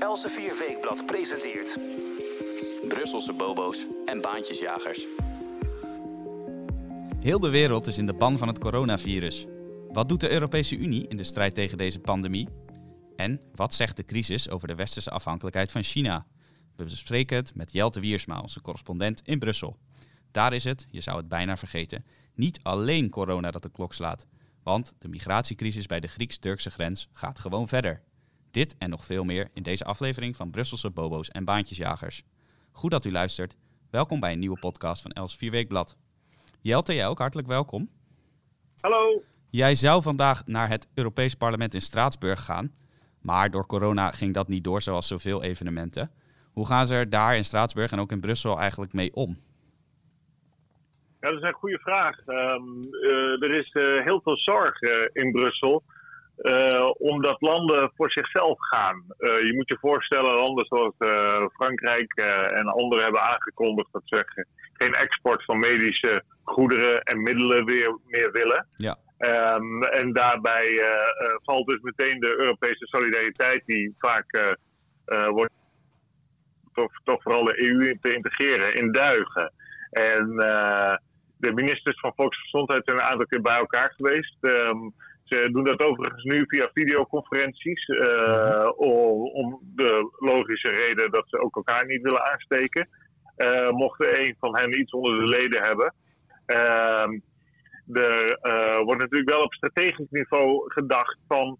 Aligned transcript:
Elsevier 0.00 0.58
Weekblad 0.58 1.06
presenteert... 1.06 1.78
Brusselse 2.88 3.32
bobo's 3.32 3.86
en 4.04 4.20
baantjesjagers. 4.20 5.06
Heel 7.20 7.40
de 7.40 7.48
wereld 7.48 7.86
is 7.86 7.98
in 7.98 8.06
de 8.06 8.14
ban 8.14 8.38
van 8.38 8.48
het 8.48 8.58
coronavirus. 8.58 9.46
Wat 9.92 10.08
doet 10.08 10.20
de 10.20 10.30
Europese 10.30 10.76
Unie 10.76 11.08
in 11.08 11.16
de 11.16 11.24
strijd 11.24 11.54
tegen 11.54 11.78
deze 11.78 11.98
pandemie? 11.98 12.48
En 13.16 13.40
wat 13.54 13.74
zegt 13.74 13.96
de 13.96 14.04
crisis 14.04 14.50
over 14.50 14.68
de 14.68 14.74
westerse 14.74 15.10
afhankelijkheid 15.10 15.72
van 15.72 15.82
China? 15.82 16.26
We 16.76 16.84
bespreken 16.84 17.36
het 17.36 17.54
met 17.54 17.72
Jelte 17.72 18.00
Wiersma, 18.00 18.40
onze 18.40 18.60
correspondent 18.60 19.22
in 19.24 19.38
Brussel. 19.38 19.76
Daar 20.30 20.52
is 20.52 20.64
het, 20.64 20.86
je 20.90 21.00
zou 21.00 21.16
het 21.16 21.28
bijna 21.28 21.56
vergeten, 21.56 22.04
niet 22.34 22.58
alleen 22.62 23.10
corona 23.10 23.50
dat 23.50 23.62
de 23.62 23.70
klok 23.70 23.94
slaat. 23.94 24.26
Want 24.62 24.94
de 24.98 25.08
migratiecrisis 25.08 25.86
bij 25.86 26.00
de 26.00 26.08
Grieks-Turkse 26.08 26.70
grens 26.70 27.08
gaat 27.12 27.38
gewoon 27.38 27.68
verder. 27.68 28.02
Dit 28.50 28.76
en 28.78 28.90
nog 28.90 29.04
veel 29.04 29.24
meer 29.24 29.48
in 29.52 29.62
deze 29.62 29.84
aflevering 29.84 30.36
van 30.36 30.50
Brusselse 30.50 30.90
Bobo's 30.90 31.28
en 31.28 31.44
Baantjesjagers. 31.44 32.22
Goed 32.72 32.90
dat 32.90 33.04
u 33.04 33.12
luistert. 33.12 33.56
Welkom 33.90 34.20
bij 34.20 34.32
een 34.32 34.38
nieuwe 34.38 34.58
podcast 34.58 35.02
van 35.02 35.10
Els 35.10 35.36
Vierweekblad. 35.36 35.96
Jelte, 36.60 36.94
jij 36.94 37.06
ook 37.06 37.18
hartelijk 37.18 37.48
welkom. 37.48 37.90
Hallo. 38.80 39.22
Jij 39.50 39.74
zou 39.74 40.02
vandaag 40.02 40.46
naar 40.46 40.68
het 40.68 40.88
Europees 40.94 41.34
Parlement 41.34 41.74
in 41.74 41.80
Straatsburg 41.80 42.44
gaan. 42.44 42.72
Maar 43.20 43.50
door 43.50 43.66
corona 43.66 44.10
ging 44.10 44.34
dat 44.34 44.48
niet 44.48 44.64
door, 44.64 44.82
zoals 44.82 45.08
zoveel 45.08 45.42
evenementen. 45.42 46.10
Hoe 46.52 46.66
gaan 46.66 46.86
ze 46.86 46.94
er 46.94 47.10
daar 47.10 47.36
in 47.36 47.44
Straatsburg 47.44 47.90
en 47.90 48.00
ook 48.00 48.12
in 48.12 48.20
Brussel 48.20 48.58
eigenlijk 48.58 48.92
mee 48.92 49.14
om? 49.14 49.38
Ja, 51.20 51.28
dat 51.28 51.42
is 51.42 51.48
een 51.48 51.52
goede 51.52 51.78
vraag. 51.78 52.26
Um, 52.26 52.84
uh, 52.90 53.42
er 53.42 53.54
is 53.54 53.74
uh, 53.74 54.04
heel 54.04 54.20
veel 54.20 54.36
zorg 54.36 54.82
uh, 54.82 54.90
in 55.12 55.32
Brussel. 55.32 55.82
Omdat 56.98 57.40
landen 57.40 57.92
voor 57.96 58.10
zichzelf 58.10 58.58
gaan. 58.58 59.04
je 59.18 59.52
moet 59.56 59.68
je 59.68 59.78
voorstellen, 59.80 60.34
landen 60.34 60.64
zoals 60.64 60.94
Frankrijk 61.52 62.12
en 62.52 62.66
anderen 62.66 63.04
hebben 63.04 63.22
aangekondigd 63.22 63.92
dat 63.92 64.02
ze 64.04 64.48
geen 64.72 64.92
export 64.92 65.44
van 65.44 65.58
medische 65.58 66.22
goederen 66.42 67.02
en 67.02 67.22
middelen 67.22 67.64
weer, 67.64 67.98
meer 68.06 68.32
willen. 68.32 68.66
Ja. 68.76 68.96
Um, 69.18 69.82
en 69.82 70.12
daarbij 70.12 70.82
valt 71.42 71.66
dus 71.66 71.80
meteen 71.80 72.20
de 72.20 72.38
Europese 72.38 72.86
solidariteit, 72.86 73.62
die 73.66 73.94
vaak 73.98 74.56
wordt 75.30 75.52
toch, 76.72 76.92
toch 77.04 77.22
vooral 77.22 77.44
de 77.44 77.64
EU 77.64 77.94
te 78.00 78.14
integreren, 78.14 78.74
in 78.74 78.92
duigen. 78.92 79.52
En 79.90 80.36
de 81.38 81.52
ministers 81.54 82.00
van 82.00 82.12
Volksgezondheid 82.16 82.82
zijn 82.84 82.96
een 82.96 83.04
aantal 83.04 83.26
keer 83.26 83.40
bij 83.40 83.56
elkaar 83.56 83.92
geweest. 83.96 84.36
Um, 84.40 84.94
ze 85.28 85.48
doen 85.52 85.64
dat 85.64 85.82
overigens 85.82 86.24
nu 86.24 86.44
via 86.46 86.70
videoconferenties. 86.74 87.88
Uh, 87.88 88.70
om, 88.76 89.60
de 89.74 90.16
logische 90.18 90.70
reden 90.70 91.10
dat 91.10 91.24
ze 91.26 91.40
ook 91.40 91.56
elkaar 91.56 91.86
niet 91.86 92.02
willen 92.02 92.32
aansteken. 92.32 92.88
Uh, 93.36 93.70
mocht 93.70 94.18
een 94.18 94.36
van 94.38 94.56
hen 94.56 94.80
iets 94.80 94.92
onder 94.92 95.18
de 95.18 95.24
leden 95.24 95.62
hebben. 95.62 95.94
Uh, 96.46 97.08
er 97.92 98.38
uh, 98.42 98.78
wordt 98.84 99.00
natuurlijk 99.00 99.30
wel 99.30 99.42
op 99.42 99.54
strategisch 99.54 100.10
niveau 100.10 100.72
gedacht 100.72 101.18
van 101.28 101.58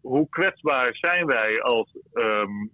hoe 0.00 0.28
kwetsbaar 0.28 0.88
zijn 0.92 1.26
wij 1.26 1.62
als 1.62 1.96
um, 2.12 2.70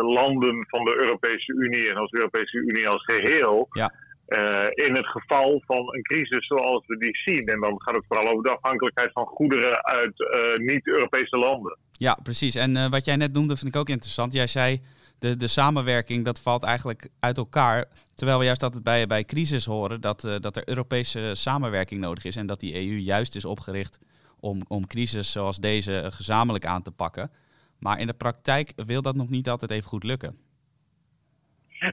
landen 0.00 0.66
van 0.68 0.84
de 0.84 0.96
Europese 0.96 1.52
Unie 1.52 1.90
en 1.90 1.96
als 1.96 2.12
Europese 2.12 2.56
Unie 2.56 2.88
als 2.88 3.04
geheel. 3.04 3.66
Ja. 3.70 3.92
Uh, 4.28 4.66
in 4.86 4.94
het 4.94 5.06
geval 5.06 5.62
van 5.66 5.94
een 5.94 6.02
crisis 6.02 6.46
zoals 6.46 6.86
we 6.86 6.96
die 6.96 7.16
zien. 7.16 7.46
En 7.46 7.60
dan 7.60 7.82
gaat 7.82 7.94
het 7.94 8.04
vooral 8.08 8.28
over 8.28 8.42
de 8.42 8.56
afhankelijkheid 8.56 9.12
van 9.12 9.26
goederen 9.26 9.84
uit 9.84 10.20
uh, 10.20 10.66
niet-Europese 10.66 11.36
landen. 11.36 11.78
Ja, 11.92 12.18
precies. 12.22 12.54
En 12.54 12.76
uh, 12.76 12.88
wat 12.88 13.04
jij 13.04 13.16
net 13.16 13.32
noemde 13.32 13.56
vind 13.56 13.74
ik 13.74 13.80
ook 13.80 13.88
interessant. 13.88 14.32
Jij 14.32 14.46
zei 14.46 14.80
de, 15.18 15.36
de 15.36 15.46
samenwerking 15.46 16.24
dat 16.24 16.40
valt 16.40 16.62
eigenlijk 16.62 17.08
uit 17.20 17.38
elkaar. 17.38 17.88
Terwijl 18.14 18.38
we 18.38 18.44
juist 18.44 18.62
altijd 18.62 18.82
bij, 18.82 19.06
bij 19.06 19.24
crisis 19.24 19.64
horen 19.64 20.00
dat, 20.00 20.38
dat 20.40 20.56
er 20.56 20.68
Europese 20.68 21.30
samenwerking 21.32 22.00
nodig 22.00 22.24
is. 22.24 22.36
En 22.36 22.46
dat 22.46 22.60
die 22.60 22.74
EU 22.74 22.96
juist 22.96 23.34
is 23.34 23.44
opgericht 23.44 23.98
om, 24.40 24.62
om 24.68 24.86
crisis 24.86 25.32
zoals 25.32 25.58
deze 25.58 26.06
gezamenlijk 26.10 26.66
aan 26.66 26.82
te 26.82 26.90
pakken. 26.90 27.30
Maar 27.78 28.00
in 28.00 28.06
de 28.06 28.14
praktijk 28.14 28.72
wil 28.86 29.02
dat 29.02 29.16
nog 29.16 29.28
niet 29.28 29.48
altijd 29.48 29.70
even 29.70 29.88
goed 29.88 30.04
lukken. 30.04 30.38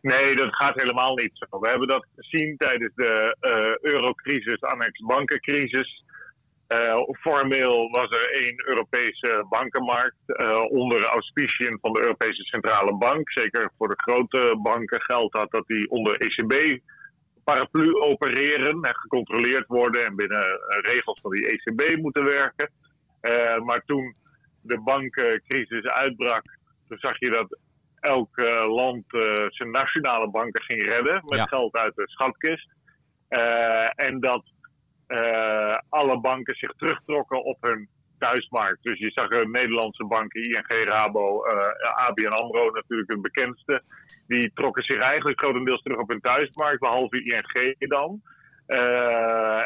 Nee, 0.01 0.35
dat 0.35 0.55
gaat 0.55 0.81
helemaal 0.81 1.15
niet 1.15 1.31
zo. 1.33 1.59
We 1.59 1.69
hebben 1.69 1.87
dat 1.87 2.05
gezien 2.15 2.57
tijdens 2.57 2.91
de 2.95 3.37
uh, 3.41 3.91
eurocrisis, 3.93 4.61
annex 4.61 4.99
bankencrisis. 4.99 6.03
Uh, 6.67 6.95
formeel 7.19 7.89
was 7.89 8.09
er 8.11 8.29
één 8.31 8.67
Europese 8.67 9.45
bankenmarkt 9.49 10.17
uh, 10.25 10.63
onder 10.69 11.05
auspiciën 11.05 11.77
van 11.81 11.93
de 11.93 12.01
Europese 12.01 12.43
Centrale 12.43 12.97
Bank. 12.97 13.31
Zeker 13.31 13.71
voor 13.77 13.87
de 13.87 14.01
grote 14.01 14.59
banken 14.61 15.01
geldt 15.01 15.33
dat 15.33 15.51
dat 15.51 15.67
die 15.67 15.89
onder 15.89 16.17
ECB 16.17 16.79
paraplu 17.43 17.95
opereren 17.95 18.81
en 18.81 18.95
gecontroleerd 18.95 19.67
worden 19.67 20.05
en 20.05 20.15
binnen 20.15 20.45
regels 20.81 21.19
van 21.21 21.31
die 21.31 21.47
ECB 21.47 21.97
moeten 21.97 22.23
werken. 22.23 22.69
maar 23.65 23.83
toen 23.85 24.15
de 24.61 24.79
bankencrisis 24.79 25.85
uitbrak, 25.85 26.43
toen 26.87 26.97
zag 26.97 27.19
je 27.19 27.29
dat 27.29 27.57
elk 28.01 28.37
uh, 28.37 28.73
land 28.73 29.03
uh, 29.13 29.45
zijn 29.47 29.71
nationale 29.71 30.29
banken 30.29 30.63
ging 30.63 30.83
redden 30.83 31.21
met 31.25 31.37
Ja. 31.39 31.45
geld 31.45 31.75
uit 31.75 31.95
de 31.95 32.09
schatkist. 32.09 32.69
Uh, 33.29 33.89
en 33.95 34.19
dat 34.19 34.43
alle 35.89 36.19
banken 36.19 36.55
zich 36.55 36.71
terugtrokken 36.77 37.43
op 37.43 37.57
hun 37.61 37.89
thuismarkt. 38.17 38.83
Dus 38.83 38.99
je 38.99 39.11
zag 39.11 39.27
de 39.27 39.47
Nederlandse 39.51 40.05
banken, 40.05 40.43
ING, 40.43 40.83
Rabo, 40.83 41.43
ABN 41.95 42.27
AMRO 42.27 42.69
natuurlijk 42.71 43.11
het 43.11 43.21
bekendste. 43.21 43.83
Die 44.27 44.51
trokken 44.53 44.83
zich 44.83 45.01
eigenlijk 45.01 45.39
grotendeels 45.41 45.81
terug 45.81 45.97
op 45.97 46.09
hun 46.09 46.21
thuismarkt, 46.21 46.79
behalve 46.79 47.23
ING 47.23 47.75
dan. 47.89 48.21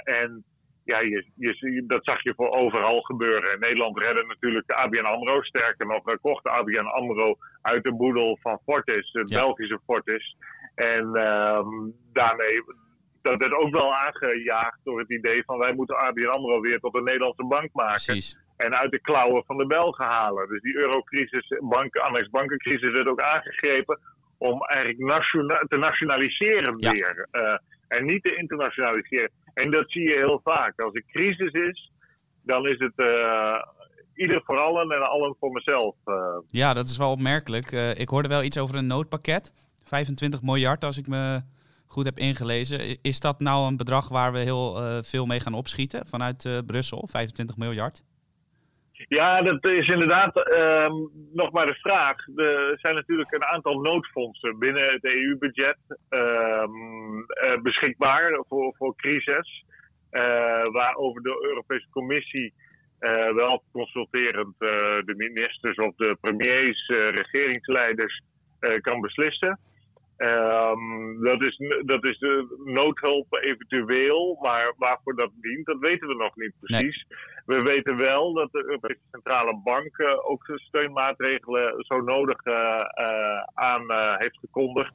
en 0.03 0.43
ja, 0.85 0.99
je, 0.99 1.25
je, 1.35 1.83
dat 1.87 2.03
zag 2.05 2.23
je 2.23 2.33
voor 2.35 2.49
overal 2.49 3.01
gebeuren. 3.01 3.53
In 3.53 3.59
Nederland 3.59 3.99
redden 3.99 4.27
natuurlijk 4.27 4.67
de 4.67 4.75
ABN 4.75 5.05
AMRO. 5.05 5.41
Sterker 5.41 5.87
nog, 5.87 6.03
we 6.03 6.17
kochten 6.21 6.51
ABN 6.51 6.85
AMRO 6.85 7.35
uit 7.61 7.83
de 7.83 7.93
boedel 7.93 8.37
van 8.41 8.59
Fortis, 8.65 9.11
Ja. 9.11 9.23
Belgische 9.23 9.79
Fortis. 9.85 10.35
En 10.75 11.05
um, 11.05 11.93
daarmee, 12.13 12.63
dat 13.21 13.37
werd 13.39 13.53
ook 13.53 13.73
wel 13.73 13.93
aangejaagd 13.95 14.79
door 14.83 14.99
het 14.99 15.13
idee 15.13 15.43
van 15.45 15.57
wij 15.57 15.73
moeten 15.73 15.97
ABN 15.97 16.27
AMRO 16.27 16.61
weer 16.61 16.79
tot 16.79 16.95
een 16.95 17.03
Nederlandse 17.03 17.45
bank 17.45 17.69
maken. 17.73 18.03
Precies. 18.05 18.37
En 18.57 18.75
uit 18.77 18.91
de 18.91 19.01
klauwen 19.01 19.43
van 19.45 19.57
de 19.57 19.65
Belgen 19.67 20.05
halen. 20.05 20.47
Dus 20.49 20.61
die 20.61 20.75
eurocrisis, 20.75 21.59
banken, 21.59 22.01
annex 22.01 22.29
bankencrisis 22.29 22.91
werd 22.91 23.07
ook 23.07 23.21
aangegrepen 23.21 23.99
om 24.37 24.61
eigenlijk 24.61 24.99
nationa 24.99 25.63
te 25.67 25.77
nationaliseren 25.77 26.75
Ja. 26.77 26.91
weer. 26.91 27.27
Uh, 27.31 27.57
en 27.87 28.05
niet 28.05 28.23
te 28.23 28.35
internationaliseren. 28.35 29.31
En 29.53 29.71
dat 29.71 29.85
zie 29.87 30.03
je 30.03 30.15
heel 30.15 30.39
vaak. 30.43 30.81
Als 30.81 30.93
er 30.93 31.03
crisis 31.07 31.51
is, 31.51 31.91
dan 32.41 32.67
is 32.67 32.79
het 32.79 32.93
uh, 32.95 33.61
ieder 34.13 34.41
voor 34.45 34.57
allen 34.57 34.91
en 34.91 35.09
allen 35.09 35.35
voor 35.39 35.51
mezelf. 35.51 35.95
Uh, 36.05 36.15
Ja, 36.49 36.73
dat 36.73 36.89
is 36.89 36.97
wel 36.97 37.11
opmerkelijk. 37.11 37.71
Uh, 37.71 37.95
ik 37.95 38.09
hoorde 38.09 38.27
wel 38.27 38.43
iets 38.43 38.57
over 38.57 38.75
een 38.75 38.87
noodpakket. 38.87 39.53
25 39.83 40.41
miljard, 40.41 40.83
als 40.83 40.97
ik 40.97 41.07
me 41.07 41.41
goed 41.85 42.05
heb 42.05 42.17
ingelezen. 42.17 43.01
Is 43.01 43.19
dat 43.19 43.39
nou 43.39 43.67
een 43.67 43.77
bedrag 43.77 44.09
waar 44.09 44.31
we 44.31 44.39
heel 44.39 45.01
veel 45.03 45.25
mee 45.25 45.39
gaan 45.39 45.53
opschieten 45.53 46.07
vanuit 46.07 46.63
Brussel? 46.65 47.07
25 47.11 47.57
miljard? 47.57 48.03
Ja, 49.07 49.41
dat 49.41 49.65
is 49.65 49.87
inderdaad 49.87 50.35
um, 50.37 51.09
nog 51.33 51.51
maar 51.51 51.65
de 51.65 51.75
vraag. 51.75 52.15
Er 52.35 52.79
zijn 52.79 52.95
natuurlijk 52.95 53.31
een 53.31 53.45
aantal 53.45 53.79
noodfondsen 53.79 54.59
binnen 54.59 54.91
het 54.91 55.03
EU-budget 55.13 55.77
um, 56.09 57.17
uh, 57.17 57.61
beschikbaar 57.61 58.43
voor, 58.47 58.75
voor 58.77 58.95
crisis. 58.95 59.63
Uh, 60.11 60.21
waarover 60.71 61.21
de 61.21 61.47
Europese 61.49 61.87
Commissie 61.89 62.53
uh, 62.99 63.33
wel 63.33 63.63
consulterend 63.71 64.53
de 64.59 65.13
ministers 65.17 65.77
of 65.77 65.95
de 65.95 66.17
premiers, 66.21 66.87
regeringsleiders 66.87 68.21
kan 68.81 69.01
beslissen. 69.01 69.59
Um, 70.17 71.23
dat, 71.23 71.41
is, 71.41 71.61
dat 71.85 72.03
is 72.05 72.17
de 72.19 72.61
noodhulp 72.63 73.37
eventueel, 73.39 74.37
maar 74.41 74.73
waarvoor 74.77 75.15
dat 75.15 75.31
dient, 75.41 75.65
dat 75.65 75.79
weten 75.79 76.07
we 76.07 76.15
nog 76.15 76.35
niet 76.35 76.53
precies. 76.59 77.05
Nee. 77.07 77.19
We 77.45 77.63
weten 77.63 77.97
wel 77.97 78.33
dat 78.33 78.51
de 78.51 78.63
Europese 78.65 78.99
Centrale 79.11 79.61
Bank 79.63 79.97
uh, 79.97 80.29
ook 80.29 80.43
steunmaatregelen 80.55 81.73
zo 81.77 82.01
nodig 82.01 82.45
uh, 82.45 82.53
uh, 82.53 83.43
aan 83.53 83.85
heeft 84.17 84.37
gekondigd. 84.39 84.93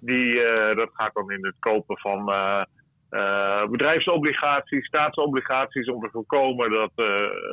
Die, 0.00 0.34
dat 0.74 0.90
gaat 0.92 1.14
dan 1.14 1.30
in 1.30 1.46
het 1.46 1.56
kopen 1.58 1.98
van 1.98 2.24
bedrijfsobligaties, 3.70 4.86
staatsobligaties, 4.86 5.88
om 5.88 6.02
te 6.02 6.08
voorkomen 6.10 6.70
dat 6.70 6.92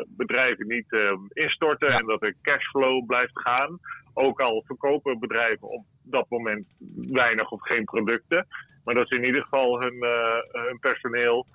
bedrijven 0.08 0.68
niet 0.68 1.18
instorten 1.34 1.92
Ja. 1.92 2.00
en 2.00 2.06
dat 2.06 2.24
er 2.26 2.36
cashflow 2.42 3.06
blijft 3.06 3.40
gaan. 3.40 3.80
Ook 4.18 4.42
al 4.42 4.64
verkopen 4.66 5.20
bedrijven 5.20 5.68
op 5.68 5.86
dat 6.04 6.30
moment 6.30 6.76
weinig 7.08 7.52
of 7.52 7.62
geen 7.62 7.84
producten. 7.84 8.48
Maar 8.84 8.96
dat 8.96 9.08
ze 9.08 9.16
in 9.16 9.26
ieder 9.26 9.42
geval 9.42 9.82
hun, 9.82 9.94
uh, 9.94 10.66
hun 10.68 10.80
personeel 10.80 11.46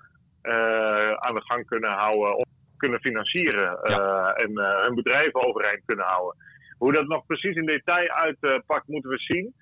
uh, 0.42 1.12
aan 1.12 1.34
de 1.34 1.44
gang 1.44 1.66
kunnen 1.66 1.90
houden 1.90 2.36
of 2.36 2.44
kunnen 2.76 3.00
financieren. 3.00 3.78
Ja. 3.82 3.98
Uh, 3.98 4.44
en 4.44 4.82
hun 4.84 4.94
bedrijven 4.94 5.46
overeind 5.46 5.82
kunnen 5.84 6.06
houden. 6.06 6.36
Hoe 6.78 6.92
dat 6.92 7.06
nog 7.06 7.26
precies 7.26 7.56
in 7.56 7.66
detail 7.66 8.08
uitpakt, 8.08 8.88
moeten 8.88 9.10
we 9.10 9.18
zien. 9.18 9.54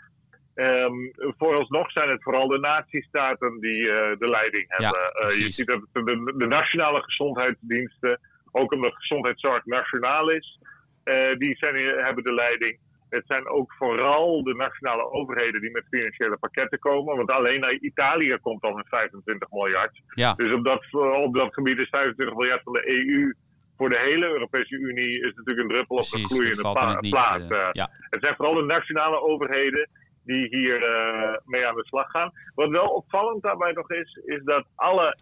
Um, 0.54 1.12
vooralsnog 1.38 1.90
zijn 1.90 2.08
het 2.08 2.22
vooral 2.22 2.48
de 2.48 2.58
natiestaten 2.58 3.60
die 3.60 3.82
uh, 3.82 4.16
de 4.18 4.28
leiding 4.28 4.64
hebben. 4.68 5.00
Ja, 5.00 5.28
uh, 5.28 5.38
je 5.38 5.50
ziet 5.50 5.66
dat 5.66 5.80
de, 5.92 6.04
de, 6.04 6.34
de, 6.36 6.46
nationale 6.46 7.02
gezondheidsdiensten, 7.02 8.20
ook 8.52 8.72
omdat 8.72 8.94
gezondheidszorg 8.94 9.64
nationaal 9.64 10.30
is, 10.30 10.58
uh, 11.04 11.36
die 11.38 11.56
zijn, 11.56 11.76
hebben 11.76 12.24
de 12.24 12.34
leiding. 12.34 12.78
Het 13.10 13.24
zijn 13.26 13.48
ook 13.48 13.74
vooral 13.74 14.42
de 14.42 14.54
nationale 14.54 15.10
overheden 15.10 15.60
die 15.60 15.70
met 15.70 15.84
financiële 15.90 16.36
pakketten 16.38 16.78
komen. 16.78 17.16
Want 17.16 17.30
alleen 17.30 17.60
naar 17.60 17.72
Italië 17.72 18.36
komt 18.42 18.62
dan 18.62 18.74
met 18.74 18.88
25 18.88 19.50
miljard. 19.50 20.00
Ja. 20.14 20.32
Dus 20.34 20.54
op 20.54 20.64
dat, 20.64 20.84
op 21.24 21.34
dat 21.34 21.54
gebied 21.54 21.80
is 21.80 21.88
25 21.88 22.36
miljard 22.36 22.62
van 22.62 22.72
de 22.72 22.90
EU 22.90 23.32
voor 23.76 23.88
de 23.88 23.98
hele 24.00 24.30
Europese 24.30 24.74
Unie 24.74 25.20
is 25.20 25.32
natuurlijk 25.34 25.68
een 25.68 25.74
druppel 25.74 25.96
Precies, 25.96 26.14
op 26.22 26.28
de 26.28 26.34
gloeiende 26.34 26.62
dat 26.62 26.72
valt 26.72 26.86
pa- 26.86 26.92
het 26.92 27.00
niet, 27.00 27.10
plaat. 27.12 27.40
uh, 27.40 27.46
Uh, 27.50 27.68
ja. 27.72 27.88
Het 28.10 28.22
zijn 28.22 28.34
vooral 28.36 28.54
de 28.54 28.62
nationale 28.62 29.20
overheden 29.20 29.88
die 30.24 30.46
hier 30.50 30.80
uh, 30.82 31.36
mee 31.44 31.66
aan 31.66 31.74
de 31.74 31.84
slag 31.86 32.10
gaan. 32.10 32.32
Wat 32.54 32.68
wel 32.68 32.86
opvallend 32.86 33.42
daarbij 33.42 33.72
nog 33.72 33.90
is, 33.90 34.20
is 34.24 34.40
dat 34.44 34.64
alle 34.74 35.16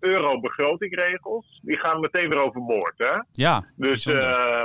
euro-begrotingregels, 0.00 1.60
die 1.62 1.78
gaan 1.78 2.00
meteen 2.00 2.28
weer 2.28 2.42
overboord. 2.42 2.94
Hè? 2.96 3.18
Ja, 3.32 3.64
dus 3.76 4.06
uh, 4.06 4.62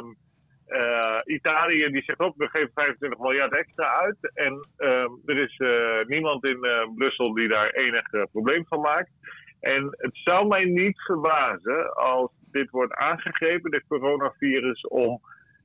Italië 1.25 1.91
die 1.91 2.03
zegt 2.03 2.19
ook, 2.19 2.33
we 2.37 2.49
geven 2.49 2.71
25 2.73 3.19
miljard 3.19 3.53
extra 3.53 3.99
uit. 3.99 4.17
En 4.33 4.67
ehm, 4.77 5.09
er 5.25 5.37
is 5.37 5.57
eh, 5.57 6.05
niemand 6.07 6.49
in 6.49 6.63
eh, 6.63 6.87
Brussel 6.95 7.33
die 7.33 7.47
daar 7.47 7.69
enig 7.69 8.29
probleem 8.31 8.65
van 8.67 8.81
maakt. 8.81 9.11
En 9.59 9.83
het 9.97 10.19
zou 10.23 10.47
mij 10.47 10.63
niet 10.63 11.01
verbazen 11.01 11.93
als 11.93 12.31
dit 12.51 12.69
wordt 12.69 12.93
aangegrepen, 12.93 13.71
dit 13.71 13.83
coronavirus, 13.87 14.87
om 14.87 15.21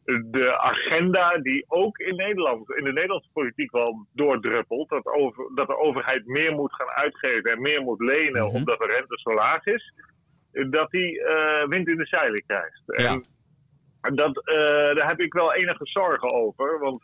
de 0.06 0.58
agenda 0.58 1.38
die 1.38 1.64
ook 1.68 1.98
in 1.98 2.16
Nederland, 2.16 2.70
in 2.70 2.84
de 2.84 2.92
Nederlandse 2.92 3.30
politiek 3.32 3.70
wel 3.70 4.06
doordruppelt, 4.12 4.88
dat, 4.88 5.06
over, 5.06 5.50
dat 5.54 5.66
de 5.66 5.78
overheid 5.78 6.26
meer 6.26 6.52
moet 6.52 6.74
gaan 6.74 6.90
uitgeven 6.90 7.50
en 7.50 7.60
meer 7.60 7.82
moet 7.82 8.00
lenen 8.00 8.44
Mhm. 8.44 8.54
omdat 8.54 8.78
de 8.78 8.86
rente 8.86 9.18
zo 9.22 9.34
laag 9.34 9.64
is, 9.64 9.94
dat 10.70 10.90
die 10.90 11.20
uh, 11.20 11.64
wind 11.68 11.88
in 11.88 11.96
de 11.96 12.06
zeilen 12.06 12.42
krijgt. 12.46 12.82
Ja. 12.86 13.10
En 13.10 13.24
dat, 14.00 14.48
uh, 14.48 14.56
daar 14.94 15.08
heb 15.08 15.20
ik 15.20 15.32
wel 15.32 15.54
enige 15.54 15.86
zorgen 15.86 16.32
over, 16.32 16.78
want 16.78 17.02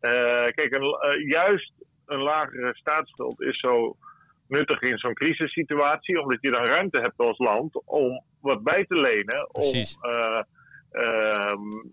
uh, 0.00 0.46
kijk, 0.46 0.74
een, 0.74 1.28
juist 1.28 1.72
een 2.06 2.22
lagere 2.22 2.76
staatsschuld 2.76 3.40
is 3.40 3.58
zo 3.58 3.96
nuttig 4.48 4.80
in 4.80 4.98
zo'n 4.98 5.14
crisissituatie, 5.14 6.20
omdat 6.20 6.38
je 6.40 6.50
dan 6.50 6.64
ruimte 6.64 7.00
hebt 7.00 7.18
als 7.18 7.38
land 7.38 7.82
om 7.84 8.22
wat 8.40 8.62
bij 8.62 8.84
te 8.84 9.00
lenen, 9.00 9.48
Precies. 9.52 9.98
om 10.00 10.10
um, 10.92 11.92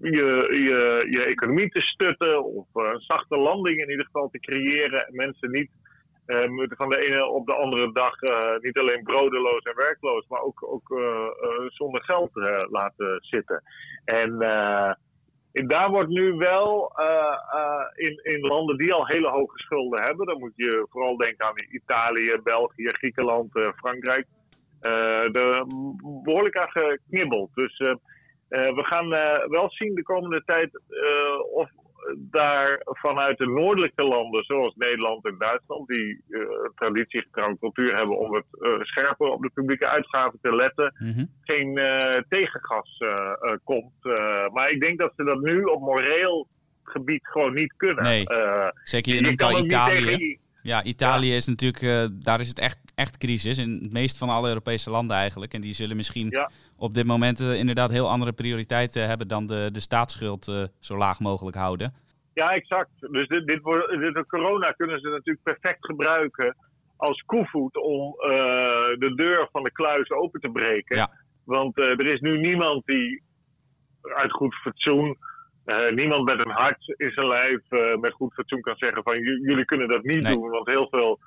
je, 0.00 0.46
je, 0.50 1.06
je 1.10 1.24
economie 1.24 1.68
te 1.68 1.82
stutten 1.82 2.44
of 2.44 2.66
een 2.72 3.00
zachte 3.00 3.36
landing 3.36 3.78
in 3.78 3.90
ieder 3.90 4.04
geval 4.04 4.28
te 4.30 4.40
creëren 4.40 5.06
en 5.06 5.14
mensen 5.14 5.50
niet 5.50 5.70
uh, 6.26 6.66
van 6.68 6.88
de 6.88 7.06
ene 7.06 7.26
op 7.26 7.46
de 7.46 7.54
andere 7.54 7.92
dag 7.92 8.22
uh, 8.22 8.56
niet 8.60 8.78
alleen 8.78 9.02
brodeloos 9.02 9.62
en 9.62 9.76
werkloos, 9.76 10.26
maar 10.28 10.40
ook, 10.40 10.66
ook 10.72 10.90
uh, 10.90 11.28
zonder 11.68 12.04
geld 12.04 12.30
laten 12.70 13.18
zitten. 13.20 13.62
En 14.04 14.38
daar 15.52 15.90
wordt 15.90 16.08
nu 16.08 16.32
wel 16.32 16.92
in, 17.94 18.20
in 18.22 18.40
landen 18.40 18.76
die 18.76 18.92
al 18.92 19.06
hele 19.06 19.28
hoge 19.28 19.58
schulden 19.58 20.02
hebben, 20.02 20.26
dan 20.26 20.38
moet 20.38 20.52
je 20.56 20.86
vooral 20.90 21.16
denken 21.16 21.46
aan 21.46 21.54
Italië, 21.70 22.40
België, 22.42 22.88
Griekenland, 22.88 23.50
Frankrijk, 23.76 24.26
er 24.80 25.66
behoorlijk 26.22 26.56
aan 26.56 26.70
geknibbeld. 26.70 27.50
Dus 27.54 27.78
we 28.48 28.82
gaan 28.84 29.08
wel 29.50 29.70
zien 29.70 29.94
de 29.94 30.02
komende 30.02 30.42
tijd 30.44 30.80
of 31.52 31.70
daar 32.16 32.80
vanuit 32.84 33.38
de 33.38 33.46
noordelijke 33.46 34.02
landen, 34.02 34.44
zoals 34.44 34.74
Nederland 34.76 35.24
en 35.24 35.38
Duitsland, 35.38 35.88
die 35.88 36.22
traditiegetrouwde 36.74 37.58
cultuur 37.58 37.96
hebben 37.96 38.18
om 38.18 38.34
het 38.34 38.44
scherper 38.80 39.26
op 39.26 39.42
de 39.42 39.50
publieke 39.54 39.86
uitgaven 39.86 40.38
te 40.42 40.54
letten, 40.54 40.94
mm 40.98 41.12
-hmm. 41.12 41.30
geen 41.42 41.74
tegengas 42.28 43.02
komt. 43.64 44.04
maar 44.52 44.70
ik 44.70 44.80
denk 44.80 44.98
dat 44.98 45.12
ze 45.16 45.24
dat 45.24 45.40
nu 45.40 45.62
op 45.62 45.80
moreel 45.80 46.46
gebied 46.82 47.26
gewoon 47.26 47.54
niet 47.54 47.74
kunnen. 47.76 48.04
Nee, 48.04 48.24
zeker 48.82 49.14
je 49.14 49.20
noemt 49.20 49.42
al 49.42 49.64
Italië. 49.64 50.04
Tegen... 50.04 50.42
Ja, 50.64 50.82
Italië 50.82 51.30
ja. 51.30 51.36
is 51.36 51.46
natuurlijk, 51.46 51.82
uh, 51.82 52.04
daar 52.12 52.40
is 52.40 52.48
het 52.48 52.58
echt, 52.58 52.78
echt 52.94 53.16
crisis. 53.16 53.58
In 53.58 53.78
het 53.82 53.92
meest 53.92 54.18
van 54.18 54.28
alle 54.28 54.48
Europese 54.48 54.90
landen 54.90 55.16
eigenlijk. 55.16 55.54
En 55.54 55.60
die 55.60 55.74
zullen 55.74 55.96
misschien 55.96 56.26
ja. 56.30 56.50
op 56.76 56.94
dit 56.94 57.06
moment 57.06 57.40
uh, 57.40 57.58
inderdaad 57.58 57.90
heel 57.90 58.10
andere 58.10 58.32
prioriteiten 58.32 59.08
hebben 59.08 59.28
dan 59.28 59.46
de, 59.46 59.68
de 59.72 59.80
staatsschuld 59.80 60.48
uh, 60.48 60.64
zo 60.78 60.96
laag 60.96 61.20
mogelijk 61.20 61.56
houden. 61.56 61.94
Ja, 62.34 62.50
exact. 62.50 62.90
Dus 62.98 63.28
dit, 63.28 63.46
dit, 63.46 63.62
wordt, 63.62 63.88
de 63.88 64.24
corona 64.28 64.70
kunnen 64.70 65.00
ze 65.00 65.08
natuurlijk 65.08 65.42
perfect 65.42 65.86
gebruiken 65.86 66.56
als 66.96 67.22
koevoet 67.26 67.76
om 67.76 68.14
de 68.98 69.12
deur 69.16 69.48
van 69.52 69.62
de 69.62 69.72
kluis 69.72 70.10
open 70.10 70.40
te 70.40 70.50
breken. 70.50 70.96
Ja. 70.96 71.10
Want 71.44 71.78
er 71.78 72.12
is 72.12 72.20
nu 72.20 72.38
niemand 72.38 72.86
die 72.86 73.22
uit 74.02 74.32
goed 74.32 74.54
fatsoen 74.54 75.16
uh, 75.66 75.90
niemand 75.90 76.24
met 76.24 76.44
een 76.44 76.50
hart 76.50 76.94
in 76.96 77.10
zijn 77.10 77.26
lijf 77.26 77.60
uh, 77.70 77.96
met 77.96 78.12
goed 78.12 78.34
fatsoen 78.34 78.60
kan 78.60 78.76
zeggen 78.76 79.02
van 79.02 79.18
jullie 79.22 79.64
kunnen 79.64 79.88
dat 79.88 80.02
niet 80.02 80.22
nee. 80.22 80.34
doen. 80.34 80.50
Want 80.50 80.66
heel 80.66 80.88
veel 80.90 81.20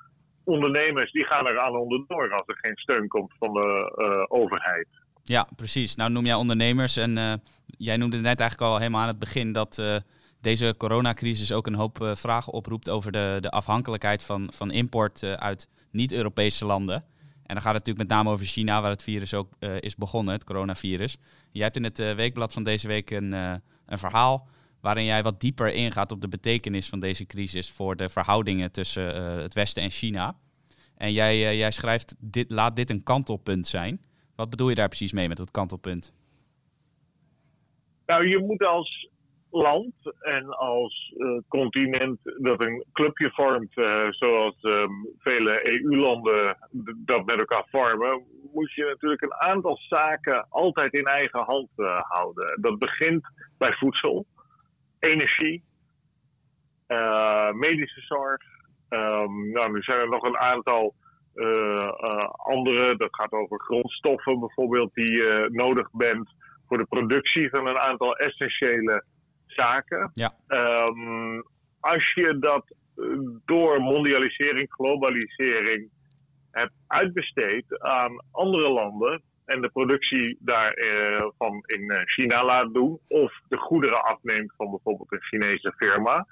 ondernemers 0.44 1.12
die 1.12 1.24
gaan 1.24 1.46
er 1.46 1.58
aan 1.58 1.76
onderdoor 1.76 2.32
als 2.32 2.42
er 2.46 2.58
geen 2.60 2.76
steun 2.76 3.08
komt 3.08 3.32
van 3.38 3.52
de 3.52 3.94
uh, 3.96 4.38
overheid. 4.38 4.86
Ja, 5.22 5.48
precies. 5.56 5.96
Nou 5.96 6.10
noem 6.10 6.24
jij 6.24 6.34
ondernemers 6.34 6.96
en 6.96 7.42
jij 7.64 7.96
noemde 7.96 8.16
net 8.16 8.40
eigenlijk 8.40 8.70
al 8.70 8.78
helemaal 8.78 9.00
aan 9.00 9.08
het 9.08 9.18
begin 9.18 9.52
dat 9.52 10.02
deze 10.40 10.74
coronacrisis 10.76 11.52
ook 11.52 11.66
een 11.66 11.74
hoop 11.74 11.98
vragen 12.12 12.52
oproept 12.52 12.90
over 12.90 13.12
de, 13.12 13.38
de 13.40 13.50
afhankelijkheid 13.50 14.24
van, 14.24 14.50
van 14.54 14.70
import 14.70 15.22
uit 15.22 15.68
niet-Europese 15.90 16.66
landen. 16.66 16.96
En 17.44 17.54
dan 17.54 17.62
gaat 17.62 17.74
het 17.74 17.86
natuurlijk 17.86 18.08
met 18.08 18.16
name 18.16 18.30
over 18.30 18.46
China, 18.46 18.80
waar 18.80 18.90
het 18.90 19.02
virus 19.02 19.34
ook 19.34 19.48
is 19.80 19.96
begonnen, 19.96 20.34
het 20.34 20.44
coronavirus. 20.44 21.18
Jij 21.52 21.64
hebt 21.64 21.76
in 21.76 21.84
het 21.84 22.14
weekblad 22.14 22.52
van 22.52 22.62
deze 22.62 22.88
week 22.88 23.10
een 23.10 23.62
een 23.88 23.98
verhaal 23.98 24.48
waarin 24.80 25.04
jij 25.04 25.22
wat 25.22 25.40
dieper 25.40 25.72
ingaat 25.72 26.12
op 26.12 26.20
de 26.20 26.28
betekenis 26.28 26.88
van 26.88 27.00
deze 27.00 27.26
crisis 27.26 27.70
voor 27.70 27.96
de 27.96 28.08
verhoudingen 28.08 28.72
tussen 28.72 29.16
uh, 29.16 29.42
het 29.42 29.54
Westen 29.54 29.82
en 29.82 29.90
China. 29.90 30.36
En 30.96 31.12
jij, 31.12 31.36
uh, 31.36 31.58
jij 31.58 31.70
schrijft, 31.70 32.16
dit, 32.18 32.50
laat 32.50 32.76
dit 32.76 32.90
een 32.90 33.02
kantelpunt 33.02 33.66
zijn. 33.66 34.00
Wat 34.36 34.50
bedoel 34.50 34.68
je 34.68 34.74
daar 34.74 34.88
precies 34.88 35.12
mee 35.12 35.28
met 35.28 35.36
dat 35.36 35.50
kantelpunt? 35.50 36.14
Nou, 38.06 38.28
je 38.28 38.38
moet 38.38 38.64
als 38.64 39.08
land 39.50 39.94
en 40.20 40.48
als 40.48 41.14
uh, 41.16 41.38
continent 41.48 42.18
dat 42.22 42.64
een 42.64 42.84
clubje 42.92 43.30
vormt, 43.30 43.72
zoals 44.10 44.54
um, 44.62 45.08
vele 45.18 45.70
EU-landen 45.70 46.56
dat 46.96 47.26
met 47.26 47.38
elkaar 47.38 47.66
vormen, 47.70 48.22
moet 48.58 48.72
je 48.72 48.84
natuurlijk 48.84 49.22
een 49.22 49.34
aantal 49.34 49.76
zaken 49.76 50.46
altijd 50.48 50.92
in 50.92 51.04
eigen 51.04 51.40
hand 51.40 51.68
uh, 51.76 52.00
houden. 52.02 52.60
Dat 52.60 52.78
begint 52.78 53.26
bij 53.58 53.72
voedsel, 53.72 54.26
energie, 54.98 55.64
uh, 56.88 57.50
medische 57.52 58.00
zorg. 58.00 58.42
Um, 58.88 59.52
nou, 59.52 59.72
nu 59.72 59.82
zijn 59.82 60.00
er 60.00 60.08
nog 60.08 60.22
een 60.22 60.38
aantal 60.38 60.94
uh, 61.34 61.88
andere. 62.28 62.96
Dat 62.96 63.14
gaat 63.14 63.32
over 63.32 63.60
grondstoffen 63.60 64.40
bijvoorbeeld 64.40 64.94
die 64.94 65.12
je 65.12 65.48
nodig 65.52 65.90
bent 65.92 66.30
voor 66.66 66.78
de 66.78 66.86
productie 66.86 67.50
van 67.50 67.68
een 67.68 67.78
aantal 67.78 68.16
essentiële 68.16 69.04
zaken. 69.46 70.10
Ja. 70.14 70.34
Um, 70.48 71.44
als 71.80 72.12
je 72.14 72.38
dat 72.38 72.74
door 73.44 73.80
mondialisering, 73.80 74.72
globalisering 74.72 75.90
hebt 76.58 76.72
uitbesteed 76.86 77.78
aan 77.78 78.24
andere 78.30 78.68
landen 78.68 79.22
en 79.44 79.60
de 79.60 79.68
productie 79.68 80.36
daarvan 80.40 81.64
uh, 81.66 81.76
in 81.78 82.02
China 82.06 82.44
laat 82.44 82.74
doen, 82.74 82.98
of 83.08 83.32
de 83.48 83.56
goederen 83.56 84.04
afneemt 84.04 84.52
van 84.56 84.70
bijvoorbeeld 84.70 85.12
een 85.12 85.22
Chinese 85.22 85.72
firma, 85.76 86.26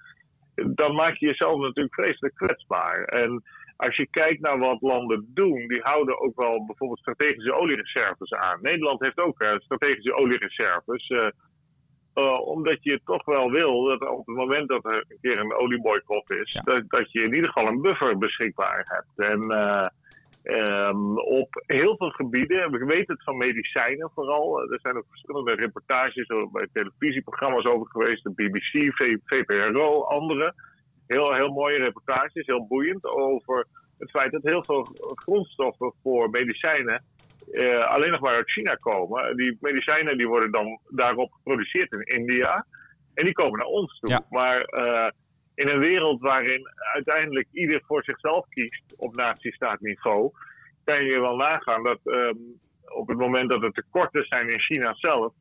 dan 0.55 0.95
maak 0.95 1.17
je 1.17 1.27
jezelf 1.27 1.61
natuurlijk 1.61 1.95
vreselijk 1.95 2.35
kwetsbaar. 2.35 3.05
En 3.05 3.43
als 3.77 3.97
je 3.97 4.09
kijkt 4.11 4.41
naar 4.41 4.59
wat 4.59 4.81
landen 4.81 5.31
doen, 5.35 5.69
die 5.69 5.81
houden 5.83 6.21
ook 6.21 6.41
wel 6.41 6.67
bijvoorbeeld 6.67 6.99
strategische 6.99 7.55
oliereserves 7.55 8.33
aan. 8.33 8.59
Nederland 8.63 9.01
heeft 9.05 9.19
ook 9.19 9.43
uh, 9.43 9.55
strategische 9.59 10.15
oliereserves. 10.15 11.09
Uh, 11.09 11.27
uh, 12.15 12.41
omdat 12.41 12.79
je 12.81 13.01
toch 13.05 13.25
wel 13.25 13.51
wil 13.51 13.85
dat 13.85 14.09
op 14.09 14.27
het 14.27 14.37
moment 14.37 14.69
dat 14.69 14.85
er 14.85 15.05
een 15.09 15.19
keer 15.21 15.39
een 15.39 15.55
olieboycott 15.55 16.31
is, 16.31 16.53
Ja. 16.53 16.61
dat, 16.61 16.83
dat 16.89 17.13
je 17.13 17.23
in 17.23 17.35
ieder 17.35 17.51
geval 17.51 17.69
een 17.69 17.81
buffer 17.81 18.19
beschikbaar 18.19 18.83
hebt. 18.85 19.31
En 19.31 19.53
uh, 19.53 19.87
um, 20.55 21.19
op 21.19 21.63
heel 21.67 21.97
veel 21.97 22.11
gebieden, 22.11 22.71
we 22.71 22.85
weten 22.85 23.15
het 23.15 23.23
van 23.23 23.37
medicijnen 23.37 24.11
vooral, 24.15 24.61
er 24.61 24.81
zijn 24.83 24.97
ook 24.97 25.07
verschillende 25.09 25.55
reportages 25.55 26.27
bij 26.53 26.69
televisieprogramma's 26.73 27.67
over 27.67 27.87
geweest, 27.87 28.23
de 28.23 28.31
BBC, 28.31 28.95
v, 28.95 29.17
VPRO, 29.25 30.03
andere. 30.03 30.55
Heel, 31.07 31.33
heel 31.33 31.53
mooie 31.53 31.79
reportages, 31.79 32.47
heel 32.47 32.67
boeiend 32.67 33.05
over 33.05 33.67
het 33.99 34.11
feit 34.11 34.33
dat 34.33 34.43
heel 34.43 34.65
veel 34.65 34.87
grondstoffen 35.15 35.93
voor 36.03 36.31
medicijnen 36.31 37.05
uh, 37.51 37.85
alleen 37.85 38.11
nog 38.11 38.21
maar 38.21 38.35
uit 38.35 38.51
China 38.51 38.75
komen. 38.75 39.37
Die 39.37 39.57
medicijnen 39.61 40.19
die 40.19 40.29
worden 40.29 40.51
dan 40.51 40.81
daarop 40.89 41.33
geproduceerd 41.33 41.95
in 41.95 42.19
India. 42.19 42.67
En 43.15 43.25
die 43.25 43.33
komen 43.33 43.59
naar 43.59 43.69
ons 43.69 43.99
toe. 43.99 44.21
Maar 44.31 44.61
in 45.57 45.69
een 45.69 45.79
wereld 45.79 46.21
waarin 46.21 46.69
uiteindelijk 46.93 47.49
ieder 47.53 47.83
voor 47.87 48.05
zichzelf 48.05 48.49
kiest 48.49 48.95
op 48.97 49.17
natiestaatniveau, 49.17 50.31
kan 50.85 51.05
je 51.05 51.21
wel 51.21 51.37
nagaan 51.37 51.83
dat 51.83 52.01
ehm, 52.05 52.37
op 52.85 53.09
het 53.09 53.19
moment 53.19 53.51
dat 53.51 53.63
er 53.63 53.73
tekorten 53.73 54.25
zijn 54.25 54.51
in 54.51 54.61
China 54.61 54.95
zelf, 54.95 55.33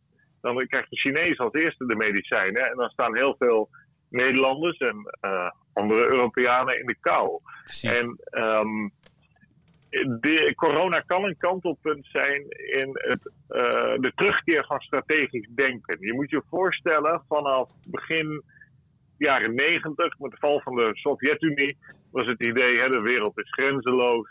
dan 0.42 0.68
krijgt 0.68 0.90
de 0.90 0.98
Chinees 0.98 1.38
als 1.38 1.54
eerste 1.54 1.86
de 1.86 1.96
medicijnen. 1.96 2.70
En 2.70 2.78
dan 2.78 2.90
staan 2.90 3.16
heel 3.16 3.36
veel 3.40 3.70
Nederlanders 4.10 4.78
en 4.78 5.16
uh, 5.22 5.50
andere 5.74 6.06
Europeanen 6.06 6.80
in 6.80 6.86
de 6.86 6.96
kou. 7.00 7.40
Precies. 7.64 8.00
En 8.00 8.20
um, 8.44 8.92
de, 10.20 10.54
corona 10.56 11.00
kan 11.00 11.24
een 11.24 11.38
kantelpunt 11.38 12.08
zijn 12.12 12.46
in 12.50 12.90
het, 12.92 13.32
uh, 13.50 13.96
de 14.00 14.12
terugkeer 14.16 14.66
van 14.66 14.80
strategisch 14.80 15.48
denken. 15.56 15.98
Je 16.00 16.14
moet 16.14 16.30
je 16.30 16.42
voorstellen, 16.50 17.24
vanaf 17.28 17.70
begin 17.88 18.44
jaren 19.18 19.56
negentig, 19.56 20.20
met 20.20 20.32
de 20.32 20.38
val 20.38 20.62
van 20.62 20.76
de 20.76 20.90
Sovjet-Unie, 20.94 21.78
was 22.12 22.26
het 22.26 22.46
idee: 22.46 22.80
hè, 22.80 22.90
de 22.90 23.02
wereld 23.02 23.40
is 23.40 23.50
grenzeloos 23.50 24.30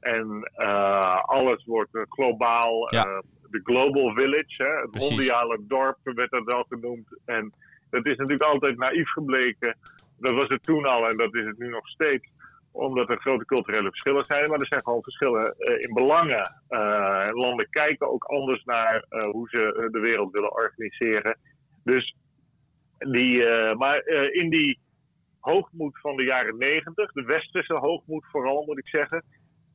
en 0.00 0.50
uh, 0.56 1.20
alles 1.20 1.64
wordt 1.64 1.90
globaal. 2.08 2.94
Ja 2.94 3.22
de 3.52 3.60
Global 3.64 4.14
Village, 4.14 4.62
hè, 4.62 4.80
het 4.80 4.98
mondiale 4.98 5.58
dorp 5.60 5.98
werd 6.02 6.30
dat 6.30 6.44
wel 6.44 6.64
genoemd. 6.68 7.06
En 7.24 7.52
dat 7.90 8.06
is 8.06 8.16
natuurlijk 8.16 8.50
altijd 8.50 8.78
naïef 8.78 9.10
gebleken. 9.10 9.76
Dat 10.18 10.32
was 10.32 10.48
het 10.48 10.62
toen 10.62 10.84
al 10.84 11.08
en 11.08 11.16
dat 11.16 11.34
is 11.34 11.44
het 11.44 11.58
nu 11.58 11.68
nog 11.68 11.88
steeds 11.88 12.30
omdat 12.70 13.10
er 13.10 13.20
grote 13.20 13.44
culturele 13.44 13.88
verschillen 13.88 14.24
zijn, 14.24 14.50
maar 14.50 14.60
er 14.60 14.66
zijn 14.66 14.82
gewoon 14.82 15.02
verschillen 15.02 15.54
uh, 15.58 15.74
in 15.78 15.94
belangen. 15.94 16.62
Uh, 16.68 17.28
landen 17.30 17.70
kijken 17.70 18.10
ook 18.10 18.24
anders 18.24 18.64
naar 18.64 19.04
uh, 19.10 19.22
hoe 19.22 19.48
ze 19.48 19.88
de 19.92 20.00
wereld 20.00 20.32
willen 20.32 20.52
organiseren. 20.52 21.38
Dus 21.84 22.16
die, 23.10 23.44
maar 23.74 24.06
in 24.32 24.50
die 24.50 24.78
hoogmoed 25.40 25.98
van 26.00 26.16
de 26.16 26.24
jaren 26.24 26.58
negentig, 26.58 27.12
de 27.12 27.24
westerse 27.24 27.74
hoogmoed 27.74 28.26
vooral 28.30 28.64
moet 28.66 28.78
ik 28.78 28.88
zeggen, 28.88 29.24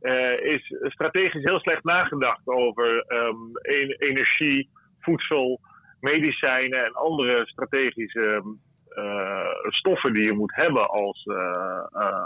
uh, 0.02 0.40
is 0.40 0.76
strategisch 0.82 1.44
heel 1.44 1.60
slecht 1.60 1.84
nagedacht 1.84 2.48
over 2.48 3.06
um, 3.08 3.52
energie, 3.98 4.70
voedsel, 5.00 5.60
medicijnen 6.00 6.86
en 6.86 6.94
andere 6.94 7.48
strategische 7.48 8.44
uh, 8.90 9.46
stoffen 9.62 10.14
die 10.14 10.24
je 10.24 10.34
moet 10.34 10.56
hebben 10.56 10.90
als, 10.90 11.26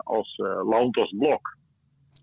als 0.03 0.37
land, 0.63 0.97
als 0.97 1.13
blok. 1.17 1.59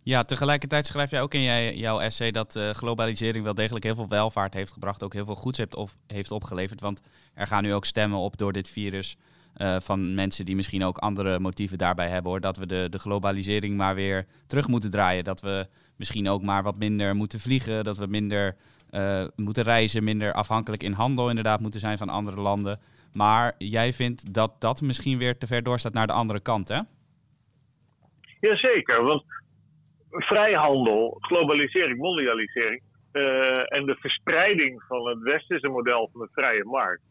Ja, 0.09 0.25
tegelijkertijd 0.25 0.87
schrijf 0.87 1.11
jij 1.11 1.23
ook 1.23 1.35
in 1.35 1.77
jouw 1.77 2.01
essay 2.01 2.31
dat 2.31 2.59
globalisering 2.73 3.45
wel 3.45 3.55
degelijk 3.55 3.85
heel 3.85 3.95
veel 3.95 4.09
welvaart 4.09 4.55
heeft 4.55 4.73
gebracht, 4.73 5.03
ook 5.03 5.13
heel 5.13 5.25
veel 5.25 5.35
goeds 5.35 5.59
heeft, 5.59 5.75
op, 5.75 5.91
heeft 6.07 6.31
opgeleverd. 6.31 6.81
Want 6.81 7.03
er 7.35 7.47
gaan 7.47 7.63
nu 7.63 7.75
ook 7.75 7.85
stemmen 7.85 8.19
op 8.19 8.37
door 8.37 8.53
dit 8.53 8.71
virus 8.71 9.17
uh, 9.57 9.77
van 9.81 10.15
mensen 10.15 10.45
die 10.45 10.57
misschien 10.57 10.85
ook 10.85 10.99
andere 10.99 11.39
motieven 11.39 11.79
daarbij 11.79 12.09
hebben 12.09 12.31
hoor. 12.31 12.41
Dat 12.41 12.57
we 12.57 12.67
de, 12.67 12.89
de 12.91 12.99
globalisering 12.99 13.77
maar 13.77 13.95
weer 13.95 14.27
terug 14.47 14.69
moeten 14.69 14.91
draaien. 14.91 15.25
Dat 15.25 15.41
we 15.41 15.67
misschien 15.97 16.29
ook 16.29 16.43
maar 16.43 16.63
wat 16.63 16.77
minder 16.77 17.17
moeten 17.17 17.41
vliegen. 17.41 17.85
Dat 17.85 17.99
we 17.99 18.07
minder 18.07 18.57
uh, 18.91 19.25
moeten 19.37 19.63
reizen, 19.63 20.05
minder 20.05 20.33
afhankelijk 20.33 20.83
in 20.83 20.93
handel 20.93 21.29
inderdaad 21.29 21.61
moeten 21.61 21.81
zijn 21.81 21.99
van 21.99 22.09
andere 22.09 22.41
landen. 22.41 22.81
Maar 23.13 23.55
jij 23.59 23.93
vindt 23.93 24.35
dat 24.35 24.61
dat 24.61 24.81
misschien 24.81 25.19
weer 25.19 25.39
te 25.39 25.47
ver 25.47 25.63
doorstaat 25.63 25.93
naar 25.93 26.07
de 26.07 26.13
andere 26.13 26.41
kant, 26.41 26.69
hè? 26.69 26.81
Jazeker, 28.41 29.03
want 29.03 29.25
vrijhandel, 30.11 31.17
globalisering, 31.21 31.99
mondialisering 31.99 32.83
uh, 33.13 33.77
en 33.77 33.87
de 33.87 33.97
verspreiding 34.01 34.83
van 34.89 35.09
het 35.09 35.19
westerse 35.19 35.69
model 35.69 36.09
van 36.13 36.21
de 36.21 36.29
vrije 36.33 36.65
markt 36.65 37.03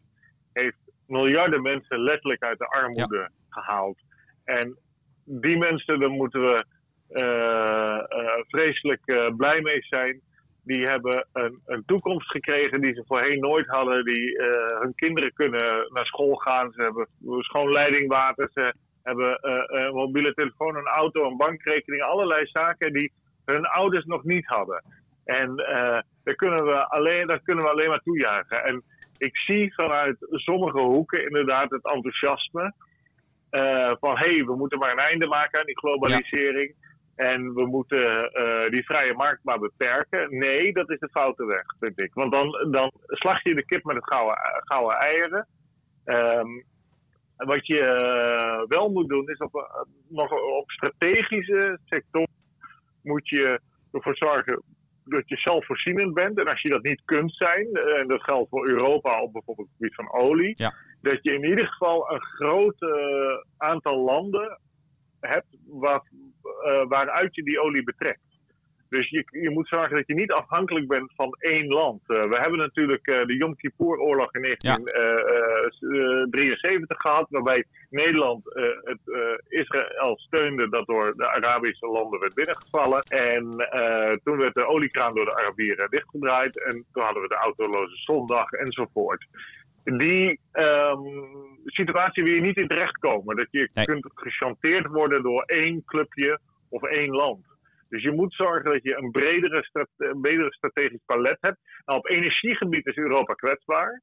heeft 0.52 0.76
miljarden 1.06 1.62
mensen 1.62 2.00
letterlijk 2.00 2.42
uit 2.42 2.58
de 2.58 2.66
armoede 2.66 3.30
gehaald. 3.48 3.98
En 4.44 4.78
die 5.24 5.58
mensen, 5.58 6.00
daar 6.00 6.10
moeten 6.10 6.40
we 6.40 6.64
uh, 7.10 8.20
uh, 8.20 8.44
vreselijk 8.48 9.32
blij 9.36 9.60
mee 9.60 9.82
zijn. 9.82 10.20
Die 10.64 10.86
hebben 10.86 11.28
een, 11.32 11.60
een, 11.66 11.82
toekomst 11.86 12.30
gekregen 12.30 12.80
die 12.80 12.94
ze 12.94 13.04
voorheen 13.06 13.40
nooit 13.40 13.66
hadden. 13.66 14.04
Die 14.04 14.42
hun 14.80 14.94
kinderen 14.94 15.32
kunnen 15.32 15.88
naar 15.92 16.06
school 16.06 16.34
gaan. 16.34 16.72
Ze 16.72 16.82
hebben 16.82 17.08
schoon 17.38 17.72
leidingwater. 17.72 18.50
Ze 18.52 18.74
hebben 19.02 19.38
een 19.76 19.94
mobiele 19.94 20.34
telefoon, 20.34 20.76
een 20.76 20.86
auto, 20.86 21.26
een 21.26 21.36
bankrekening. 21.36 22.02
Allerlei 22.02 22.46
zaken 22.46 22.92
die 22.92 23.12
hun 23.44 23.66
ouders 23.66 24.04
nog 24.04 24.24
niet 24.24 24.46
hadden. 24.46 24.84
En 25.24 25.56
daar, 26.24 26.34
kunnen 26.34 26.64
we 26.64 26.86
alleen, 26.88 27.26
daar 27.26 27.40
kunnen 27.42 27.64
we 27.64 27.70
alleen 27.70 27.88
maar 27.88 28.02
toejuichen. 28.02 28.64
En 28.64 28.82
ik 29.16 29.36
zie 29.36 29.74
vanuit 29.74 30.16
sommige 30.18 30.80
hoeken 30.80 31.24
inderdaad 31.24 31.70
het 31.70 31.84
enthousiasme. 31.84 32.74
Van 34.00 34.18
hé, 34.18 34.34
hey, 34.34 34.44
we 34.44 34.56
moeten 34.56 34.78
maar 34.78 34.92
een 34.92 34.98
einde 34.98 35.26
maken 35.26 35.60
aan 35.60 35.66
die 35.66 35.78
globalisering. 35.78 36.74
En 37.16 37.54
we 37.54 37.66
moeten 37.66 38.30
uh, 38.32 38.68
die 38.70 38.84
vrije 38.84 39.14
markt 39.14 39.44
maar 39.44 39.58
beperken. 39.58 40.38
Nee, 40.38 40.72
dat 40.72 40.90
is 40.90 40.98
de 40.98 41.08
foute 41.08 41.44
weg, 41.44 41.64
vind 41.80 42.00
ik. 42.00 42.14
Want 42.14 42.32
dan, 42.32 42.68
dan 42.70 42.92
slag 43.06 43.42
je 43.42 43.54
de 43.54 43.64
kip 43.64 43.84
met 43.84 43.96
het 43.96 44.06
gouden, 44.06 44.38
gouden 44.64 44.96
eieren. 44.96 45.46
Um, 46.04 46.64
wat 47.46 47.66
je 47.66 47.80
uh, 47.80 48.68
wel 48.68 48.90
moet 48.90 49.08
doen, 49.08 49.28
is 49.28 49.38
op, 49.38 49.86
nog 50.08 50.32
op 50.32 50.70
strategische 50.70 51.78
sectoren 51.84 52.36
moet 53.02 53.28
je 53.28 53.60
ervoor 53.92 54.16
zorgen 54.16 54.62
dat 55.04 55.28
je 55.28 55.36
zelfvoorzienend 55.36 56.14
bent. 56.14 56.38
En 56.38 56.48
als 56.48 56.62
je 56.62 56.68
dat 56.68 56.82
niet 56.82 57.02
kunt 57.04 57.34
zijn, 57.34 57.66
eh, 57.72 58.00
en 58.00 58.08
dat 58.08 58.22
geldt 58.22 58.48
voor 58.48 58.68
Europa 58.68 59.22
op 59.22 59.32
bijvoorbeeld 59.32 59.68
het 59.68 59.76
gebied 59.76 59.94
van 59.94 60.12
olie, 60.12 60.52
ja. 60.54 60.74
dat 61.02 61.18
je 61.22 61.32
in 61.32 61.44
ieder 61.44 61.66
geval 61.66 62.10
een 62.10 62.22
groot 62.22 62.82
uh, 62.82 62.90
aantal 63.56 64.04
landen 64.04 64.60
hebt 65.20 65.56
waar, 65.66 66.02
uh, 66.66 66.84
waaruit 66.88 67.34
je 67.34 67.42
die 67.42 67.60
olie 67.60 67.82
betrekt. 67.82 68.20
Dus 68.88 69.08
je, 69.08 69.24
je 69.30 69.50
moet 69.50 69.68
zorgen 69.68 69.96
dat 69.96 70.06
je 70.06 70.14
niet 70.14 70.32
afhankelijk 70.32 70.88
bent 70.88 71.12
van 71.16 71.36
één 71.38 71.66
land. 71.66 72.00
Uh, 72.06 72.22
we 72.22 72.38
hebben 72.38 72.58
natuurlijk 72.58 73.06
uh, 73.06 73.24
de 73.24 73.36
Yom 73.36 73.56
Kippur-oorlog 73.56 74.34
in 74.34 74.42
1973 74.42 76.88
ja. 76.88 76.96
gehad, 77.10 77.26
waarbij 77.30 77.64
Nederland 77.90 78.44
het, 78.84 78.98
Israël 79.48 80.18
steunde 80.18 80.68
dat 80.68 80.86
door 80.86 81.14
de 81.16 81.30
Arabische 81.30 81.86
landen 81.86 82.20
werd 82.20 82.34
binnengevallen. 82.34 83.02
En 83.02 83.42
toen 84.24 84.36
werd 84.36 84.54
de 84.54 84.66
oliekraan 84.66 85.14
door 85.14 85.24
de 85.24 85.36
Arabieren 85.36 85.90
dichtgedraaid 85.90 86.64
en 86.64 86.84
toen 86.92 87.02
hadden 87.02 87.22
we 87.22 87.28
de 87.28 87.34
autoloze 87.34 87.96
zondag 87.96 88.50
enzovoort. 88.50 89.26
Die 89.84 90.40
um, 90.52 91.58
situatie 91.64 92.24
wil 92.24 92.32
je 92.32 92.40
niet 92.40 92.56
in 92.56 92.68
terechtkomen. 92.68 93.36
Dat 93.36 93.48
je 93.50 93.70
nee. 93.72 93.84
kunt 93.84 94.06
gechanteerd 94.14 94.86
worden 94.86 95.22
door 95.22 95.42
één 95.42 95.84
clubje 95.84 96.38
of 96.68 96.82
één 96.82 97.10
land. 97.10 97.46
Dus 97.88 98.02
je 98.02 98.12
moet 98.12 98.34
zorgen 98.34 98.72
dat 98.72 98.82
je 98.82 98.96
een 98.96 99.10
bredere, 99.10 99.68
een 99.96 100.20
bredere 100.20 100.52
strategisch 100.52 101.02
palet 101.06 101.38
hebt. 101.40 101.58
Nou, 101.84 101.98
op 101.98 102.08
energiegebied 102.08 102.86
is 102.86 102.96
Europa 102.96 103.34
kwetsbaar. 103.34 104.02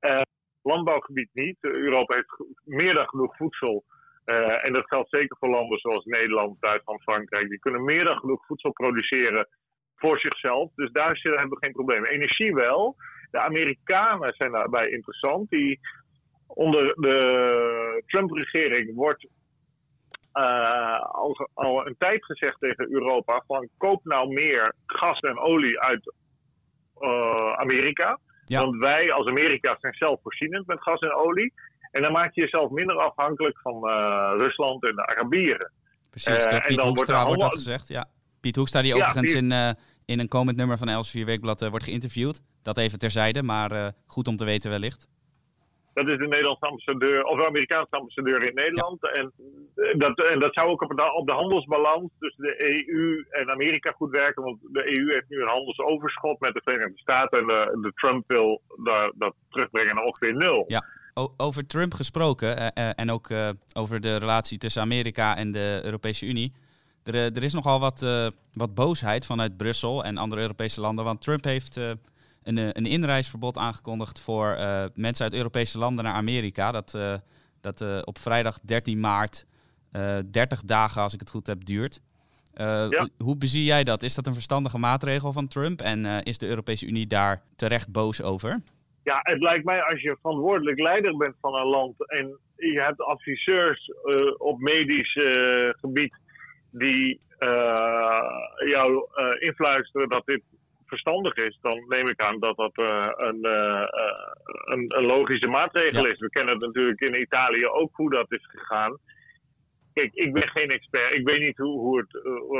Uh, 0.00 0.20
landbouwgebied 0.62 1.30
niet. 1.32 1.56
Europa 1.60 2.14
heeft 2.14 2.44
meer 2.64 2.94
dan 2.94 3.08
genoeg 3.08 3.36
voedsel. 3.36 3.84
Uh, 4.24 4.66
en 4.66 4.72
dat 4.72 4.86
geldt 4.86 5.10
zeker 5.10 5.36
voor 5.36 5.48
landen 5.48 5.78
zoals 5.78 6.04
Nederland, 6.04 6.60
Duitsland, 6.60 7.02
Frankrijk. 7.02 7.48
Die 7.48 7.58
kunnen 7.58 7.84
meer 7.84 8.04
dan 8.04 8.18
genoeg 8.18 8.46
voedsel 8.46 8.72
produceren 8.72 9.48
voor 9.96 10.18
zichzelf. 10.18 10.70
Dus 10.74 10.90
daar 10.92 11.18
hebben 11.22 11.48
we 11.48 11.64
geen 11.64 11.72
probleem. 11.72 12.04
Energie 12.04 12.54
wel. 12.54 12.96
De 13.30 13.38
Amerikanen 13.38 14.34
zijn 14.36 14.52
daarbij 14.52 14.88
interessant. 14.88 15.50
Die 15.50 15.80
onder 16.46 16.94
de 16.94 18.02
Trump-regering 18.06 18.94
wordt 18.94 19.26
uh, 20.34 21.00
al, 21.00 21.48
al 21.54 21.86
een 21.86 21.94
tijd 21.98 22.24
gezegd 22.24 22.60
tegen 22.60 22.92
Europa: 22.92 23.42
van 23.46 23.68
koop 23.76 24.04
nou 24.04 24.32
meer 24.32 24.74
gas 24.86 25.20
en 25.20 25.38
olie 25.38 25.80
uit 25.80 26.14
uh, 27.00 27.52
Amerika. 27.52 28.18
Want 28.44 28.76
wij 28.76 29.12
als 29.12 29.26
Amerika 29.26 29.76
zijn 29.80 29.94
zelfvoorzienend 29.94 30.66
met 30.66 30.82
gas 30.82 31.00
en 31.00 31.14
olie. 31.14 31.52
En 31.90 32.02
dan 32.02 32.12
maak 32.12 32.34
je 32.34 32.40
jezelf 32.40 32.70
minder 32.70 32.96
afhankelijk 32.96 33.58
van 33.60 33.74
uh, 33.74 34.32
Rusland 34.36 34.86
en 34.86 34.94
de 34.94 35.06
Arabieren. 35.06 35.72
Precies, 36.10 36.44
door 36.44 36.64
Piet 36.66 36.80
Hoekstra 36.80 37.14
wordt, 37.14 37.26
wordt, 37.26 37.40
dat 37.40 37.54
gezegd. 37.54 37.88
Ja. 37.88 38.06
Piet 38.40 38.56
Hoekstra, 38.56 38.82
die 38.82 38.94
ja, 38.94 38.96
overigens 38.96 39.32
Piet... 39.32 39.42
in, 39.42 39.76
in 40.04 40.18
een 40.18 40.28
komend 40.28 40.56
nummer 40.56 40.78
van 40.78 40.88
Elsevier 40.88 41.26
Weekblad 41.26 41.68
wordt 41.68 41.84
geïnterviewd. 41.84 42.42
Dat 42.62 42.78
even 42.78 42.98
terzijde, 42.98 43.42
maar 43.42 43.92
goed 44.06 44.28
om 44.28 44.36
te 44.36 44.44
weten 44.44 44.70
wellicht. 44.70 45.08
Dat 45.94 46.08
is 46.08 46.18
de 46.18 46.26
Nederlandse 46.26 46.66
ambassadeur, 46.66 47.24
of 47.24 47.38
de 47.38 47.46
Amerikaanse 47.46 47.96
ambassadeur 47.96 48.46
in 48.48 48.54
Nederland. 48.54 49.12
En, 49.12 49.32
eh, 49.74 49.98
dat, 49.98 50.22
en 50.22 50.38
dat 50.38 50.54
zou 50.54 50.68
ook 50.68 50.82
op 50.82 50.96
de, 50.96 51.12
op 51.14 51.26
de 51.26 51.32
handelsbalans 51.32 52.10
tussen 52.18 52.42
de 52.42 52.84
EU 52.88 53.26
en 53.30 53.50
Amerika 53.50 53.90
goed 53.90 54.10
werken. 54.10 54.42
Want 54.42 54.58
de 54.60 54.98
EU 54.98 55.12
heeft 55.12 55.28
nu 55.28 55.40
een 55.40 55.48
handelsoverschot 55.48 56.40
met 56.40 56.54
de 56.54 56.60
Verenigde 56.64 56.98
Staten. 56.98 57.38
En 57.38 57.46
de, 57.46 57.78
de 57.80 57.92
Trump 57.94 58.24
wil 58.26 58.62
dat, 58.82 59.12
dat 59.14 59.34
terugbrengen 59.50 59.94
naar 59.94 60.04
ongeveer 60.04 60.36
nul. 60.36 60.64
Ja. 60.66 60.84
over 61.36 61.66
Trump 61.66 61.94
gesproken 61.94 62.58
uh, 62.58 62.66
uh, 62.78 62.90
en 62.94 63.10
ook 63.10 63.28
over 63.72 64.00
de 64.00 64.16
relatie 64.16 64.58
tussen 64.58 64.82
Amerika 64.82 65.36
en 65.36 65.52
de 65.52 65.80
Europese 65.84 66.26
Unie. 66.26 66.52
Er, 67.04 67.14
er 67.14 67.42
is 67.42 67.54
nogal 67.54 67.80
wat, 67.80 68.06
wat 68.52 68.74
boosheid 68.74 69.26
vanuit 69.26 69.56
Brussel 69.56 70.04
en 70.04 70.16
andere 70.16 70.40
Europese 70.40 70.80
landen. 70.80 71.04
Want 71.04 71.20
Trump 71.20 71.44
heeft 71.44 71.80
een, 72.44 72.56
een 72.56 72.86
inreisverbod 72.86 73.58
aangekondigd 73.58 74.20
voor 74.20 74.58
mensen 74.94 75.24
uit 75.24 75.34
Europese 75.34 75.78
landen 75.78 76.04
naar 76.04 76.14
Amerika. 76.14 76.72
Dat, 76.72 76.98
dat 77.60 78.04
op 78.04 78.18
vrijdag 78.18 78.60
13 78.60 79.00
maart 79.00 79.46
30 80.30 80.62
dagen, 80.62 81.02
als 81.02 81.14
ik 81.14 81.20
het 81.20 81.30
goed 81.30 81.46
heb, 81.46 81.64
duurt. 81.64 82.00
Hoe 83.18 83.36
bezie 83.38 83.64
jij 83.64 83.84
dat? 83.84 84.02
Is 84.02 84.14
dat 84.14 84.26
een 84.26 84.34
verstandige 84.34 84.78
maatregel 84.78 85.32
van 85.32 85.48
Trump? 85.48 85.80
En 85.80 86.04
is 86.22 86.38
de 86.38 86.46
Europese 86.46 86.86
Unie 86.86 87.06
daar 87.06 87.42
terecht 87.56 87.92
boos 87.92 88.22
over? 88.22 88.62
Ja, 89.04 89.20
het 89.22 89.42
lijkt 89.42 89.64
mij 89.64 89.82
als 89.82 90.00
je 90.00 90.16
verantwoordelijk 90.20 90.80
leider 90.80 91.16
bent 91.16 91.34
van 91.40 91.54
een 91.54 91.66
land 91.66 92.08
en 92.10 92.38
je 92.56 92.80
hebt 92.80 93.00
adviseurs 93.00 93.88
uh, 94.04 94.34
op 94.38 94.60
medisch 94.60 95.14
uh, 95.14 95.68
gebied 95.70 96.14
die 96.70 97.18
uh, 97.38 98.22
jou 98.66 99.08
influisteren 99.38 100.08
dat 100.08 100.26
dit 100.26 100.42
verstandig 100.94 101.34
is, 101.34 101.58
dan 101.60 101.84
neem 101.88 102.08
ik 102.08 102.20
aan 102.22 102.38
dat 102.40 102.56
dat 102.56 102.72
een, 103.28 103.44
een, 104.72 104.98
een, 104.98 105.06
logische 105.06 105.48
maatregel 105.48 106.06
is. 106.06 106.20
We 106.20 106.30
kennen 106.30 106.54
het 106.54 106.62
natuurlijk 106.62 107.00
in 107.00 107.20
Italië 107.20 107.66
ook 107.66 107.90
hoe 107.92 108.10
dat 108.10 108.26
is 108.28 108.46
gegaan. 108.46 108.98
Kijk, 109.92 110.14
ik 110.14 110.32
ben 110.32 110.48
geen 110.48 110.68
expert. 110.68 111.14
Ik 111.14 111.26
weet 111.28 111.40
niet 111.40 111.56
hoe, 111.56 111.78
hoe 111.78 111.98
het, 111.98 112.10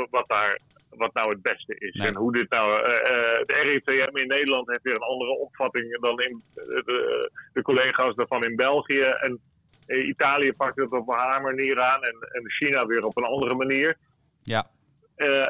wat 0.09 0.27
daar 0.27 0.59
wat 0.89 1.13
nou 1.13 1.29
het 1.29 1.41
beste 1.41 1.75
is. 1.77 1.99
En 1.99 2.15
hoe 2.15 2.31
dit 2.31 2.49
nou. 2.49 2.83
De 3.43 3.61
RIVM 3.63 4.17
in 4.17 4.27
Nederland 4.27 4.69
heeft 4.69 4.83
weer 4.83 4.95
een 4.95 5.11
andere 5.13 5.37
opvatting 5.37 5.99
dan 5.99 6.19
in, 6.19 6.41
de, 6.53 7.31
de 7.53 7.61
collega's 7.61 8.15
daarvan 8.15 8.43
in 8.43 8.55
België. 8.55 9.01
En 9.01 9.39
Italië 9.87 10.53
pakt 10.53 10.79
het 10.79 10.91
op 10.91 11.09
haar 11.09 11.41
manier 11.41 11.81
aan 11.81 12.03
en, 12.03 12.15
en 12.31 12.51
China 12.51 12.85
weer 12.85 13.05
op 13.05 13.17
een 13.17 13.23
andere 13.23 13.55
manier. 13.55 13.97
Ja. 14.41 14.67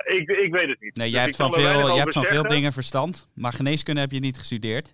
Ik, 0.04 0.30
ik 0.30 0.54
weet 0.54 0.68
het 0.68 0.82
niet. 0.82 0.96
Nee, 0.96 1.10
jij 1.10 1.26
dus 1.26 1.38
hebt 1.38 1.54
van, 1.54 1.62
veel, 1.62 1.88
jij 1.88 1.98
hebt 1.98 2.14
van 2.14 2.24
veel 2.24 2.44
dingen 2.44 2.74
verstand, 2.74 3.28
maar 3.34 3.54
geneeskunde 3.54 4.02
heb 4.02 4.12
je 4.12 4.20
niet 4.20 4.38
gestudeerd. 4.38 4.94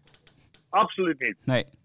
Absoluut 0.69 1.19
niet. 1.19 1.35
Nee 1.43 1.65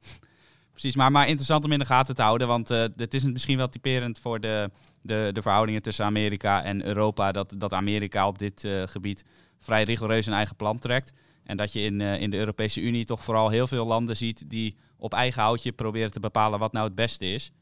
precies. 0.76 0.96
Maar, 0.96 1.12
maar 1.12 1.26
interessant 1.26 1.64
om 1.64 1.72
in 1.72 1.78
de 1.78 1.84
gaten 1.84 2.14
te 2.14 2.22
houden. 2.22 2.48
Want 2.48 2.70
uh, 2.70 2.84
het 2.96 3.14
is 3.14 3.24
misschien 3.24 3.56
wel 3.56 3.68
typerend 3.68 4.20
voor 4.20 4.40
de, 4.40 4.70
de, 5.02 5.30
de 5.32 5.42
verhoudingen 5.42 5.82
tussen 5.82 6.04
Amerika 6.04 6.62
en 6.62 6.86
Europa. 6.86 7.32
Dat, 7.32 7.54
dat 7.58 7.72
Amerika 7.72 8.26
op 8.26 8.38
dit 8.38 8.64
uh, 8.64 8.82
gebied 8.86 9.24
vrij 9.58 9.82
rigoureus 9.82 10.26
een 10.26 10.32
eigen 10.32 10.56
plan 10.56 10.78
trekt. 10.78 11.12
En 11.44 11.56
dat 11.56 11.72
je 11.72 11.80
in, 11.80 12.00
in 12.00 12.30
de 12.30 12.36
Europese 12.36 12.80
Unie 12.80 13.04
toch 13.04 13.24
vooral 13.24 13.48
heel 13.48 13.66
veel 13.66 13.86
landen 13.86 14.16
ziet 14.16 14.50
die 14.50 14.76
op 14.98 15.12
eigen 15.12 15.42
houtje 15.42 15.72
proberen 15.72 16.10
te 16.10 16.20
bepalen 16.20 16.58
wat 16.58 16.72
nou 16.72 16.86
het 16.86 16.94
beste 16.94 17.26
is. 17.26 17.52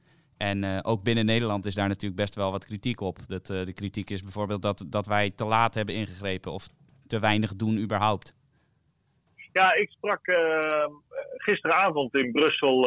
En 0.51 0.85
ook 0.85 1.03
binnen 1.03 1.25
Nederland 1.25 1.67
is 1.67 1.75
daar 1.75 1.89
natuurlijk 1.89 2.21
best 2.21 2.35
wel 2.35 2.51
wat 2.51 2.67
kritiek 2.67 3.01
op. 3.01 3.19
Dat, 3.27 3.47
de 3.47 3.73
kritiek 3.75 4.11
is 4.11 4.23
bijvoorbeeld 4.23 4.63
dat, 4.63 4.85
dat 4.87 5.07
wij 5.07 5.31
te 5.31 5.45
laat 5.45 5.75
hebben 5.75 5.95
ingegrepen 5.95 6.53
of 6.53 6.67
te 7.07 7.21
weinig 7.21 7.57
doen 7.57 7.79
überhaupt. 7.79 8.35
Ja, 9.53 9.75
ik 9.75 9.91
sprak 9.91 10.27
uh, 10.27 10.87
gisteravond 11.37 12.15
in 12.15 12.33
Brussel 12.33 12.83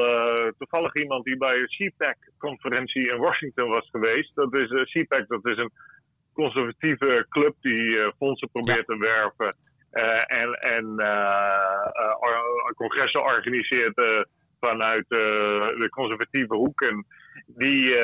toevallig 0.57 0.95
iemand 0.95 1.25
die 1.25 1.37
bij 1.37 1.55
een 1.55 1.67
CPAC-conferentie 1.67 3.11
in 3.11 3.19
Washington 3.19 3.69
was 3.69 3.89
geweest. 3.91 4.31
Dat 4.35 4.53
is 4.53 4.91
CPAC, 4.91 5.27
dat 5.27 5.45
is 5.45 5.57
een 5.57 5.71
conservatieve 6.33 7.25
club 7.29 7.55
die 7.61 8.11
fondsen 8.17 8.49
probeert 8.51 8.85
te 8.85 8.97
werven 8.97 9.55
en, 10.27 10.53
en 10.53 10.85
congressen 12.75 13.23
organiseert 13.23 14.27
vanuit 14.59 15.05
de 15.07 15.87
conservatieve 15.89 16.55
hoek. 16.55 16.81
En 16.81 17.05
die, 17.45 17.95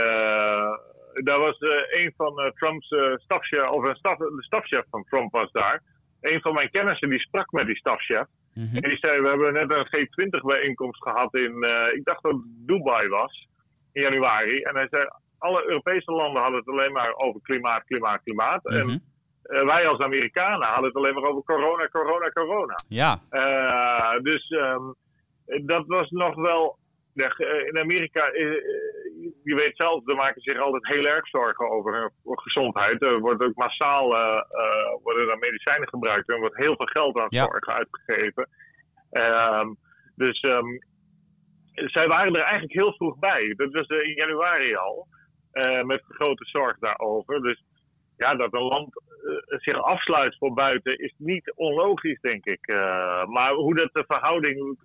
daar 1.13 1.39
was 1.39 1.57
een 1.89 2.13
van 2.17 2.51
Trumps 2.55 2.87
stafchef, 3.15 3.69
of 3.69 3.83
een 3.83 3.95
staf, 3.95 4.17
de 4.17 4.43
stafchef 4.43 4.83
van 4.89 5.05
Trump 5.09 5.31
was 5.31 5.51
daar. 5.51 5.83
Een 6.21 6.41
van 6.41 6.53
mijn 6.53 6.69
kennissen 6.69 7.09
die 7.09 7.19
sprak 7.19 7.51
met 7.51 7.65
die 7.65 7.77
stafchef. 7.77 8.25
Mhm. 8.53 8.75
En 8.75 8.81
die 8.81 8.97
zei, 8.97 9.21
we 9.21 9.27
hebben 9.27 9.53
net 9.53 9.73
een 9.73 9.87
G20-bijeenkomst 9.87 11.01
gehad 11.01 11.35
in, 11.35 11.63
ik 11.93 12.03
dacht 12.03 12.23
dat 12.23 12.31
het 12.31 12.41
Dubai 12.45 13.07
was, 13.07 13.47
in 13.91 14.01
januari. 14.01 14.57
En 14.57 14.75
hij 14.75 14.87
zei, 14.89 15.05
alle 15.37 15.67
Europese 15.67 16.11
landen 16.11 16.41
hadden 16.41 16.59
het 16.59 16.69
alleen 16.69 16.91
maar 16.91 17.13
over 17.15 17.41
klimaat, 17.41 17.83
klimaat, 17.83 18.22
klimaat. 18.24 18.65
En 18.65 19.03
uh, 19.43 19.65
wij 19.65 19.87
als 19.87 20.00
Amerikanen 20.00 20.67
hadden 20.67 20.85
het 20.85 20.96
alleen 20.96 21.13
maar 21.13 21.29
over 21.29 21.43
corona, 21.43 21.87
corona, 21.87 22.29
corona. 22.29 22.75
Ja. 22.87 23.19
Uh, 23.31 24.22
dus 24.22 24.50
um, 24.50 24.96
dat 25.65 25.83
was 25.87 26.09
nog 26.09 26.35
wel 26.35 26.77
eh, 26.77 26.82
in 27.13 27.77
Amerika, 27.77 28.27
eh, 28.27 28.51
eh, 28.51 28.57
je 29.43 29.55
weet 29.55 29.75
zelf, 29.75 30.01
ze 30.05 30.13
maken 30.13 30.41
zich 30.41 30.59
altijd 30.59 30.87
heel 30.87 31.07
erg 31.07 31.27
zorgen 31.27 31.69
over 31.71 31.93
hun 31.93 32.11
gezondheid. 32.23 33.01
Er 33.01 33.19
wordt 33.19 33.43
ook 33.43 33.55
massaal 33.55 34.07
worden 35.03 35.29
er 35.29 35.37
medicijnen 35.37 35.87
gebruikt 35.87 36.27
en 36.27 36.33
er 36.33 36.39
wordt 36.39 36.57
heel 36.57 36.75
veel 36.75 36.85
geld 36.85 37.19
aan 37.19 37.27
zorgen 37.29 37.73
uitgegeven. 37.73 38.49
Um, 39.11 39.77
dus 40.15 40.43
um, 40.43 40.83
zij 41.73 42.07
waren 42.07 42.35
er 42.35 42.41
eigenlijk 42.41 42.73
heel 42.73 42.93
vroeg 42.93 43.19
bij. 43.19 43.53
Dat 43.57 43.71
was 43.71 43.87
in 43.87 44.13
januari 44.13 44.75
al, 44.75 45.07
uh, 45.53 45.83
met 45.83 46.03
grote 46.07 46.45
zorg 46.45 46.77
daarover. 46.79 47.41
Dus 47.41 47.63
ja, 48.17 48.35
dat 48.35 48.53
een 48.53 48.61
land 48.61 49.01
uh, 49.23 49.59
zich 49.59 49.81
afsluit 49.81 50.37
voor 50.37 50.53
buiten 50.53 50.97
is 50.97 51.13
niet 51.17 51.53
onlogisch, 51.55 52.19
denk 52.21 52.45
ik. 52.45 52.67
Maar 53.27 53.53
hoe 53.53 53.75
dat 53.75 53.89
de 53.93 54.03
verhouding 54.07 54.77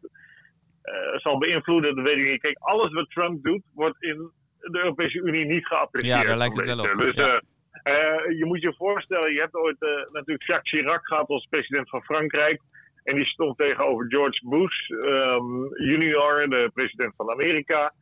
zal 1.17 1.39
beïnvloeden, 1.39 1.97
dat 1.97 2.07
weet 2.07 2.19
ik 2.19 2.31
niet. 2.31 2.41
Kijk, 2.41 2.59
alles 2.59 2.93
wat 2.93 3.11
Trump 3.11 3.45
doet, 3.45 3.63
wordt 3.75 4.03
in 4.03 4.31
de 4.59 4.79
Europese 4.79 5.19
Unie 5.19 5.45
niet 5.45 5.67
geapprecieerd. 5.67 6.21
Ja, 6.21 6.27
daar 6.27 6.37
lijkt 6.37 6.57
het 6.57 6.67
wel 6.67 6.79
op. 6.79 7.01
Dus 7.01 7.15
ja. 7.15 7.43
uh, 7.85 8.39
je 8.39 8.45
moet 8.45 8.63
je 8.63 8.75
voorstellen, 8.77 9.33
je 9.33 9.41
hebt 9.41 9.55
ooit 9.55 9.77
natuurlijk 10.13 10.47
Jacques 10.47 10.81
Chirac 10.81 11.07
gehad 11.07 11.29
als 11.29 11.47
president 11.51 11.89
van 11.89 12.03
Frankrijk. 12.03 12.61
En 13.05 13.17
die 13.17 13.27
stond 13.27 13.59
tegenover 13.59 14.07
George 14.09 14.49
Bush 14.49 14.89
um, 14.89 15.69
junior, 15.75 16.49
de 16.49 16.71
president 16.75 17.15
van 17.17 17.31
Amerika. 17.31 17.93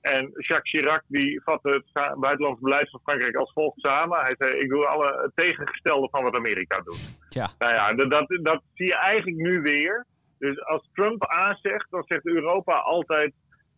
En 0.00 0.30
Jacques 0.32 0.70
Chirac 0.70 1.02
die 1.08 1.40
vatte 1.44 1.68
het 1.68 2.18
buitenlands 2.20 2.60
beleid 2.60 2.90
van 2.90 3.00
Frankrijk 3.02 3.36
als 3.36 3.52
volgt 3.52 3.80
samen. 3.80 4.20
Hij 4.20 4.34
zei, 4.38 4.58
ik 4.58 4.68
doe 4.68 4.86
alle 4.86 5.30
tegengestelde 5.34 6.08
van 6.10 6.22
wat 6.22 6.36
Amerika 6.36 6.80
doet. 6.80 7.18
Ja. 7.28 7.50
Nou 7.58 7.72
ja, 7.72 7.92
dat, 7.92 8.10
dat, 8.10 8.38
dat 8.42 8.62
zie 8.74 8.86
je 8.86 8.96
eigenlijk 8.96 9.36
nu 9.36 9.60
weer. 9.60 10.06
Dus 10.44 10.64
als 10.64 10.88
Trump 10.92 11.32
A 11.32 11.58
zegt, 11.62 11.86
dan 11.90 12.04
zegt 12.06 12.26
Europa 12.26 12.72
altijd 12.72 13.32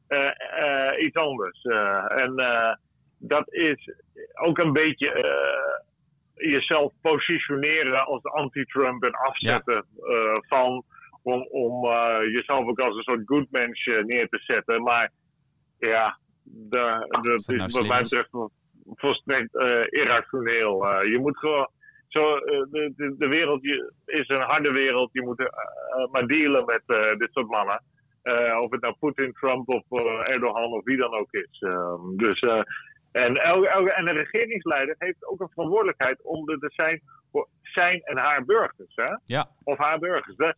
uh, 0.09 0.31
uh, 0.61 1.05
iets 1.05 1.16
anders. 1.16 1.64
Uh, 1.64 2.20
en 2.22 2.35
dat 3.18 3.52
is 3.52 3.90
ook 4.35 4.59
een 4.59 4.72
beetje 4.72 5.11
jezelf 6.35 6.92
positioneren 7.00 8.07
als 8.07 8.24
anti-Trump 8.24 9.05
en 9.05 9.12
afzetten 9.12 9.85
ja. 9.96 10.42
van. 10.48 10.85
Om, 11.22 11.46
om 11.50 11.85
jezelf 12.22 12.66
ook 12.66 12.81
als 12.81 12.96
een 12.96 13.02
soort 13.02 13.22
good 13.24 13.46
mens 13.50 13.85
neer 13.85 14.29
te 14.29 14.38
zetten. 14.38 14.83
Maar 14.83 15.11
ja, 15.79 16.18
de, 16.42 17.07
de, 17.22 17.29
dat 17.46 17.68
is 17.68 17.74
wat 17.74 17.87
mij 17.87 18.02
betreft 18.02 18.31
volstrekt 18.94 19.55
irrationeel. 19.90 21.02
je 21.02 21.18
moet 21.18 21.38
gewoon 21.38 21.68
zo, 22.16 22.37
eh, 22.37 22.62
de, 22.70 22.92
de, 22.96 23.14
de, 23.18 23.29
wereld 23.29 23.64
is 24.05 24.29
een 24.29 24.40
harde 24.40 24.72
wereld. 24.72 25.09
Je 25.12 25.22
moet 25.22 25.40
uh, 25.40 25.46
maar 26.11 26.26
dealen 26.26 26.64
met 26.64 26.83
dit 27.18 27.29
soort 27.33 27.48
mannen. 27.48 27.83
Of 28.62 28.70
het 28.70 28.81
nou 28.81 28.94
Poetin, 28.98 29.33
Trump 29.33 29.68
of 29.68 30.00
Erdogan 30.22 30.72
of 30.72 30.85
wie 30.85 30.96
dan 30.96 31.14
ook 31.14 31.33
is. 31.33 31.61
Ehm, 31.61 32.16
dus, 32.16 32.40
en, 33.12 33.37
elke, 33.37 33.68
elke, 33.68 33.92
en 33.92 34.09
een 34.09 34.16
regeringsleider 34.16 34.94
heeft 34.98 35.26
ook 35.26 35.40
een 35.40 35.50
verantwoordelijkheid 35.52 36.22
om 36.22 36.50
er 36.50 36.59
te 36.59 36.72
zijn 36.74 37.02
voor 37.33 37.48
zijn 37.62 38.00
en 38.02 38.16
haar 38.16 38.44
burgers. 38.44 38.94
Hè? 38.94 39.16
Ja. 39.24 39.48
Of 39.64 39.79
haar 39.79 39.98
burgers. 39.98 40.55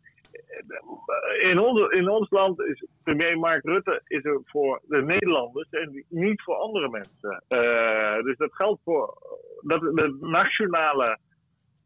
In, 1.38 1.59
ons, 1.59 1.90
in 1.90 2.09
ons 2.09 2.31
land 2.31 2.61
is 2.61 2.85
premier 3.03 3.38
Mark 3.38 3.64
Rutte 3.64 4.01
is 4.05 4.25
er 4.25 4.40
voor 4.44 4.81
de 4.88 5.03
Nederlanders 5.03 5.68
en 5.71 6.05
niet 6.09 6.42
voor 6.42 6.55
andere 6.55 6.88
mensen. 6.88 7.42
dus 8.25 8.37
dat 8.37 8.55
geldt 8.55 8.81
voor 8.85 9.14
dat, 9.61 9.81
de 9.81 10.16
nationale 10.21 11.18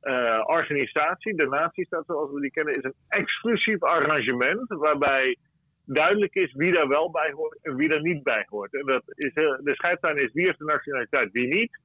uh, 0.03 0.43
organisatie, 0.47 1.35
de 1.35 1.47
Nazistaat 1.47 2.05
zoals 2.07 2.31
we 2.33 2.41
die 2.41 2.51
kennen, 2.51 2.75
is 2.75 2.85
een 2.85 2.95
exclusief 3.09 3.83
arrangement 3.83 4.69
waarbij 4.69 5.37
duidelijk 5.85 6.35
is 6.35 6.53
wie 6.53 6.73
daar 6.73 6.89
wel 6.89 7.11
bij 7.11 7.33
hoort 7.33 7.59
en 7.63 7.77
wie 7.77 7.89
daar 7.89 8.03
niet 8.03 8.23
bij 8.23 8.47
hoort. 8.49 8.75
En 8.75 8.87
dat 8.87 9.03
is, 9.07 9.31
uh, 9.35 9.59
de 9.61 9.75
scheidslijn 9.75 10.17
is 10.17 10.33
wie 10.33 10.45
heeft 10.45 10.59
de 10.59 10.65
nationaliteit, 10.65 11.33
wie 11.33 11.47
niet. 11.47 11.79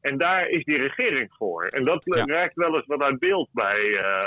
En 0.00 0.18
daar 0.18 0.48
is 0.48 0.64
die 0.64 0.78
regering 0.78 1.34
voor. 1.38 1.66
En 1.66 1.84
dat 1.84 2.02
ja. 2.04 2.24
raakt 2.24 2.54
wel 2.54 2.74
eens 2.74 2.86
wat 2.86 3.02
uit 3.02 3.18
beeld 3.18 3.48
bij 3.52 3.80
uh, 3.80 4.24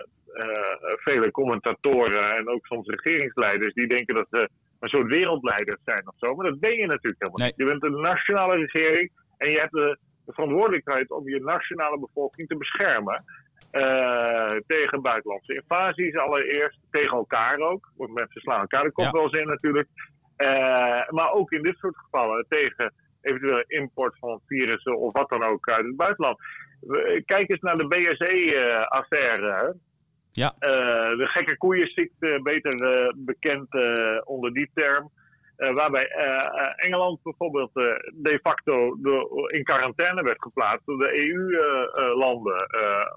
vele 0.98 1.32
commentatoren 1.32 2.36
en 2.36 2.50
ook 2.50 2.66
soms 2.66 2.88
regeringsleiders 2.88 3.74
die 3.74 3.88
denken 3.88 4.16
dat 4.16 4.28
ze 4.32 4.50
een 4.80 4.90
soort 4.90 5.08
wereldleiders 5.08 5.82
zijn 5.86 6.08
of 6.08 6.14
zo. 6.18 6.36
Maar 6.36 6.46
dat 6.50 6.60
ben 6.60 6.76
je 6.76 6.86
natuurlijk 6.86 7.24
helemaal 7.24 7.48
niet. 7.48 7.58
Je 7.58 7.66
bent 7.66 7.84
een 7.84 8.02
nationale 8.02 8.56
regering 8.56 9.12
en 9.38 9.52
je 9.52 9.60
hebt 9.60 9.72
de 9.72 9.98
de 10.30 10.36
verantwoordelijkheid 10.36 11.12
om 11.12 11.30
je 11.30 11.40
nationale 11.40 12.00
bevolking 12.00 12.48
te 12.48 12.58
beschermen. 12.58 13.24
Uh, 13.72 14.56
tegen 14.68 15.02
buitenlandse 15.02 15.54
invasies 15.54 16.18
allereerst, 16.18 16.80
tegen 16.92 17.18
elkaar 17.18 17.60
ook. 17.60 17.92
Want 17.98 18.14
mensen 18.14 18.42
slaan 18.42 18.60
elkaar 18.60 18.84
de 18.84 18.92
kop 18.92 19.06
ja. 19.06 19.12
wel 19.12 19.24
eens 19.24 19.40
in 19.40 19.48
natuurlijk. 19.48 19.88
Uh, 20.38 21.10
maar 21.10 21.32
ook 21.32 21.52
in 21.52 21.64
dit 21.64 21.78
soort 21.78 21.98
gevallen 21.98 22.46
tegen 22.50 22.94
eventuele 23.22 23.64
import 23.68 24.18
van 24.20 24.42
virussen 24.46 24.98
of 24.98 25.14
wat 25.14 25.30
dan 25.30 25.44
ook 25.44 25.70
uit 25.70 25.86
het 25.86 25.96
buitenland. 25.96 26.38
Kijk 27.26 27.50
eens 27.50 27.62
naar 27.62 27.76
de 27.76 27.88
BSE-affaire. 27.88 29.76
Ja. 30.32 30.54
de 30.60 31.28
gekke 31.28 31.58
koeienziekte, 31.58 32.40
beter 32.44 33.14
bekend 33.16 33.68
onder 34.26 34.54
die 34.54 34.70
term. 34.74 35.12
Waarbij 35.60 36.08
Engeland 36.76 37.24
bijvoorbeeld 37.24 37.74
de 38.14 38.40
facto 38.44 38.96
in 39.48 39.64
quarantaine 39.64 40.24
werd 40.24 40.42
geplaatst 40.42 40.86
door 40.86 40.98
de 40.98 41.32
EU-landen 41.32 42.68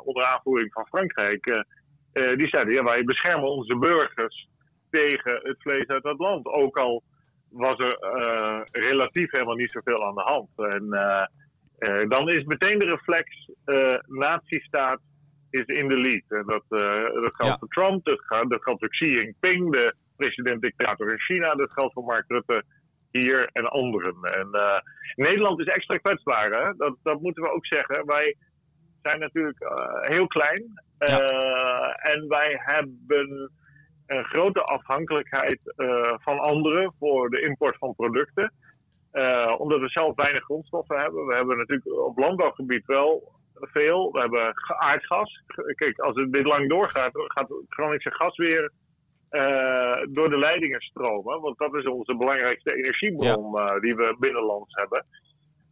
onder 0.05 0.24
aanvoering 0.24 0.72
van 0.72 0.87
Frankrijk. 0.87 1.64
die 2.12 2.48
zeiden, 2.48 2.74
ja, 2.74 2.83
wij 2.83 3.05
beschermen 3.05 3.48
onze 3.48 3.76
burgers 3.76 4.48
tegen 4.90 5.40
het 5.42 5.57
vlees 5.59 5.87
uit 5.87 6.02
dat 6.02 6.18
land. 6.18 6.46
Ook 6.46 6.76
al 6.76 7.02
was 7.48 7.78
er 7.78 7.96
relatief 8.72 9.31
helemaal 9.31 9.55
niet 9.55 9.70
zoveel 9.70 10.05
aan 10.05 10.14
de 10.14 10.22
hand. 10.22 10.48
En 11.78 12.09
dan 12.09 12.28
is 12.28 12.44
meteen 12.44 12.78
de 12.78 12.87
reflex, 12.87 13.50
nazistaat 14.07 15.00
is 15.50 15.64
in 15.64 15.88
de 15.88 15.96
lead. 15.96 16.24
En 16.28 16.46
dat, 16.46 16.64
dat 17.20 17.35
geldt 17.35 17.52
ja. 17.52 17.57
voor 17.59 17.68
Trump, 17.68 18.05
dat, 18.05 18.48
dat 18.48 18.62
geldt 18.62 18.81
voor 18.81 18.88
Xi 18.88 19.11
Jinping, 19.11 19.72
de 19.72 19.94
president-dictator 20.22 21.11
in 21.11 21.20
China, 21.20 21.54
dat 21.54 21.72
geldt 21.72 21.92
voor 21.92 22.04
Mark 22.04 22.24
Rutte 22.28 22.64
hier 23.11 23.48
en 23.52 23.66
anderen. 23.66 24.16
En 24.22 24.48
Nederland 25.14 25.61
is 25.61 25.66
extra 25.66 25.96
kwetsbaar, 25.96 26.50
hè? 26.50 26.72
Dat, 26.76 26.96
dat 27.02 27.20
moeten 27.20 27.42
we 27.42 27.52
ook 27.52 27.66
zeggen. 27.66 28.06
Wij 28.06 28.37
zijn 29.02 29.18
natuurlijk 29.18 29.58
heel 30.00 30.26
klein. 30.26 30.82
Ja. 30.98 31.18
en 31.94 32.28
wij 32.28 32.61
hebben 32.64 33.50
een 34.06 34.24
grote 34.24 34.62
afhankelijkheid 34.62 35.58
van 36.20 36.38
anderen 36.38 36.94
voor 36.98 37.30
de 37.30 37.40
import 37.40 37.76
van 37.78 37.94
producten. 37.94 38.52
Omdat 39.58 39.80
we 39.80 39.88
zelf 39.88 40.14
weinig 40.14 40.42
grondstoffen 40.44 40.98
hebben. 40.98 41.26
We 41.26 41.35
hebben 41.35 41.58
natuurlijk 41.58 41.96
op 41.96 42.18
landbouwgebied 42.18 42.87
wel 42.87 43.32
veel. 43.54 44.12
We 44.12 44.20
hebben 44.20 44.54
aardgas. 44.78 45.42
Kijk, 45.74 45.98
als 45.98 46.14
het 46.14 46.32
dit 46.32 46.46
lang 46.46 46.68
doorgaat, 46.68 47.11
gaat 47.12 47.52
Groningse 47.68 48.11
gas 48.11 48.37
weer 48.37 48.72
door 50.11 50.31
de 50.31 50.38
leidingen 50.38 50.81
stromen. 50.81 51.40
Want 51.40 51.59
dat 51.59 51.75
is 51.75 51.87
onze 51.87 52.16
belangrijkste 52.16 52.75
energiebron 52.75 53.53
ja. 53.55 53.81
die 53.81 53.95
we 53.95 54.16
binnenlands 54.18 54.75
hebben. 54.75 55.07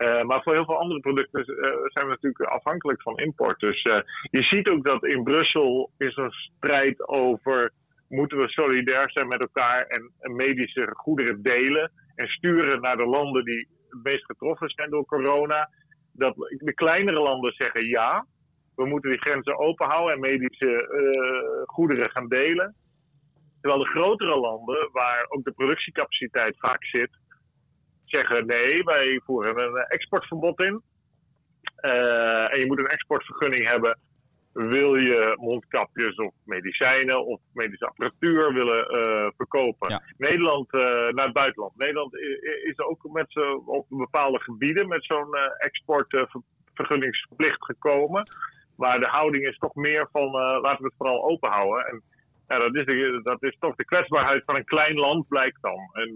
Uh, 0.01 0.23
maar 0.23 0.43
voor 0.43 0.53
heel 0.53 0.65
veel 0.65 0.79
andere 0.79 1.01
producten 1.01 1.41
uh, 1.41 1.65
zijn 1.85 2.07
we 2.07 2.11
natuurlijk 2.11 2.51
afhankelijk 2.51 3.03
van 3.03 3.19
import. 3.19 3.61
Dus 3.61 3.85
uh, 3.85 3.99
je 4.31 4.43
ziet 4.43 4.69
ook 4.69 4.85
dat 4.85 5.05
in 5.05 5.23
Brussel 5.23 5.91
is 5.99 6.17
een 6.17 6.31
strijd 6.31 7.09
over 7.09 7.73
moeten 8.09 8.39
we 8.39 8.49
solidair 8.49 9.11
zijn 9.11 9.29
met 9.29 9.41
elkaar 9.41 9.87
en 9.87 10.37
medische 10.37 10.91
goederen 10.93 11.43
delen 11.43 11.93
en 12.15 12.27
sturen 12.27 12.81
naar 12.81 12.97
de 12.97 13.07
landen 13.07 13.45
die 13.45 13.69
het 13.89 14.03
meest 14.03 14.25
getroffen 14.25 14.69
zijn 14.71 14.91
door 14.91 15.05
corona. 15.05 15.71
Dat 16.13 16.35
de 16.37 16.75
kleinere 16.75 17.21
landen 17.21 17.55
zeggen 17.57 17.89
ja, 17.89 18.27
we 18.75 18.87
moeten 18.87 19.11
die 19.11 19.21
grenzen 19.21 19.59
open 19.59 19.87
houden 19.87 20.15
en 20.15 20.21
medische 20.21 20.89
goederen 21.67 22.11
gaan 22.11 22.29
delen. 22.29 22.75
Terwijl 23.61 23.83
de 23.83 23.91
grotere 23.91 24.37
landen, 24.37 24.89
waar 24.93 25.27
ook 25.29 25.45
de 25.45 25.53
productiecapaciteit 25.53 26.59
vaak 26.59 26.85
zit, 26.85 27.11
zeggen 28.05 28.47
nee, 28.47 28.83
wij 28.83 29.21
voeren 29.25 29.63
een 29.63 29.77
exportverbod 29.77 30.61
in. 30.61 30.83
Uh, 31.81 32.53
en 32.53 32.61
je 32.61 32.67
moet 32.67 32.79
een 32.79 32.87
exportvergunning 32.87 33.69
hebben 33.69 33.99
wil 34.53 34.95
je 34.95 35.37
mondkapjes 35.41 36.17
of 36.17 36.33
medicijnen 36.45 37.27
of 37.27 37.41
medische 37.53 37.87
apparatuur 37.87 38.53
willen 38.53 38.99
uh, 38.99 39.29
verkopen. 39.37 40.03
Nederland 40.17 40.75
uh, 40.75 40.81
naar 41.09 41.25
het 41.25 41.33
buitenland. 41.33 41.77
Nederland 41.77 42.15
is 42.65 42.79
ook 42.79 43.09
met 43.13 43.27
zo, 43.29 43.63
op 43.67 43.87
bepaalde 43.89 44.41
gebieden 44.41 44.89
met 44.89 45.05
zo'n 45.05 45.35
exportvergunningsplicht 45.59 47.65
gekomen. 47.65 48.23
Maar 48.77 49.01
de 49.01 49.07
houding 49.07 49.47
is 49.47 49.59
toch 49.59 49.75
meer 49.75 50.09
van 50.13 50.31
laten 50.31 50.83
we 50.83 50.85
het 50.85 50.95
vooral 50.97 51.25
open 51.25 51.51
houden. 51.51 51.87
En 51.87 52.03
ja, 52.51 52.59
dat, 52.59 52.77
is 52.77 52.85
de, 52.85 53.21
dat 53.23 53.43
is 53.43 53.57
toch 53.61 53.75
de 53.77 53.85
kwetsbaarheid 53.85 54.43
van 54.47 54.57
een 54.57 54.65
klein 54.65 54.95
land, 54.95 55.29
blijkt 55.29 55.59
dan. 55.61 55.91
En 55.93 56.13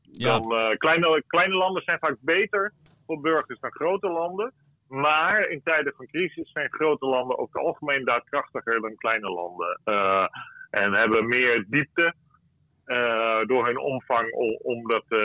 ja. 0.00 0.38
dan, 0.38 0.76
kleine, 0.76 1.22
kleine 1.26 1.54
landen 1.54 1.82
zijn 1.82 1.98
vaak 1.98 2.16
beter 2.20 2.72
voor 3.06 3.20
burgers 3.20 3.60
dan 3.60 3.72
grote 3.72 4.08
landen. 4.08 4.52
Maar 4.88 5.48
in 5.48 5.60
tijden 5.64 5.92
van 5.96 6.06
crisis 6.06 6.52
zijn 6.52 6.72
grote 6.72 7.06
landen 7.06 7.40
het 7.40 7.56
algemeen 7.56 8.04
daadkrachtiger 8.04 8.80
dan 8.80 8.96
kleine 8.96 9.30
landen. 9.30 9.80
Uh, 9.84 10.26
en 10.70 10.92
hebben 10.92 11.28
meer 11.28 11.64
diepte 11.68 12.14
uh, 12.86 13.40
door 13.40 13.66
hun 13.66 13.78
omvang 13.78 14.32
om, 14.32 14.58
om 14.62 14.88
dat 14.88 15.04
uh, 15.08 15.18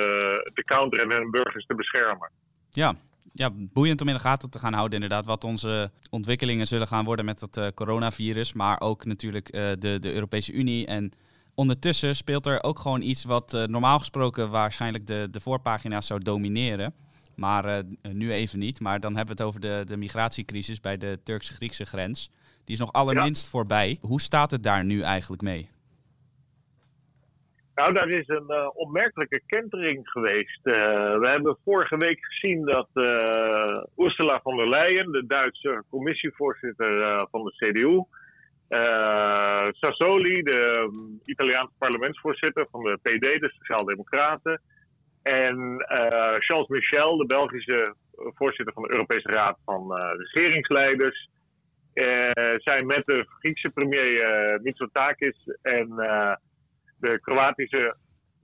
te 0.53 0.63
counteren 0.65 1.09
en 1.09 1.17
hun 1.17 1.31
burgers 1.31 1.65
te 1.65 1.75
beschermen. 1.75 2.31
Ja. 2.69 2.93
Ja, 3.33 3.49
boeiend 3.53 4.01
om 4.01 4.07
in 4.07 4.13
de 4.13 4.19
gaten 4.19 4.49
te 4.49 4.59
gaan 4.59 4.73
houden 4.73 5.01
inderdaad 5.01 5.25
wat 5.25 5.43
onze 5.43 5.91
ontwikkelingen 6.09 6.67
zullen 6.67 6.87
gaan 6.87 7.05
worden 7.05 7.25
met 7.25 7.41
het 7.41 7.73
coronavirus. 7.73 8.53
Maar 8.53 8.79
ook 8.79 9.05
natuurlijk 9.05 9.51
de, 9.51 9.97
de 10.01 10.13
Europese 10.13 10.51
Unie 10.51 10.85
en... 10.85 11.11
Ondertussen 11.55 12.15
speelt 12.15 12.45
er 12.45 12.63
ook 12.63 12.79
gewoon 12.79 13.01
iets 13.01 13.23
wat 13.23 13.51
normaal 13.67 13.99
gesproken 13.99 14.49
waarschijnlijk 14.49 15.07
de, 15.07 15.27
de 15.31 15.39
voorpagina's 15.39 16.07
zou 16.07 16.19
domineren. 16.19 16.93
Maar 17.35 17.83
nu 18.01 18.31
even 18.31 18.59
niet. 18.59 18.79
Maar 18.79 18.99
dan 18.99 19.15
hebben 19.15 19.35
we 19.35 19.41
het 19.43 19.49
over 19.49 19.61
de, 19.61 19.83
de 19.85 19.97
migratiecrisis 19.97 20.79
bij 20.79 20.97
de 20.97 21.19
Turks-Griekse 21.23 21.85
grens. 21.85 22.29
Die 22.63 22.73
is 22.73 22.79
nog 22.79 22.93
allerminst 22.93 23.43
ja. 23.43 23.49
voorbij. 23.49 23.97
Hoe 24.01 24.21
staat 24.21 24.51
het 24.51 24.63
daar 24.63 24.85
nu 24.85 25.01
eigenlijk 25.01 25.41
mee? 25.41 25.69
Nou, 27.81 27.93
daar 27.93 28.09
is 28.09 28.27
een 28.27 28.45
uh, 28.47 28.69
opmerkelijke 28.73 29.41
kentering 29.45 30.09
geweest. 30.09 30.59
Uh, 30.63 30.73
we 31.19 31.27
hebben 31.29 31.57
vorige 31.63 31.97
week 31.97 32.25
gezien 32.25 32.65
dat 32.65 32.87
Ursula 33.97 34.39
von 34.43 34.57
der 34.57 34.69
Leyen, 34.69 35.11
de 35.11 35.25
Duitse 35.25 35.83
commissievoorzitter 35.89 37.27
van 37.31 37.43
de 37.43 37.51
CDU, 37.51 38.03
Sassoli, 39.79 40.41
de 40.41 40.89
um, 40.93 41.19
Italiaanse 41.25 41.73
parlementsvoorzitter 41.77 42.67
van 42.71 42.83
de 42.83 42.99
PD, 43.01 43.39
de 43.39 43.53
Sociaaldemocraten, 43.57 44.61
en 45.21 45.57
uh, 45.57 46.35
Charles 46.37 46.67
Michel, 46.67 47.17
de 47.17 47.25
Belgische 47.25 47.95
voorzitter 48.15 48.73
van 48.73 48.83
de 48.83 48.91
Europese 48.91 49.27
Raad 49.27 49.57
van 49.65 49.97
uh, 49.97 50.11
Regeringsleiders, 50.17 51.29
uh, 51.93 52.29
zijn 52.55 52.85
met 52.85 53.05
de 53.05 53.25
Griekse 53.39 53.71
premier 53.73 54.59
Mitsotakis 54.61 55.37
en 55.61 55.87
de 57.01 57.19
Kroatische 57.19 57.95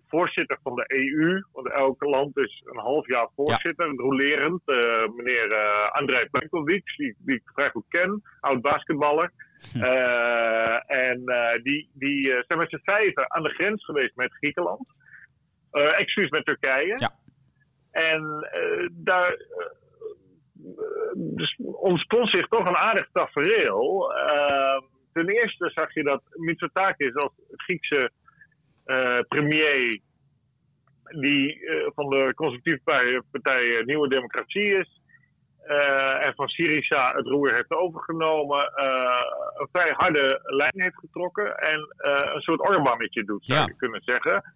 voorzitter 0.07 0.57
van 0.63 0.75
de 0.75 0.85
EU, 0.87 1.43
want 1.51 1.71
elk 1.71 2.03
land 2.03 2.37
is 2.37 2.61
een 2.65 2.79
half 2.79 3.07
jaar 3.07 3.27
voorzitter, 3.35 3.87
ja. 3.87 3.93
rolerend, 3.95 4.61
meneer 5.15 5.55
Andrei 5.91 6.29
Plenkovic, 6.29 6.93
die, 6.97 7.15
die 7.17 7.35
ik 7.35 7.51
vrij 7.53 7.69
goed 7.69 7.85
ken, 7.89 8.21
oud 8.39 8.61
basketballer. 8.61 9.31
Hm. 9.71 9.81
en 10.87 11.23
die, 11.63 11.89
die 11.93 12.23
zijn 12.23 12.59
met 12.59 12.69
z'n 12.69 12.81
vijven 12.83 13.31
aan 13.31 13.43
de 13.43 13.53
grens 13.53 13.85
geweest 13.85 14.15
met 14.15 14.33
Griekenland. 14.33 14.87
Uh, 15.77 15.99
excuus 15.99 16.29
met 16.29 16.45
Turkije. 16.45 16.93
Ja. 16.95 17.11
En 17.91 18.49
uh, 18.53 18.87
daar 18.91 19.31
uh, 19.31 19.65
dus 21.15 21.59
ontstond 21.63 22.29
zich 22.29 22.47
toch 22.47 22.67
een 22.67 22.77
aardig 22.77 23.09
tafereel. 23.11 24.13
ten 25.13 25.27
eerste 25.27 25.71
zag 25.73 25.93
je 25.93 26.03
dat 26.03 26.21
Mitsotakis 26.31 27.15
als 27.15 27.31
Griekse 27.51 28.11
premier, 29.27 29.99
die 31.03 31.59
van 31.95 32.09
de 32.09 32.33
conservatieve 32.35 33.23
partij 33.31 33.81
Nieuwe 33.85 34.09
Democratie 34.09 34.77
is, 34.77 35.01
en 36.19 36.33
van 36.35 36.47
Syriza 36.47 37.13
het 37.15 37.27
roer 37.27 37.53
heeft 37.53 37.71
overgenomen, 37.71 38.71
een 39.57 39.67
vrij 39.71 39.93
harde 39.95 40.41
lijn 40.43 40.81
heeft 40.81 40.99
getrokken 40.99 41.57
en 41.57 41.95
een 42.33 42.41
soort 42.41 42.69
Orbannetje 42.69 43.23
doet, 43.23 43.45
zou 43.45 43.65
je 43.65 43.75
kunnen 43.75 44.01
zeggen. 44.05 44.53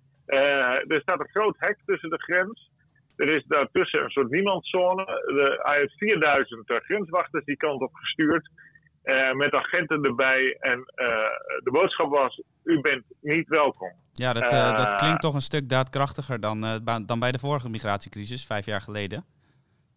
Er 0.88 1.02
staat 1.02 1.20
een 1.20 1.30
groot 1.30 1.56
hek 1.58 1.78
tussen 1.86 2.10
de 2.10 2.22
grens. 2.24 2.70
Er 3.15 3.30
is 3.30 3.44
daartussen 3.48 4.04
een 4.04 4.10
soort 4.10 4.30
niemandszone. 4.30 5.06
De, 5.06 5.60
hij 5.62 5.78
heeft 5.78 5.98
4000 5.98 6.63
grenswachters 6.65 7.46
die 7.46 7.58
kant 7.58 7.82
op 7.82 7.94
gestuurd. 7.94 8.50
Uh, 9.04 9.32
met 9.32 9.54
agenten 9.54 10.04
erbij. 10.04 10.58
En 10.60 10.78
uh, 10.78 11.08
de 11.64 11.72
boodschap 11.72 12.10
was: 12.10 12.42
u 12.64 12.82
bent 12.82 13.04
niet 13.22 13.48
welkom. 13.48 13.92
Ja, 14.14 14.34
dat, 14.34 14.50
dat 14.78 14.96
klinkt 14.96 15.22
toch 15.22 15.34
een 15.34 15.42
stuk 15.42 15.70
daadkrachtiger 15.70 16.40
dan, 16.40 16.82
dan 17.06 17.20
bij 17.20 17.32
de 17.32 17.40
vorige 17.40 17.70
migratiecrisis, 17.70 18.46
vijf 18.46 18.66
jaar 18.66 18.82
geleden. 18.82 19.26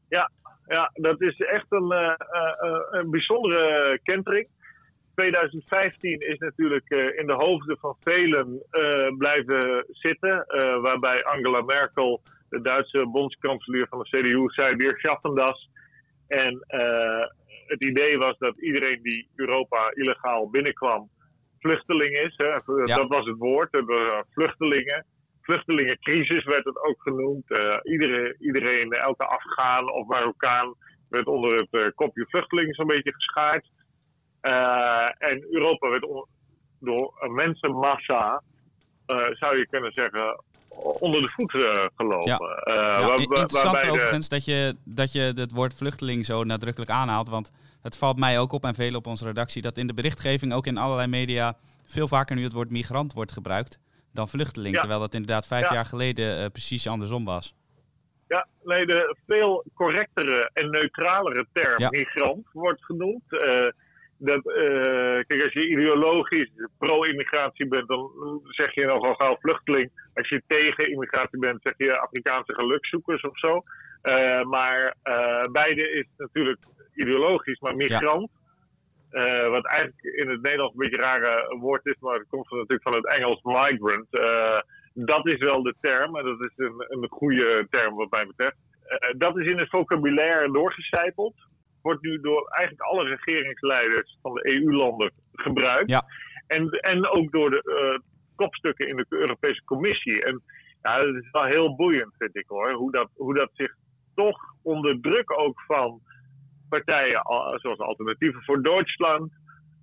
Ja, 0.08 0.30
ja 0.66 0.90
dat 0.92 1.20
is 1.20 1.36
echt 1.40 1.66
een, 1.68 2.16
een 2.90 3.10
bijzondere 3.10 3.98
kentering. 4.02 4.48
2015 5.14 6.18
is 6.18 6.38
natuurlijk 6.38 6.88
in 7.16 7.26
de 7.26 7.32
hoofden 7.32 7.78
van 7.78 7.96
velen 8.00 8.62
blijven 9.18 9.84
zitten. 9.88 10.44
Waarbij 10.82 11.24
Angela 11.24 11.62
Merkel, 11.62 12.22
de 12.48 12.60
Duitse 12.60 13.06
bondskanselier 13.06 13.86
van 13.88 13.98
de 13.98 14.08
CDU, 14.08 14.44
zei 14.46 14.76
weer 14.76 14.98
schaffen 14.98 15.34
das. 15.34 15.70
En 16.26 16.64
het 17.66 17.84
idee 17.84 18.18
was 18.18 18.38
dat 18.38 18.58
iedereen 18.58 19.02
die 19.02 19.28
Europa 19.34 19.90
illegaal 19.94 20.50
binnenkwam, 20.50 21.10
vluchteling 21.58 22.18
is. 22.18 22.32
Hè? 22.36 22.46
Ja. 22.46 22.96
Dat 22.96 23.08
was 23.08 23.26
het 23.26 23.38
woord. 23.38 23.82
vluchtelingen. 24.30 25.06
Vluchtelingencrisis 25.40 26.44
werd 26.44 26.64
het 26.64 26.84
ook 26.84 27.02
genoemd. 27.02 27.44
iedereen, 27.82 28.36
iedereen, 28.38 28.90
elke 28.90 29.26
Afghaan 29.26 29.92
of 29.92 30.06
Marokkaan 30.06 30.74
werd 31.08 31.26
onder 31.26 31.66
het 31.70 31.94
kopje 31.94 32.26
vluchteling 32.28 32.74
zo'n 32.74 32.86
beetje 32.86 33.12
geschaard. 33.12 33.70
en 35.18 35.46
Europa 35.50 35.88
werd 35.90 36.06
door 36.80 37.16
een 37.20 37.34
mensenmassa, 37.34 38.42
zou 39.30 39.58
je 39.58 39.66
kunnen 39.68 39.92
zeggen, 39.92 40.44
onder 40.76 41.20
de 41.20 41.32
voet 41.36 41.50
gelopen. 41.96 42.30
Ja. 42.30 42.38
ja, 42.98 43.14
interessant 43.16 43.88
overigens 43.88 44.28
dat, 44.28 44.44
je, 44.44 44.76
dat 44.84 45.12
je 45.12 45.20
het 45.20 45.52
woord 45.52 45.74
vluchteling 45.74 46.24
zo 46.24 46.44
nadrukkelijk 46.44 46.90
aanhaalt. 46.90 47.28
Want 47.28 47.52
het 47.82 47.96
valt 47.96 48.18
mij 48.18 48.38
ook 48.38 48.52
op 48.52 48.64
en 48.64 48.74
velen 48.74 48.96
op 48.96 49.06
onze 49.06 49.24
redactie 49.24 49.62
dat 49.62 49.78
in 49.78 49.86
de 49.86 49.94
berichtgeving, 49.94 50.52
ook 50.52 50.66
in 50.66 50.78
allerlei 50.78 51.08
media, 51.08 51.56
veel 51.86 52.08
vaker 52.08 52.36
nu 52.36 52.42
het 52.42 52.52
woord 52.52 52.70
migrant 52.70 53.12
wordt 53.12 53.32
gebruikt 53.32 53.78
dan 54.12 54.28
vluchteling. 54.28 54.78
Terwijl 54.78 55.00
dat 55.00 55.14
inderdaad 55.14 55.46
vijf 55.46 55.70
jaar 55.70 55.84
geleden 55.84 56.38
uh, 56.38 56.46
precies 56.52 56.86
andersom 56.86 57.24
was. 57.24 57.54
Ja, 58.28 58.46
nee, 58.62 58.86
de 58.86 59.16
veel 59.26 59.64
correctere 59.74 60.50
en 60.52 60.70
neutralere 60.70 61.46
term 61.52 61.90
migrant 61.90 62.46
wordt 62.52 62.84
genoemd. 62.84 63.22
Dat, 64.18 64.46
uh, 64.46 65.20
kijk, 65.26 65.42
als 65.42 65.52
je 65.52 65.68
ideologisch 65.68 66.50
pro-immigratie 66.78 67.68
bent, 67.68 67.88
dan 67.88 68.10
zeg 68.48 68.74
je 68.74 68.84
nogal 68.84 69.14
gauw 69.14 69.36
vluchteling. 69.40 69.90
Als 70.14 70.28
je 70.28 70.42
tegen 70.46 70.90
immigratie 70.90 71.38
bent, 71.38 71.62
zeg 71.62 71.74
je 71.76 71.98
Afrikaanse 71.98 72.54
gelukzoekers 72.54 73.22
of 73.22 73.38
zo. 73.38 73.62
maar 74.44 74.94
beide 75.52 75.90
is 75.90 76.06
natuurlijk 76.16 76.62
ideologisch, 76.94 77.60
maar 77.60 77.76
migrant. 77.76 78.30
Wat 79.50 79.66
eigenlijk 79.66 80.02
in 80.02 80.30
het 80.30 80.42
Nederlands 80.42 80.74
een 80.74 80.80
beetje 80.80 80.96
een 80.96 81.02
rare 81.02 81.56
woord 81.60 81.86
is, 81.86 81.96
maar 82.00 82.14
het 82.14 82.28
komt 82.28 82.50
natuurlijk 82.50 82.82
van 82.82 82.94
het 82.94 83.08
Engels 83.08 83.42
migrant. 83.42 84.06
Dat 84.94 85.26
is 85.26 85.38
wel 85.38 85.62
de 85.62 85.74
term, 85.80 86.16
en 86.16 86.24
dat 86.24 86.40
is 86.40 86.52
een, 86.56 86.84
een 86.88 87.06
goede 87.10 87.66
term 87.70 87.94
wat 87.94 88.10
mij 88.10 88.26
betreft. 88.26 88.56
Dat 89.16 89.38
is 89.38 89.50
in 89.50 89.58
het 89.58 89.68
vocabulaire 89.68 90.52
doorgecijpeld. 90.52 91.34
Wordt 91.84 92.02
nu 92.02 92.20
door 92.20 92.48
eigenlijk 92.48 92.88
alle 92.88 93.04
regeringsleiders 93.04 94.18
van 94.22 94.34
de 94.34 94.56
EU-landen 94.56 95.12
gebruikt. 95.32 95.88
Ja. 95.88 96.04
En, 96.46 96.68
en 96.68 97.08
ook 97.08 97.32
door 97.32 97.50
de 97.50 98.00
kopstukken 98.36 98.88
in 98.88 98.96
de 98.96 99.06
Europese 99.08 99.64
Commissie. 99.64 100.24
En 100.24 100.42
ja, 100.82 100.98
dat 100.98 101.14
is 101.14 101.30
wel 101.30 101.44
heel 101.44 101.76
boeiend, 101.76 102.14
vind 102.18 102.36
ik 102.36 102.44
hoor. 102.46 102.72
Hoe 102.72 102.92
dat, 102.92 103.08
hoe 103.14 103.34
dat 103.34 103.50
zich 103.52 103.74
toch 104.14 104.38
onder 104.62 105.00
druk 105.00 105.38
ook 105.38 105.62
van 105.66 106.00
partijen 106.68 107.22
zoals 107.54 107.78
Alternatieven 107.78 108.42
voor 108.42 108.62
Duitsland. 108.62 109.32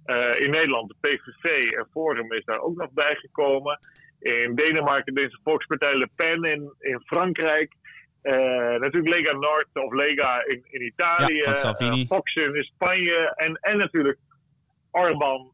Uh, 0.05 0.39
in 0.39 0.49
Nederland 0.49 0.89
de 0.89 0.95
PVV 0.99 1.71
en 1.71 1.87
Forum 1.91 2.31
is 2.31 2.45
daar 2.45 2.59
ook 2.59 2.75
nog 2.75 2.91
bijgekomen. 2.91 3.79
In 4.19 4.55
Denemarken 4.55 5.13
deze 5.13 5.39
Volkspartij 5.43 5.95
Le 5.95 6.09
Pen. 6.15 6.43
In, 6.43 6.73
in 6.79 7.01
Frankrijk 7.05 7.75
natuurlijk 8.79 9.07
Lega 9.07 9.31
Nord 9.31 9.67
of 9.73 9.93
Lega 9.93 10.45
in, 10.45 10.63
in 10.69 10.81
Italië. 10.81 11.37
Ja, 11.37 12.05
Fox 12.07 12.35
in 12.35 12.63
Spanje. 12.63 13.33
En, 13.35 13.55
en 13.55 13.77
natuurlijk 13.77 14.17
Orban 14.91 15.51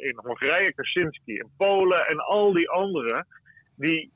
in 0.00 0.14
Hongarije, 0.16 0.74
Kaczynski 0.74 1.32
in 1.32 1.50
Polen. 1.56 2.06
En 2.06 2.18
al 2.18 2.52
die 2.52 2.70
anderen 2.70 3.26
die, 3.76 4.12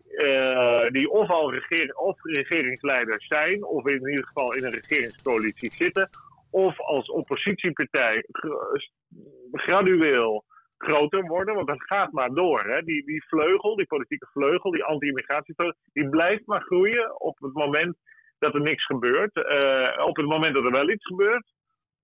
die 0.90 1.10
of 1.10 1.30
al 1.30 1.54
of 1.94 2.16
regeringsleiders 2.22 3.26
zijn, 3.26 3.64
of 3.64 3.86
in 3.86 4.08
ieder 4.08 4.26
geval 4.26 4.54
in 4.54 4.64
een 4.64 4.80
regeringscoalitie 4.80 5.72
zitten, 5.76 6.08
of 6.50 6.80
als 6.80 7.10
oppositiepartij 7.10 8.24
gradueel 9.52 10.44
groter 10.78 11.26
worden. 11.26 11.54
Want 11.54 11.66
dat 11.66 11.82
gaat 11.82 12.12
maar 12.12 12.30
door. 12.30 12.64
Hè. 12.64 12.82
Die, 12.82 13.06
die 13.06 13.24
vleugel, 13.26 13.76
die 13.76 13.86
politieke 13.86 14.28
vleugel, 14.32 14.70
die 14.70 14.84
anti-immigratievleugel, 14.84 15.78
die 15.92 16.08
blijft 16.08 16.46
maar 16.46 16.60
groeien 16.60 17.20
op 17.20 17.38
het 17.38 17.52
moment 17.52 17.96
dat 18.38 18.54
er 18.54 18.60
niks 18.60 18.84
gebeurt. 18.84 19.36
Uh, 19.36 20.06
op 20.06 20.16
het 20.16 20.26
moment 20.26 20.54
dat 20.54 20.64
er 20.64 20.70
wel 20.70 20.90
iets 20.90 21.06
gebeurt, 21.06 21.52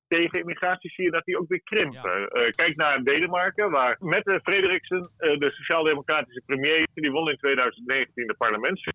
tegen 0.08 0.38
immigratie 0.38 0.90
zie 0.90 1.04
je 1.04 1.10
dat 1.10 1.24
die 1.24 1.38
ook 1.38 1.48
weer 1.48 1.62
krimpen. 1.62 2.20
Uh, 2.20 2.46
kijk 2.50 2.76
naar 2.76 3.02
Denemarken, 3.02 3.70
waar 3.70 3.96
met 4.00 4.26
uh, 4.26 4.36
Frederiksen, 4.42 5.10
de 5.16 5.50
sociaal-democratische 5.50 6.42
premier, 6.46 6.86
die 6.94 7.10
won 7.10 7.30
in 7.30 7.36
2019 7.36 8.26
de 8.26 8.34
parlements. 8.34 8.88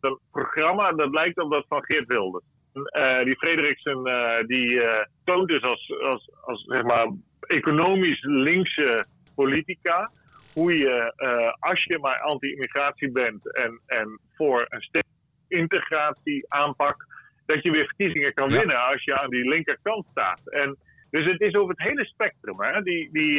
Dat 0.00 0.20
programma, 0.30 0.92
dat 0.92 1.10
lijkt 1.10 1.38
op 1.38 1.50
dat 1.50 1.64
van 1.68 1.84
Geert 1.84 2.06
Wilders. 2.06 2.44
Uh, 2.74 3.24
die 3.24 3.36
Frederiksen 3.36 4.08
uh, 4.08 4.38
die 4.46 4.74
uh, 4.74 4.98
toont 5.24 5.48
dus 5.48 5.62
als, 5.62 5.92
als, 6.02 6.30
als 6.40 6.64
zeg 6.64 6.82
maar, 6.82 7.06
economisch 7.46 8.22
linkse 8.22 9.04
politica 9.34 10.10
hoe 10.54 10.76
je, 10.76 11.12
als 11.58 11.84
je 11.84 11.98
maar 11.98 12.20
anti-immigratie 12.20 13.10
bent 13.10 13.54
en, 13.54 13.80
en 13.86 14.20
voor 14.34 14.66
een 14.68 15.04
integratie 15.48 16.44
aanpak, 16.48 17.06
dat 17.46 17.62
je 17.62 17.70
weer 17.70 17.84
verkiezingen 17.84 18.34
kan 18.34 18.48
winnen 18.48 18.86
als 18.86 19.04
je 19.04 19.20
aan 19.20 19.30
die 19.30 19.48
linkerkant 19.48 20.06
staat. 20.10 20.40
En, 20.44 20.76
dus 21.10 21.24
het 21.24 21.40
is 21.40 21.54
over 21.54 21.74
het 21.76 21.88
hele 21.88 22.04
spectrum, 22.04 22.60
hè? 22.60 22.82
Die, 22.82 23.08
die, 23.12 23.34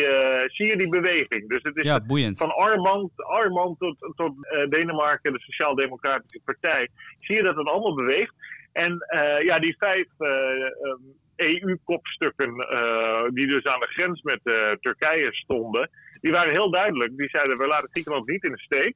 zie 0.47 0.67
je 0.67 0.77
die 0.77 0.89
beweging. 0.89 1.49
Dus 1.49 1.63
het 1.63 1.77
is 1.77 1.83
ja, 1.83 1.99
boeiend. 1.99 2.37
van 2.37 2.55
Armand, 2.55 3.11
Armand 3.15 3.79
tot, 3.79 4.13
tot 4.15 4.33
Denemarken, 4.69 5.33
de 5.33 5.39
Sociaal-Democratische 5.39 6.39
Partij, 6.45 6.87
zie 7.19 7.35
je 7.35 7.43
dat 7.43 7.55
het 7.55 7.67
allemaal 7.67 7.95
beweegt. 7.95 8.33
En 8.71 9.05
uh, 9.13 9.41
ja, 9.41 9.59
die 9.59 9.75
vijf 9.77 10.07
EU-kopstukken 11.41 12.55
eh, 12.55 12.79
uh, 12.79 13.19
eh, 13.19 13.29
die 13.33 13.47
dus 13.47 13.63
aan 13.63 13.79
de 13.79 13.87
grens 13.87 14.21
met 14.21 14.39
Turkije 14.81 15.33
stonden, 15.33 15.89
die 16.21 16.31
waren 16.31 16.51
heel 16.51 16.71
duidelijk. 16.71 17.17
Die 17.17 17.29
zeiden, 17.29 17.57
we 17.57 17.67
laten 17.67 17.89
Griekenland 17.91 18.27
niet 18.27 18.43
in 18.43 18.51
de 18.51 18.59
steek. 18.59 18.95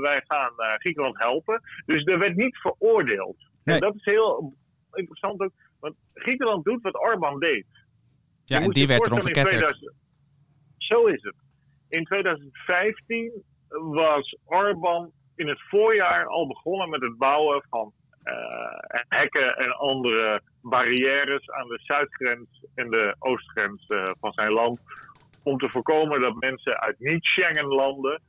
wij 0.00 0.22
gaan 0.26 0.52
Griekenland 0.78 1.18
helpen. 1.18 1.60
Dus 1.86 2.04
er 2.04 2.18
werd 2.18 2.36
niet 2.36 2.56
veroordeeld. 2.56 3.36
En 3.64 3.80
dat 3.80 3.94
is 3.94 4.04
heel 4.04 4.54
interessant 4.92 5.40
ook, 5.40 5.52
want 5.80 5.94
Griekenland 6.14 6.64
doet 6.64 6.82
wat 6.82 7.00
Orbán 7.00 7.38
deed. 7.38 7.66
Ja, 8.44 8.60
en 8.60 8.70
die 8.70 8.86
werd 8.86 9.06
erom 9.06 9.20
verketterd. 9.20 9.92
Zo 10.76 11.04
is 11.04 11.22
het. 11.22 11.34
In 11.88 12.04
2015 12.04 13.42
was 13.68 14.36
Orbán 14.44 15.10
in 15.36 15.48
het 15.48 15.60
voorjaar 15.68 16.26
al 16.26 16.46
begonnen 16.46 16.90
met 16.90 17.00
het 17.00 17.18
bouwen 17.18 17.66
van 17.70 17.92
uh, 18.24 18.34
hekken 19.08 19.56
en 19.56 19.76
andere 19.76 20.42
barrières 20.68 21.50
aan 21.50 21.68
de 21.68 21.80
zuidgrens 21.82 22.64
en 22.74 22.90
de 22.90 23.16
oostgrens 23.18 23.84
uh, 23.88 24.06
van 24.20 24.32
zijn 24.32 24.52
land. 24.52 24.78
Om 25.42 25.58
te 25.58 25.70
voorkomen 25.70 26.20
dat 26.20 26.34
mensen 26.34 26.80
uit 26.80 26.96
niet-Schengen-landen 26.98 28.22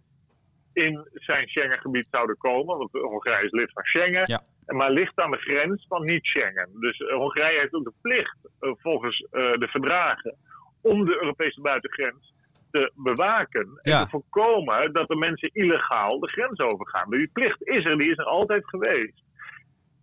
in 0.73 1.07
zijn 1.13 1.47
Schengengebied 1.47 2.07
zouden 2.11 2.37
komen. 2.37 2.77
Want 2.77 2.91
Hongarije 2.91 3.45
is 3.45 3.51
lid 3.51 3.71
van 3.71 3.83
Schengen. 3.83 4.21
Ja. 4.23 4.41
Maar 4.65 4.91
ligt 4.91 5.19
aan 5.21 5.31
de 5.31 5.37
grens 5.37 5.85
van 5.87 6.05
niet-Schengen. 6.05 6.69
Dus 6.79 6.99
uh, 6.99 7.13
Hongarije 7.13 7.59
heeft 7.59 7.73
ook 7.73 7.83
de 7.83 7.93
plicht, 8.01 8.37
volgens 8.59 9.27
de 9.31 9.67
verdragen, 9.69 10.35
om 10.81 11.05
de 11.05 11.17
Europese 11.21 11.61
buitengrens 11.61 12.33
te 12.71 12.91
bewaken. 12.95 13.79
En 13.81 14.03
te 14.03 14.09
voorkomen 14.09 14.93
dat 14.93 15.07
de 15.07 15.15
mensen 15.15 15.49
illegaal 15.53 16.19
de 16.19 16.27
grens 16.27 16.59
overgaan. 16.59 17.09
Die 17.09 17.29
plicht 17.33 17.67
is 17.67 17.85
er, 17.89 17.97
die 17.97 18.11
is 18.11 18.17
er 18.17 18.25
altijd 18.25 18.69
geweest. 18.69 19.23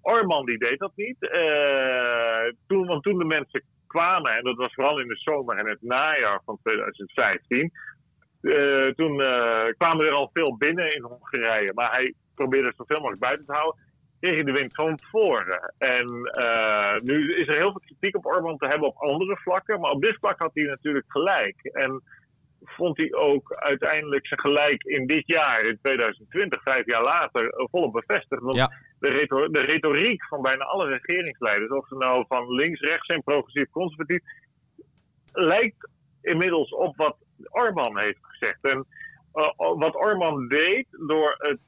Orman 0.03 0.47
die 0.47 0.59
deed 0.59 0.79
dat 0.79 0.93
niet. 0.95 1.17
Uh, 1.21 2.53
toen, 2.67 2.87
want 2.87 3.03
toen 3.03 3.19
de 3.19 3.25
mensen 3.25 3.63
kwamen, 3.87 4.37
en 4.37 4.45
dat 4.45 4.57
was 4.57 4.75
vooral 4.75 5.01
in 5.01 5.09
de 5.09 5.17
zomer 5.17 5.57
en 5.57 5.69
het 5.69 5.83
najaar 5.83 6.41
van 6.45 6.59
2015. 6.63 7.73
Uh, 8.43 8.87
eh, 8.87 8.95
toen 8.95 9.21
uh, 9.21 9.65
kwamen 9.77 10.07
er 10.07 10.13
al 10.13 10.31
veel 10.33 10.57
binnen 10.57 10.95
in 10.95 11.03
Hongarije, 11.03 11.73
maar 11.75 11.91
hij 11.93 12.15
probeerde 12.35 12.73
zoveel 12.77 12.97
mogelijk 12.97 13.21
buiten 13.21 13.47
te 13.47 13.53
houden. 13.53 13.81
Kreeg 14.21 14.37
je 14.37 14.45
de 14.45 14.53
wind 14.53 14.75
van 14.75 14.99
voren. 15.11 15.75
En 15.79 16.07
nu 17.05 17.35
is 17.35 17.47
er 17.47 17.57
heel 17.57 17.71
veel 17.71 17.83
kritiek 17.87 18.17
op 18.17 18.27
Orban 18.27 18.57
te 18.57 18.69
hebben 18.69 18.89
op 18.89 18.97
andere 18.97 19.37
vlakken, 19.37 19.81
maar 19.81 19.91
op 19.91 20.03
dit 20.03 20.17
vlak 20.21 20.39
had 20.39 20.51
hij 20.55 20.65
natuurlijk 20.65 21.05
gelijk. 21.09 21.57
En 21.63 22.03
vond 22.65 22.97
hij 22.97 23.15
ook 23.15 23.53
uiteindelijk 23.53 24.27
zijn 24.27 24.41
gelijk 24.41 24.83
in 24.83 25.07
dit 25.07 25.23
jaar, 25.27 25.67
in 25.67 25.79
2020, 25.83 26.63
vijf 26.63 26.87
jaar 26.87 27.03
later, 27.03 27.55
volop 27.71 27.93
bevestigd. 27.93 28.43
Ja 28.55 28.71
de, 29.09 29.49
de 29.51 29.61
retoriek 29.61 30.25
van 30.25 30.43
bijna 30.43 30.65
alle 30.65 30.87
regeringsleiders, 30.87 31.71
of 31.71 31.89
ze 31.89 31.97
nou 31.97 32.25
van 32.29 32.55
links, 32.55 32.81
rechts 32.81 33.07
zijn, 33.07 33.23
progressief, 33.23 33.71
conservatief, 33.71 34.21
lijkt 35.33 35.89
inmiddels 36.21 36.71
op 36.71 36.97
wat 36.97 37.17
Orban 37.51 37.99
heeft 37.99 38.19
gezegd. 38.23 38.59
En 38.65 38.87
uh, 39.35 39.51
wat 39.57 39.95
Orban 39.95 40.49
deed 40.49 40.87
door 40.91 41.35
het 41.39 41.61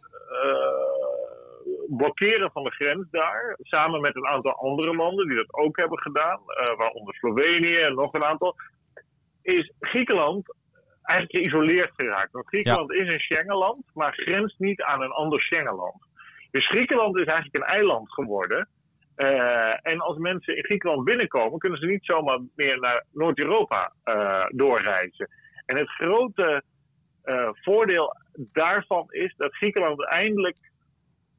uh, 0.45 1.97
blokkeren 1.97 2.51
van 2.51 2.65
de 2.65 2.71
grens 2.71 3.07
daar, 3.11 3.57
samen 3.61 4.01
met 4.01 4.17
een 4.17 4.27
aantal 4.27 4.53
andere 4.53 4.97
landen 4.97 5.29
die 5.29 5.37
dat 5.37 5.55
ook 5.55 5.77
hebben 5.77 5.99
gedaan, 5.99 6.41
uh, 6.47 6.77
waaronder 6.77 7.15
Slovenië 7.15 7.77
en 7.77 7.95
nog 7.95 8.13
een 8.13 8.25
aantal, 8.25 8.57
is 9.43 9.73
Griekenland 9.81 10.55
eigenlijk 11.03 11.45
geïsoleerd 11.45 11.93
geraakt. 11.97 12.33
Want 12.33 12.47
Griekenland 12.47 12.93
is 12.93 13.13
een 13.13 13.21
Schengenland, 13.21 13.85
maar 13.95 14.15
grenst 14.15 14.59
niet 14.59 14.83
aan 14.83 15.03
een 15.03 15.11
ander 15.11 15.41
Schengenland. 15.41 16.13
Dus 16.55 16.67
Griekenland 16.67 17.17
is 17.17 17.25
eigenlijk 17.25 17.57
een 17.57 17.75
eiland 17.75 18.13
geworden. 18.13 18.69
Uh, 19.17 19.87
en 19.87 20.01
als 20.01 20.19
mensen 20.19 20.57
in 20.57 20.65
Griekenland 20.65 21.05
binnenkomen, 21.05 21.59
kunnen 21.59 21.79
ze 21.79 21.87
niet 21.87 22.05
zomaar 22.05 22.41
meer 22.55 22.81
naar 22.81 23.05
Noord-Europa 23.13 23.93
uh, 24.05 24.45
doorreizen. 24.49 25.29
En 25.67 25.77
het 25.77 25.89
grote 25.89 26.63
uh, 27.25 27.49
voordeel 27.53 28.17
daarvan 28.33 29.07
is 29.09 29.35
dat 29.37 29.55
Griekenland 29.55 30.07
eindelijk 30.07 30.57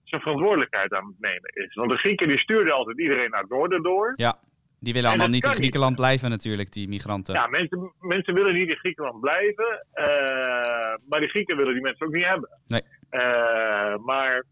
zijn 0.04 0.22
verantwoordelijkheid 0.22 0.94
aan 0.94 1.08
het 1.08 1.30
nemen 1.32 1.50
is. 1.54 1.74
Want 1.74 1.90
de 1.90 1.98
Grieken 1.98 2.28
die 2.28 2.40
stuurden 2.40 2.74
altijd 2.74 3.00
iedereen 3.00 3.30
naar 3.30 3.42
het 3.42 3.50
noorden 3.50 3.84
door. 3.84 4.12
Ja, 4.14 4.40
Die 4.80 4.94
willen 4.94 5.10
allemaal 5.10 5.28
niet 5.28 5.46
in 5.46 5.56
Griekenland 5.56 5.96
blijven 5.96 6.30
natuurlijk, 6.30 6.72
die 6.72 6.88
migranten. 6.88 7.34
Ja, 7.34 7.48
mensen, 7.48 7.94
mensen 8.00 8.34
willen 8.34 8.54
niet 8.54 8.70
in 8.70 8.78
Griekenland 8.78 9.20
blijven. 9.20 9.86
maar 11.08 11.20
die 11.20 11.30
Grieken 11.30 11.58
willen 11.58 11.74
die 11.74 11.84
mensen 11.84 12.06
ook 12.06 12.14
niet 12.14 12.26
hebben. 12.26 12.50
Nee. 12.68 12.82
maar 14.00 14.44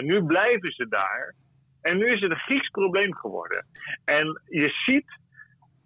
nu 0.00 0.24
blijven 0.24 0.72
ze 0.72 0.88
daar. 0.88 1.34
En 1.80 1.96
nu 1.96 2.06
is 2.06 2.20
het 2.20 2.30
een 2.30 2.36
Grieks 2.36 2.68
probleem 2.68 3.14
geworden. 3.14 3.66
En 4.04 4.40
je 4.48 4.68
ziet 4.86 5.20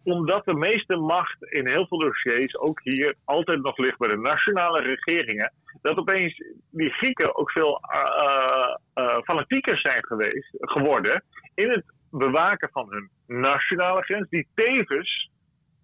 omdat 0.03 0.45
de 0.45 0.55
meeste 0.55 0.97
macht 0.97 1.37
in 1.53 1.69
heel 1.69 1.87
veel 1.87 1.99
dossiers, 1.99 2.59
ook 2.59 2.81
hier, 2.83 3.15
altijd 3.25 3.63
nog 3.63 3.79
ligt 3.79 3.99
bij 3.99 4.09
de 4.09 4.17
nationale 4.17 4.83
regeringen, 4.83 5.53
dat 5.83 5.97
opeens 5.97 6.43
die 6.71 6.91
Grieken 6.91 7.37
ook 7.37 7.51
veel 7.51 7.81
uh, 7.95 8.75
uh, 8.95 9.19
fanatieker 9.25 9.79
zijn 9.79 10.07
geweest, 10.07 10.49
geworden 10.53 11.25
in 11.55 11.71
het 11.71 11.85
bewaken 12.11 12.69
van 12.73 12.87
hun 12.91 13.11
nationale 13.27 14.03
grens, 14.03 14.29
die 14.29 14.49
tevens 14.55 15.31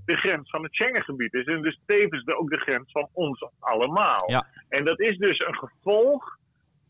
de 0.05 0.17
grens 0.17 0.51
van 0.51 0.63
het 0.63 0.75
Schengengebied 0.75 1.35
is. 1.35 1.45
En 1.45 1.63
dus 1.63 1.81
tevens 1.87 2.27
ook 2.27 2.51
de 2.51 2.61
grens 2.61 2.93
van 2.93 3.09
ons 3.13 3.45
allemaal. 3.59 4.31
Ja. 4.31 4.47
En 4.69 4.85
dat 4.85 5.01
is 5.01 5.17
dus 5.19 5.39
een 5.39 5.57
gevolg 5.57 6.39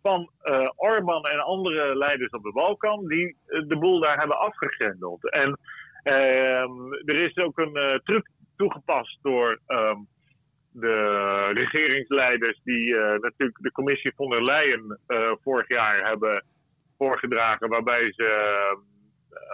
van 0.03 0.31
uh, 0.45 0.69
Orbán 0.77 1.25
en 1.25 1.39
andere 1.39 1.97
leiders 1.97 2.31
op 2.31 2.43
de 2.43 2.53
Balkan 2.53 3.07
die 3.07 3.37
de 3.47 3.77
boel 3.79 4.01
daar 4.01 4.19
hebben 4.19 4.39
afgegrendeld. 4.39 5.31
En 5.31 5.59
Ehm, 6.03 6.93
er 7.05 7.15
is 7.15 7.37
ook 7.37 7.59
een 7.59 7.77
uh, 7.77 7.95
truc 7.95 8.29
toegepast 8.57 9.19
door 9.23 9.61
ehm, 9.67 9.99
de 10.71 11.51
regeringsleiders 11.55 12.61
die 12.65 12.95
natuurlijk 12.97 13.59
de 13.61 13.73
commissie 13.73 14.13
von 14.17 14.31
der 14.31 14.45
Leyen 14.45 15.01
vorig 15.43 15.69
jaar 15.69 16.09
hebben 16.09 16.45
voorgedragen, 16.99 17.69
waarbij 17.69 18.13
ze 18.13 18.77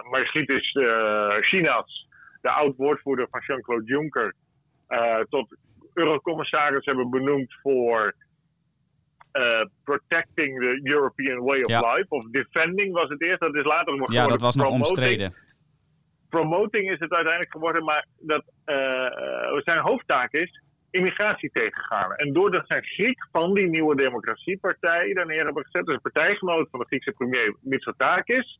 Margritis 0.09 0.71
Chinas, 1.39 2.07
de 2.41 2.49
oud-woordvoerder 2.49 3.27
van 3.29 3.41
Jean-Claude 3.47 3.85
Juncker, 3.85 4.33
tot 5.29 5.55
eurocommissaris 5.93 6.85
hebben 6.85 7.09
benoemd 7.09 7.53
voor 7.61 8.13
protecting 9.83 10.59
the 10.59 10.79
European 10.83 11.39
way 11.43 11.61
of 11.61 11.69
life, 11.69 12.05
of 12.09 12.25
defending 12.31 12.93
was 12.93 13.09
het 13.09 13.23
eerst, 13.23 13.39
dat 13.39 13.55
is 13.55 13.63
later 13.63 13.97
nog 13.97 14.11
Ja, 14.11 14.27
dat 14.27 14.41
was 14.41 14.55
nog 14.55 14.69
omstreden 14.69 15.33
promoting 16.29 16.91
is 16.91 16.99
het 16.99 17.13
uiteindelijk 17.13 17.51
geworden, 17.51 17.83
maar 17.83 18.05
dat 18.19 18.43
uh, 18.65 19.57
zijn 19.63 19.79
hoofdtaak 19.79 20.31
is 20.31 20.61
immigratie 20.91 21.49
tegengaan. 21.53 22.15
En 22.15 22.33
doordat 22.33 22.63
zijn 22.67 22.83
Griek 22.83 23.27
van 23.31 23.53
die 23.53 23.67
nieuwe 23.67 23.95
democratiepartij 23.95 25.13
daar 25.13 25.25
neer 25.25 25.45
hebben 25.45 25.65
gezet, 25.65 25.85
dus 25.85 25.95
een 25.95 26.11
partijgenoot 26.11 26.67
van 26.69 26.79
de 26.79 26.85
Griekse 26.85 27.11
premier 27.11 27.55
Mitsotakis, 27.61 28.59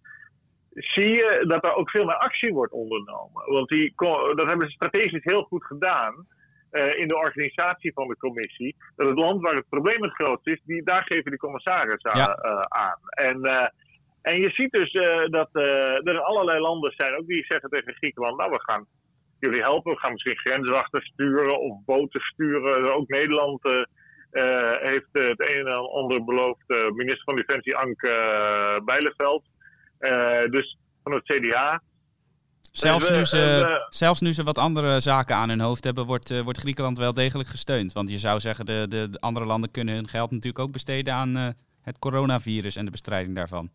zie 0.74 1.08
je 1.08 1.44
dat 1.48 1.64
er 1.64 1.74
ook 1.74 1.90
veel 1.90 2.06
meer 2.06 2.18
actie 2.18 2.54
wordt 2.54 2.74
ondernomen. 2.74 3.52
Want 3.52 3.70
die, 3.70 3.94
dat 4.36 4.48
hebben 4.48 4.68
ze 4.68 4.74
strategisch 4.74 5.24
heel 5.24 5.44
goed 5.44 5.66
gedaan. 5.66 6.28
Uh, 6.72 7.00
in 7.00 7.08
de 7.08 7.18
organisatie 7.18 7.94
van 7.94 8.08
de 8.08 8.18
commissie. 8.18 8.76
Dat 8.96 9.08
het 9.08 9.18
land 9.18 9.42
waar 9.42 9.56
het 9.56 9.70
probleem 9.70 10.02
het 10.02 10.14
grootst 10.14 10.48
is, 10.48 10.62
die, 10.66 10.84
daar 10.84 11.04
geven 11.04 11.32
die 11.32 11.40
commissarissen 11.40 12.18
ja. 12.18 12.40
uh, 12.46 12.62
aan. 12.62 13.00
En 13.10 13.72
en 14.22 14.42
je 14.42 14.50
ziet 14.50 14.72
dus 14.72 14.94
uh, 14.94 15.26
dat 15.26 15.50
uh, 15.54 16.08
er 16.08 16.20
allerlei 16.20 16.60
landen 16.60 16.94
zijn, 16.96 17.18
ook 17.18 17.28
die 17.28 17.46
zeggen 17.48 17.70
tegen 17.70 17.94
Griekenland, 17.94 18.38
nou 18.38 18.52
we 18.52 18.62
gaan 18.62 18.86
jullie 19.40 19.62
helpen, 19.62 19.92
we 19.92 20.00
gaan 20.00 20.12
misschien 20.12 20.38
grenswachten 20.38 21.02
sturen 21.02 21.60
of 21.60 21.78
boten 21.86 22.22
sturen. 22.22 22.94
Ook 22.96 23.08
Nederland 23.08 23.66
uh, 23.66 23.84
heeft 24.72 25.08
het 25.12 25.50
een 25.50 25.68
en 25.68 25.92
ander 25.92 26.24
beloofd, 26.24 26.64
minister 26.68 27.24
van 27.24 27.36
Defensie 27.36 27.76
Anke 27.76 28.82
Bijleveld, 28.86 29.44
dus 30.52 30.78
van 31.04 31.14
het 31.14 31.24
CDA. 31.24 31.82
Zelfs, 32.72 33.10
nu 33.10 33.26
ze, 33.26 33.86
zelfs 33.90 34.22
nu 34.22 34.34
ze 34.34 34.44
wat 34.44 34.58
andere 34.58 35.00
zaken 35.00 35.36
aan 35.36 35.50
hun 35.50 35.60
hoofd 35.60 35.84
hebben, 35.84 36.06
wordt, 36.06 36.44
wordt 36.44 36.60
Griekenland 36.60 36.98
wel 36.98 37.14
degelijk 37.14 37.50
gesteund. 37.50 37.94
Want 37.94 38.10
je 38.10 38.18
zou 38.18 38.40
zeggen, 38.40 38.66
de, 38.66 38.86
de, 38.90 39.10
de 39.10 39.20
andere 39.20 39.46
landen 39.46 39.72
kunnen 39.72 39.96
hun 39.96 40.08
geld 40.08 40.32
natuurlijk 40.32 40.60
ook 40.60 40.72
besteden 40.72 41.14
aan 41.14 41.56
het 41.82 42.00
coronavirus 42.00 42.76
en 42.76 42.86
de 42.86 42.92
bestrijding 42.92 43.36
daarvan. 43.36 43.70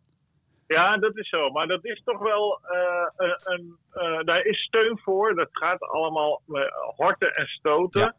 Ja, 0.67 0.97
dat 0.97 1.17
is 1.17 1.29
zo. 1.29 1.51
Maar 1.51 1.67
dat 1.67 1.85
is 1.85 2.03
toch 2.05 2.19
wel 2.19 2.61
een. 3.45 3.77
Daar 4.25 4.45
is 4.45 4.59
steun 4.63 4.99
voor. 5.03 5.35
Dat 5.35 5.49
gaat 5.53 5.81
allemaal 5.81 6.43
met 6.47 6.73
horten 6.97 7.35
en 7.35 7.47
stoten. 7.47 8.15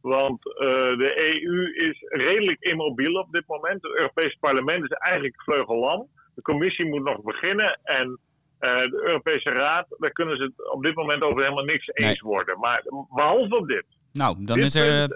Want 0.00 0.42
de 0.42 1.40
EU 1.42 1.72
is 1.88 2.04
redelijk 2.08 2.60
immobiel 2.60 3.14
op 3.14 3.32
dit 3.32 3.46
moment. 3.46 3.82
Het 3.82 3.96
Europese 3.96 4.36
parlement 4.40 4.84
is 4.84 4.90
eigenlijk 4.90 5.42
vleugellam. 5.42 6.08
De 6.34 6.42
commissie 6.42 6.86
moet 6.86 7.04
nog 7.04 7.22
beginnen. 7.22 7.78
En 7.82 8.18
de 8.58 9.00
Europese 9.04 9.50
Raad, 9.50 9.86
daar 9.98 10.10
kunnen 10.10 10.36
ze 10.36 10.42
het 10.42 10.72
op 10.72 10.82
dit 10.82 10.94
moment 10.94 11.22
over 11.22 11.42
helemaal 11.42 11.64
niks 11.64 11.88
eens 11.92 12.20
worden. 12.20 12.58
Maar 12.58 12.82
behalve 13.14 13.56
op 13.56 13.68
dit. 13.68 13.84
Nou, 14.12 14.44
dan, 14.44 14.58
is 14.58 14.74
er, 14.74 15.08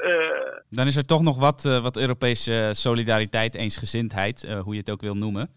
dan 0.70 0.87
is 0.87 0.96
er 0.96 1.07
toch 1.07 1.22
nog 1.22 1.38
wat, 1.38 1.62
wat 1.62 1.96
Europese 1.96 2.70
solidariteit, 2.72 3.55
eensgezindheid, 3.55 4.55
hoe 4.62 4.72
je 4.72 4.81
het 4.81 4.90
ook 4.90 5.00
wil 5.00 5.14
noemen. 5.14 5.50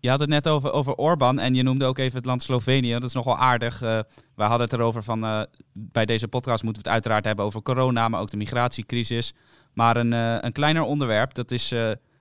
Je 0.00 0.08
had 0.10 0.20
het 0.20 0.28
net 0.28 0.48
over, 0.48 0.72
over 0.72 0.94
Orbán 0.94 1.38
en 1.38 1.54
je 1.54 1.62
noemde 1.62 1.84
ook 1.84 1.98
even 1.98 2.16
het 2.16 2.26
land 2.26 2.42
Slovenië. 2.42 2.92
Dat 2.92 3.02
is 3.02 3.14
nogal 3.14 3.36
aardig. 3.36 3.78
We 3.78 4.04
hadden 4.42 4.60
het 4.60 4.72
erover 4.72 5.02
van, 5.02 5.46
bij 5.72 6.04
deze 6.04 6.28
podcast 6.28 6.62
moeten 6.62 6.82
we 6.82 6.88
het 6.88 6.96
uiteraard 6.96 7.24
hebben 7.24 7.44
over 7.44 7.62
corona, 7.62 8.08
maar 8.08 8.20
ook 8.20 8.30
de 8.30 8.36
migratiecrisis. 8.36 9.34
Maar 9.72 9.96
een, 9.96 10.12
een 10.12 10.52
kleiner 10.52 10.82
onderwerp, 10.82 11.34
dat 11.34 11.50
is 11.50 11.74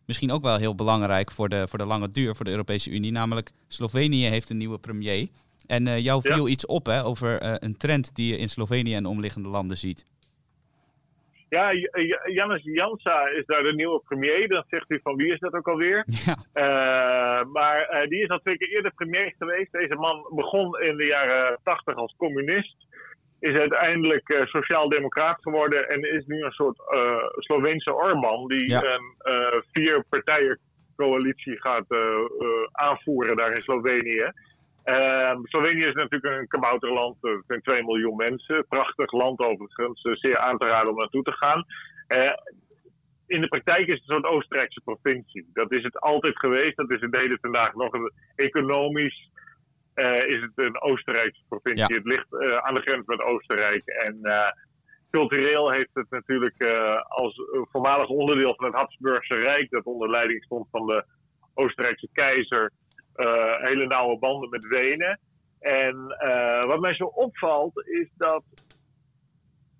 misschien 0.06 0.32
ook 0.32 0.41
wel 0.41 0.58
heel 0.58 0.76
belangrijk 0.76 1.32
voor 1.32 1.50
de, 1.50 1.68
voor 1.68 1.80
de 1.80 1.86
lange 1.86 2.12
duur 2.12 2.36
voor 2.36 2.46
de 2.46 2.52
Europese 2.52 2.89
Unie. 2.89 3.12
Namelijk 3.12 3.52
Slovenië 3.68 4.26
heeft 4.26 4.50
een 4.50 4.58
nieuwe 4.58 4.78
premier. 4.78 5.28
En 5.68 6.02
jou 6.02 6.22
viel 6.22 6.48
iets 6.48 6.65
op 6.65 6.86
hè, 6.86 7.04
over 7.06 7.63
een 7.63 7.78
trend 7.78 8.15
die 8.15 8.32
je 8.32 8.38
in 8.38 8.50
Slovenië 8.50 8.96
en 8.96 9.06
omliggende 9.06 9.50
landen 9.50 9.78
ziet. 9.78 10.06
Ja, 11.50 11.72
Janus 12.26 12.63
Jansa 12.63 13.28
is 13.28 13.46
daar 13.46 13.63
de 13.63 13.74
nieuwe 13.74 14.02
premier. 14.08 14.48
Dan 14.48 14.63
zegt 14.70 14.91
u 14.91 15.00
van 15.04 15.15
wie 15.15 15.34
is 15.34 15.39
dat 15.39 15.54
ook 15.54 15.68
alweer? 15.68 16.06
Ja. 16.26 16.36
Uh, 16.54 17.46
maar 17.52 18.06
die 18.10 18.24
is 18.24 18.30
al 18.30 18.39
twee 18.39 18.58
keer 18.58 18.70
eerder 18.70 18.94
premier 18.94 19.34
geweest. 19.38 19.72
Deze 19.72 19.96
man 19.96 20.26
begon 20.30 20.80
in 20.80 20.98
de 20.98 21.06
jaren 21.06 21.60
tachtig 21.63 21.96
als 21.96 22.15
communist. 22.18 22.85
Is 23.45 23.60
uiteindelijk 23.60 24.34
uh, 24.34 24.45
sociaal-democraat 24.45 25.38
geworden. 25.41 25.89
En 25.89 26.01
is 26.01 26.25
nu 26.25 26.43
een 26.43 26.51
soort 26.51 26.77
Sloveense 27.36 27.93
Orban. 27.93 28.47
Die 28.47 28.69
ja. 28.69 28.84
een 28.84 29.63
vier 29.71 30.03
partijen 30.10 30.60
coalitie 30.95 31.62
gaat 31.62 31.86
aanvoeren 32.71 33.38
daar 33.38 33.55
in 33.55 33.62
Slovenië. 33.62 34.31
Uh, 34.86 35.38
Slovenië 35.43 35.86
is 35.86 35.93
natuurlijk 35.93 36.36
een 36.36 36.47
kabouterland. 36.47 37.15
Er 37.21 37.43
zijn 37.47 37.62
2 37.62 37.84
miljoen 37.84 38.15
mensen. 38.15 38.65
Prachtig 38.69 39.12
land 39.12 39.39
overigens. 39.39 40.01
Zeer 40.01 40.38
aan 40.38 40.58
te 40.58 40.67
raden 40.67 40.89
om 40.89 40.97
naartoe 40.97 41.23
te 41.23 41.31
gaan. 41.31 41.65
Uh, 42.08 42.31
in 43.27 43.41
de 43.41 43.47
praktijk 43.47 43.88
is 43.88 43.93
het 43.93 44.10
een 44.10 44.15
soort 44.15 44.25
Oostenrijkse 44.25 44.81
provincie. 44.84 45.49
Dat 45.53 45.71
is 45.71 45.84
het 45.84 45.99
altijd 45.99 46.39
geweest. 46.39 46.75
Dat 46.75 46.91
is 46.91 47.01
in 47.01 47.12
de 47.12 47.19
hele 47.19 47.38
vandaag 47.41 47.73
nog. 47.73 47.91
Economisch 48.36 49.29
uh, 49.29 49.35
is 50.27 50.41
het 50.41 50.51
een 50.55 50.81
Oostenrijkse 50.81 51.41
provincie. 51.47 51.93
Ja. 51.93 51.95
Het 51.95 52.05
ligt 52.05 52.27
uh, 52.29 52.58
aan 52.58 52.73
de 52.73 52.81
grens 52.81 53.05
met 53.05 53.21
Oostenrijk. 53.21 53.86
En 53.86 54.19
uh, 54.21 54.47
cultureel 55.12 55.71
heeft 55.71 55.89
het 55.93 56.10
natuurlijk 56.10 56.63
als 57.08 57.41
voormalig 57.71 58.08
onderdeel 58.08 58.55
van 58.55 58.65
het 58.65 58.75
Habsburgse 58.75 59.36
Rijk, 59.36 59.69
dat 59.69 59.84
onder 59.84 60.10
leiding 60.10 60.43
stond 60.43 60.67
van 60.71 60.86
de 60.88 61.05
Oostenrijkse 61.53 62.10
keizer, 62.13 62.71
hele 63.62 63.86
nauwe 63.86 64.19
banden 64.19 64.49
met 64.49 64.67
Wenen. 64.67 65.19
En 65.60 66.15
uh, 66.25 66.63
wat 66.63 66.79
mij 66.79 66.95
zo 66.95 67.05
opvalt 67.05 67.88
is 67.88 68.08
dat 68.17 68.43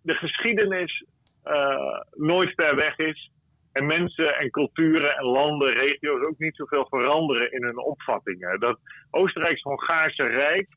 de 0.02 0.14
geschiedenis 0.14 1.06
uh, 1.44 2.00
nooit 2.12 2.54
ver 2.56 2.76
weg 2.76 2.98
is. 2.98 3.32
En 3.76 3.86
mensen 3.86 4.38
en 4.38 4.50
culturen 4.50 5.18
en 5.18 5.26
landen, 5.26 5.74
regio's 5.74 6.26
ook 6.26 6.38
niet 6.38 6.56
zoveel 6.56 6.88
veranderen 6.90 7.52
in 7.52 7.64
hun 7.64 7.78
opvattingen. 7.78 8.60
Dat 8.60 8.80
Oostenrijks-Hongaarse 9.12 10.24
Rijk, 10.24 10.68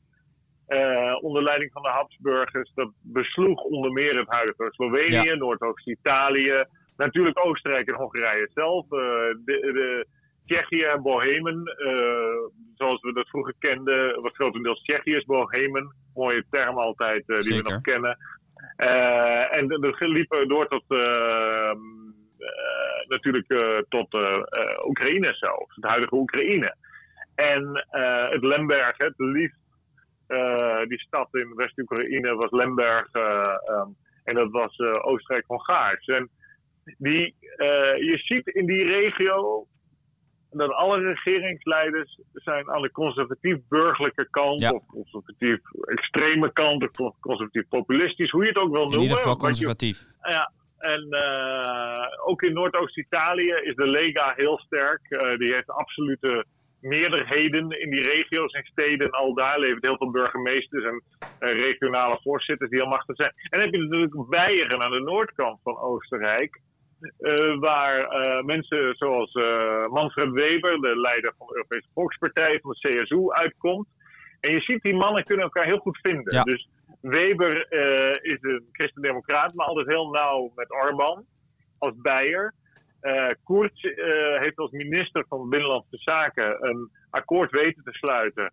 onder 1.21 1.43
leiding 1.43 1.71
van 1.71 1.81
de 1.81 1.89
Habsburgers, 1.89 2.71
dat 2.75 2.91
besloeg 3.01 3.63
onder 3.63 3.91
meer 3.91 4.17
het 4.17 4.29
huidige 4.29 4.67
Slovenië, 4.69 5.29
ja. 5.29 5.35
Noordoost-Italië, 5.35 6.63
natuurlijk 6.97 7.45
Oostenrijk 7.45 7.89
en 7.89 7.95
Hongarije 7.95 8.49
zelf. 8.53 8.87
de, 8.87 9.39
de 9.45 10.05
Tsjechië, 10.45 10.99
Bohemen, 11.01 11.75
uh, 11.77 12.63
zoals 12.75 13.01
we 13.01 13.13
dat 13.13 13.29
vroeger 13.29 13.53
kenden, 13.59 14.21
wat 14.21 14.35
grotendeels 14.35 14.81
Tsjechië 14.83 15.15
is, 15.15 15.25
Bohemen. 15.25 15.95
Mooie 16.13 16.45
term 16.49 16.77
altijd 16.77 17.23
uh, 17.27 17.35
die 17.35 17.43
Zeker. 17.43 17.63
we 17.63 17.71
nog 17.71 17.81
kennen. 17.81 18.17
Uh, 18.77 19.55
en 19.55 19.67
we 19.67 20.07
liepen 20.07 20.47
door 20.47 20.67
tot, 20.67 20.83
natuurlijk 23.07 23.47
tot 23.89 24.07
Oekraïne 24.87 25.33
zelfs, 25.33 25.75
het 25.75 25.85
huidige 25.85 26.15
Oekraïne. 26.15 26.75
En 27.35 27.85
het 28.29 28.43
Lemberg, 28.43 28.97
het 28.97 29.13
liefst, 29.17 29.57
die 30.87 30.99
stad 30.99 31.27
in 31.31 31.53
West-Oekraïne 31.55 32.35
was 32.35 32.51
Lemberg. 32.51 33.07
Um, 33.13 33.95
en 34.23 34.35
dat 34.35 34.49
was 34.51 34.79
Oostenrijk-Hongaars. 34.79 36.05
En 36.05 36.29
die, 36.97 37.35
je 37.99 38.19
ziet 38.23 38.47
in 38.47 38.65
die 38.65 38.83
regio 38.85 39.67
dat 40.51 40.71
alle 40.71 40.97
regeringsleiders 41.01 42.19
zijn 42.33 42.69
aan 42.69 42.81
de 42.81 42.91
conservatief-burgerlijke 42.91 44.27
kant, 44.29 44.59
Ja. 44.61 44.71
of 44.71 44.83
conservatief-extreme 44.85 46.53
kant, 46.53 46.99
of 46.99 47.15
conservatief-populistisch, 47.19 48.31
hoe 48.31 48.41
je 48.43 48.47
het 48.49 48.57
ook 48.57 48.71
wil 48.71 48.81
In 48.83 48.87
noemen. 48.87 49.01
ieder 49.01 49.17
geval 49.17 49.33
je- 49.33 49.39
conservatief. 49.39 50.05
ja, 50.21 50.51
en 50.79 51.07
eh, 51.09 52.27
ook 52.27 52.41
in 52.41 52.53
Noordoost-Italië 52.53 53.53
is 53.61 53.75
de 53.75 53.87
Lega 53.87 54.33
heel 54.35 54.59
sterk. 54.59 55.01
Eh, 55.09 55.37
die 55.37 55.53
heeft 55.53 55.69
absolute 55.69 56.45
meerderheden 56.81 57.69
in 57.69 57.89
die 57.89 58.01
regio's 58.01 58.53
en 58.53 58.65
steden. 58.65 59.07
En 59.07 59.11
al 59.11 59.33
daar 59.33 59.59
leven 59.59 59.77
heel 59.81 59.97
veel 59.97 60.11
burgemeesters 60.11 60.83
en 60.83 61.03
eh, 61.39 61.59
regionale 61.59 62.19
voorzitters 62.23 62.69
die 62.69 62.79
heel 62.79 62.89
machtig 62.89 63.15
zijn. 63.15 63.31
En 63.35 63.49
dan 63.49 63.59
heb 63.59 63.73
je 63.73 63.81
natuurlijk 63.81 64.29
Beieren 64.29 64.83
aan 64.83 64.91
de 64.91 64.99
noordkant 64.99 65.59
van 65.63 65.77
Oostenrijk. 65.77 66.59
waar 67.59 68.07
mensen 68.45 68.95
zoals 68.95 69.33
Manfred 69.89 70.31
Weber, 70.31 70.81
de 70.81 70.99
leider 70.99 71.33
van 71.37 71.47
de 71.47 71.55
Europese 71.55 71.87
Volkspartij, 71.93 72.59
van 72.61 72.75
de 72.79 72.89
CSU, 72.89 73.29
uitkomt. 73.29 73.87
En 74.39 74.51
je 74.51 74.61
ziet, 74.61 74.81
die 74.81 74.95
mannen 74.95 75.23
kunnen 75.23 75.45
elkaar 75.45 75.65
heel 75.65 75.77
goed 75.77 75.99
vinden. 76.01 76.35
Ja. 76.35 76.43
Dus 76.43 76.67
Weber 77.01 77.67
eh, 77.67 78.31
is 78.31 78.37
een 78.41 78.67
christendemocraat, 78.71 79.53
maar 79.53 79.65
altijd 79.65 79.87
heel 79.87 80.09
nauw 80.09 80.51
met 80.55 80.71
Orbán 80.71 81.25
als 81.77 81.93
Beier. 81.95 82.53
Eh 82.99 83.27
Koert 83.43 83.83
eh, 83.83 84.41
heeft 84.41 84.57
als 84.57 84.71
minister 84.71 85.25
van 85.27 85.49
Binnenlandse 85.49 85.97
Zaken 85.97 86.67
een 86.67 86.89
akkoord 87.09 87.51
weten 87.51 87.83
te 87.83 87.91
sluiten 87.91 88.51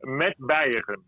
met 0.00 0.34
Beieren, 0.36 1.02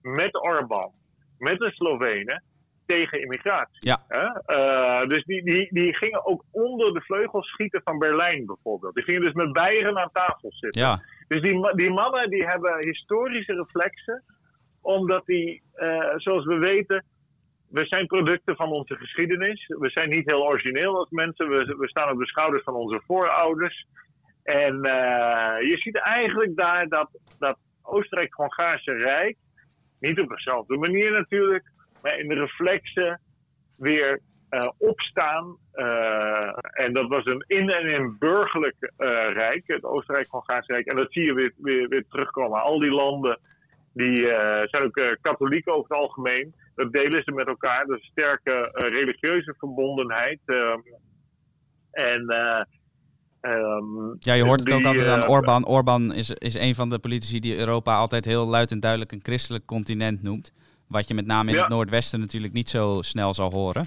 met 0.00 0.42
Orbán, 0.42 0.92
met 1.38 1.58
de 1.58 1.70
Slovenen 1.70 2.42
tegen 2.86 3.20
immigratie. 3.20 3.78
Ja. 3.78 5.04
Dus 5.04 5.24
die, 5.24 5.44
die, 5.44 5.68
die 5.70 5.96
gingen 5.96 6.26
ook 6.26 6.44
onder 6.50 6.94
de 6.94 7.00
vleugels 7.00 7.48
schieten 7.48 7.80
van 7.84 7.98
Berlijn 7.98 8.46
bijvoorbeeld. 8.46 8.94
Die 8.94 9.04
gingen 9.04 9.20
dus 9.20 9.32
met 9.32 9.52
Beieren 9.52 9.98
aan 9.98 10.10
tafel 10.12 10.52
zitten. 10.52 10.82
Ja, 10.82 11.02
Dus 11.28 11.40
die, 11.40 11.74
die 11.74 11.90
mannen 11.90 12.30
die 12.30 12.46
hebben 12.46 12.84
historische 12.84 13.54
reflexen, 13.54 14.24
omdat 14.82 15.26
die, 15.26 15.62
eh, 15.74 16.12
zoals 16.16 16.44
we 16.44 16.58
weten, 16.58 17.04
we 17.68 17.86
zijn 17.86 18.06
producten 18.06 18.56
van 18.56 18.70
onze 18.70 18.96
geschiedenis. 18.96 19.66
We 19.66 19.90
zijn 19.90 20.08
niet 20.08 20.30
heel 20.30 20.46
origineel 20.46 20.96
als 20.98 21.10
mensen. 21.10 21.48
We, 21.48 21.74
we 21.78 21.88
staan 21.88 22.12
op 22.12 22.18
de 22.18 22.26
schouders 22.26 22.62
van 22.62 22.74
onze 22.74 23.00
voorouders. 23.06 23.86
En 24.42 24.82
eh, 24.84 25.68
je 25.68 25.76
ziet 25.78 25.96
eigenlijk 25.98 26.56
daar 26.56 26.88
dat, 26.88 27.08
dat 27.38 27.58
Oostenrijk-Hongaarse 27.82 28.92
Rijk, 28.92 29.36
niet 30.00 30.20
op 30.20 30.28
dezelfde 30.28 30.76
manier 30.76 31.12
natuurlijk, 31.12 31.70
maar 32.02 32.18
in 32.18 32.28
de 32.28 32.34
reflexen 32.34 33.20
weer 33.76 34.20
eh, 34.48 34.68
opstaan. 34.78 35.56
En 36.72 36.92
dat 36.92 37.08
was 37.08 37.24
een 37.24 37.44
in- 37.46 37.70
en 37.70 37.86
in 37.86 38.16
burgerlijk 38.18 38.92
rijk, 39.32 39.62
het 39.66 39.84
Oostenrijk-Hongaarse 39.84 40.72
Rijk. 40.72 40.86
En 40.86 40.96
dat 40.96 41.12
zie 41.12 41.24
je 41.24 41.34
weer, 41.34 41.52
weer, 41.56 41.88
weer 41.88 42.04
terugkomen. 42.08 42.62
Al 42.62 42.78
die 42.78 42.90
landen 42.90 43.38
die 43.92 44.28
eh, 44.28 44.62
zijn 44.70 44.82
ook 44.84 44.96
eh, 44.96 45.10
katholiek 45.20 45.68
over 45.68 45.88
het 45.88 45.98
algemeen. 45.98 46.54
Dat 46.74 46.92
delen 46.92 47.22
ze 47.22 47.32
met 47.32 47.46
elkaar. 47.46 47.84
Dus 47.86 48.04
sterke 48.04 48.52
eh, 48.52 48.88
religieuze 48.92 49.54
verbondenheid. 49.58 50.38
ehm, 50.46 50.78
en 51.92 52.28
eh, 52.28 52.62
ehm, 53.40 54.14
ja 54.18 54.32
je 54.34 54.44
hoort 54.44 54.60
het 54.60 54.68
die, 54.68 54.78
ook 54.78 54.84
altijd 54.84 55.06
aan 55.06 55.28
Orbán. 55.28 55.66
Orbán 55.66 56.12
is, 56.12 56.30
is 56.30 56.54
een 56.54 56.74
van 56.74 56.88
de 56.88 56.98
politici 56.98 57.40
die 57.40 57.58
Europa 57.58 57.96
altijd 57.96 58.24
heel 58.24 58.46
luid 58.46 58.70
en 58.70 58.80
duidelijk 58.80 59.12
een 59.12 59.20
christelijk 59.22 59.66
continent 59.66 60.22
noemt. 60.22 60.52
Wat 60.88 61.08
je 61.08 61.14
met 61.14 61.26
name 61.26 61.48
in 61.50 61.56
Ja. 61.56 61.60
het 61.62 61.70
Noordwesten 61.70 62.20
natuurlijk 62.20 62.52
niet 62.52 62.68
zo 62.68 62.98
snel 63.02 63.34
zal 63.34 63.50
horen. 63.50 63.86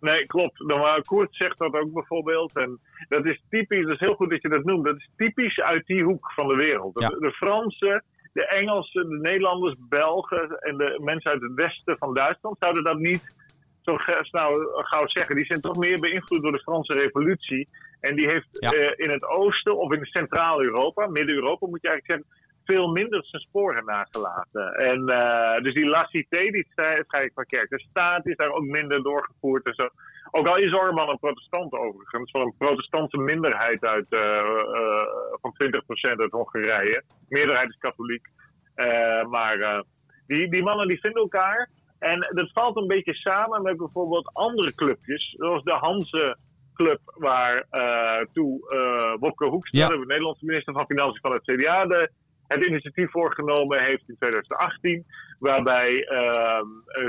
Nee, 0.00 0.26
klopt. 0.26 0.58
Nou, 0.58 0.80
maar 0.80 1.02
Koert 1.02 1.34
zegt 1.36 1.58
dat 1.58 1.78
ook 1.78 1.92
bijvoorbeeld. 1.92 2.56
En 2.56 2.78
dat 3.08 3.24
is 3.24 3.42
typisch, 3.50 3.82
dat 3.82 3.92
is 3.92 4.00
heel 4.00 4.14
goed 4.14 4.30
dat 4.30 4.42
je 4.42 4.48
dat 4.48 4.64
noemt. 4.64 4.84
Dat 4.84 4.96
is 4.96 5.08
typisch 5.16 5.60
uit 5.60 5.86
die 5.86 6.02
hoek 6.04 6.32
van 6.32 6.48
de 6.48 6.54
wereld. 6.54 7.00
Ja. 7.00 7.08
De, 7.08 7.16
de 7.18 7.30
Fransen, 7.32 8.04
de 8.34 8.46
Engelsen, 8.46 9.08
de 9.08 9.18
Nederlanders, 9.20 9.74
Belgen 9.88 10.58
en 10.58 10.76
de 10.76 11.00
mensen 11.02 11.30
uit 11.30 11.42
het 11.42 11.54
westen 11.54 11.96
van 11.98 12.14
Duitsland 12.14 12.56
zouden 12.60 12.84
dat 12.84 12.98
niet 12.98 13.34
zo 13.82 13.96
snel 14.22 14.52
gauw 14.74 15.06
zeggen. 15.08 15.36
Die 15.36 15.46
zijn 15.46 15.60
toch 15.60 15.76
meer 15.76 16.00
beïnvloed 16.00 16.42
door 16.42 16.52
de 16.52 16.62
Franse 16.68 16.92
revolutie. 16.94 17.68
En 18.00 18.16
die 18.16 18.28
heeft 18.30 18.46
Ja. 18.50 18.70
eh, 18.70 18.92
in 18.96 19.10
het 19.10 19.24
oosten 19.24 19.78
of 19.78 19.92
in 19.92 20.04
Centraal-Europa, 20.04 21.06
Midden-Europa 21.06 21.66
moet 21.66 21.82
je 21.82 21.88
eigenlijk 21.88 22.24
zeggen, 22.28 22.42
veel 22.64 22.88
minder 22.92 23.24
zijn 23.24 23.42
sporen 23.42 23.84
nagelaten. 23.84 24.72
En 24.74 25.08
eh, 25.08 25.62
dus 25.62 25.74
die 25.74 25.86
laïcité, 25.86 26.38
die 26.38 26.66
vrijheid 26.74 27.32
van 27.34 27.44
kerk, 27.44 27.70
de 27.70 27.80
staat 27.90 28.26
is 28.26 28.36
daar 28.36 28.50
ook 28.50 28.64
minder 28.64 29.02
doorgevoerd 29.02 29.64
en 29.66 29.74
zo. 29.74 29.88
Ook 30.36 30.46
al 30.46 30.56
is 30.56 30.72
Orbán 30.72 31.08
een 31.08 31.18
protestant 31.18 31.72
overigens, 31.72 32.30
van 32.30 32.40
een 32.40 32.54
protestantse 32.58 33.18
minderheid 33.18 33.84
uit, 33.84 34.06
eh, 34.08 34.36
eh, 34.36 35.06
van 35.40 35.52
20% 35.52 36.20
uit 36.20 36.30
Hongarije. 36.30 37.02
Meerderheid 37.28 37.68
is 37.68 37.78
katholiek. 37.78 38.26
Eh, 38.74 39.24
maar 39.24 39.84
die, 40.26 40.50
die 40.50 40.62
mannen 40.62 40.88
die 40.88 41.00
vinden 41.00 41.22
elkaar. 41.22 41.70
En 41.98 42.30
dat 42.30 42.50
valt 42.52 42.76
een 42.76 42.86
beetje 42.86 43.14
samen 43.14 43.62
met 43.62 43.76
bijvoorbeeld 43.76 44.30
andere 44.32 44.74
clubjes, 44.74 45.34
zoals 45.38 45.62
de 45.62 45.72
Hanse 45.72 46.36
Club, 46.74 47.00
waar 47.04 47.66
eh 47.70 48.20
toen 48.32 48.60
eh 48.66 49.14
Wopke 49.18 49.46
Hoekstra, 49.46 49.80
Ja. 49.80 49.88
de 49.88 50.06
Nederlandse 50.06 50.44
minister 50.44 50.72
van 50.72 50.86
Financiën 50.86 51.20
van 51.20 51.32
het 51.32 51.42
CDA, 51.42 51.86
de, 51.86 52.10
het 52.46 52.64
initiatief 52.64 53.10
voorgenomen 53.10 53.82
heeft 53.82 54.08
in 54.08 54.16
2018. 54.18 55.06
Waarbij 55.38 56.04
ehm, 56.04 56.66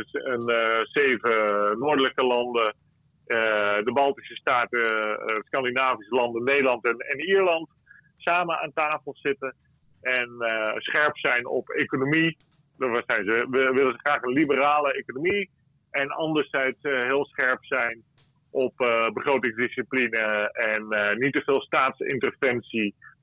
een, 0.10 0.50
zeven 0.92 1.80
noordelijke 1.80 2.24
landen, 2.24 2.74
de 3.28 3.92
Baltische 3.94 4.36
Staten, 4.36 4.80
eh, 4.80 5.36
Scandinavische 5.46 6.16
landen, 6.16 6.44
Nederland 6.44 6.86
en, 6.86 6.98
en 6.98 7.20
Ierland, 7.20 7.70
samen 8.18 8.60
aan 8.60 8.74
tafel 8.74 9.16
zitten. 9.18 9.56
En 10.02 10.36
eh, 10.40 10.76
scherp 10.76 11.18
zijn 11.18 11.48
op 11.48 11.70
economie. 11.70 12.38
Zijn 12.78 13.26
ze, 13.26 13.48
we 13.50 13.72
willen 13.74 13.92
ze 13.92 14.00
graag 14.00 14.22
een 14.22 14.34
liberale 14.34 14.94
economie. 14.94 15.50
En 15.92 16.10
anderzijds 16.10 16.82
eh, 16.82 17.04
heel 17.04 17.26
scherp 17.26 17.66
zijn 17.66 18.04
op 18.56 18.82
eh, 18.82 19.10
begrotingsdiscipline 19.14 20.50
en 20.54 20.92
eh, 20.92 21.16
niet 21.16 21.34
te 21.34 21.42
veel 21.42 21.62
staatsinterventie 21.62 22.96
eh, 22.98 23.15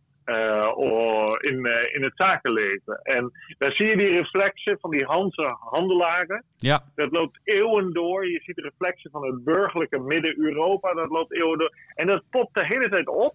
in, 1.40 1.66
eh, 1.66 1.94
in 1.94 2.02
het 2.02 2.12
zakenleven. 2.14 3.00
En 3.02 3.32
daar 3.58 3.72
zie 3.72 3.86
je 3.86 3.96
die 3.96 4.08
reflexen 4.20 4.78
van 4.80 4.90
die 4.90 5.04
Hanse 5.04 5.56
handelaren. 5.60 6.44
Ja, 6.56 6.84
Dat 6.94 7.10
loopt 7.12 7.40
eeuwen 7.44 7.92
door. 7.92 8.28
Je 8.30 8.40
ziet 8.40 8.56
de 8.56 8.62
reflexen 8.62 9.10
van 9.10 9.26
het 9.26 9.44
burgerlijke 9.44 9.98
Midden-Europa. 9.98 10.94
Dat 10.94 11.10
loopt 11.10 11.32
eeuwen 11.34 11.58
door. 11.58 11.74
En 11.94 12.06
dat 12.06 12.22
popt 12.30 12.54
de 12.54 12.66
hele 12.66 12.88
tijd 12.88 13.08
op. 13.08 13.34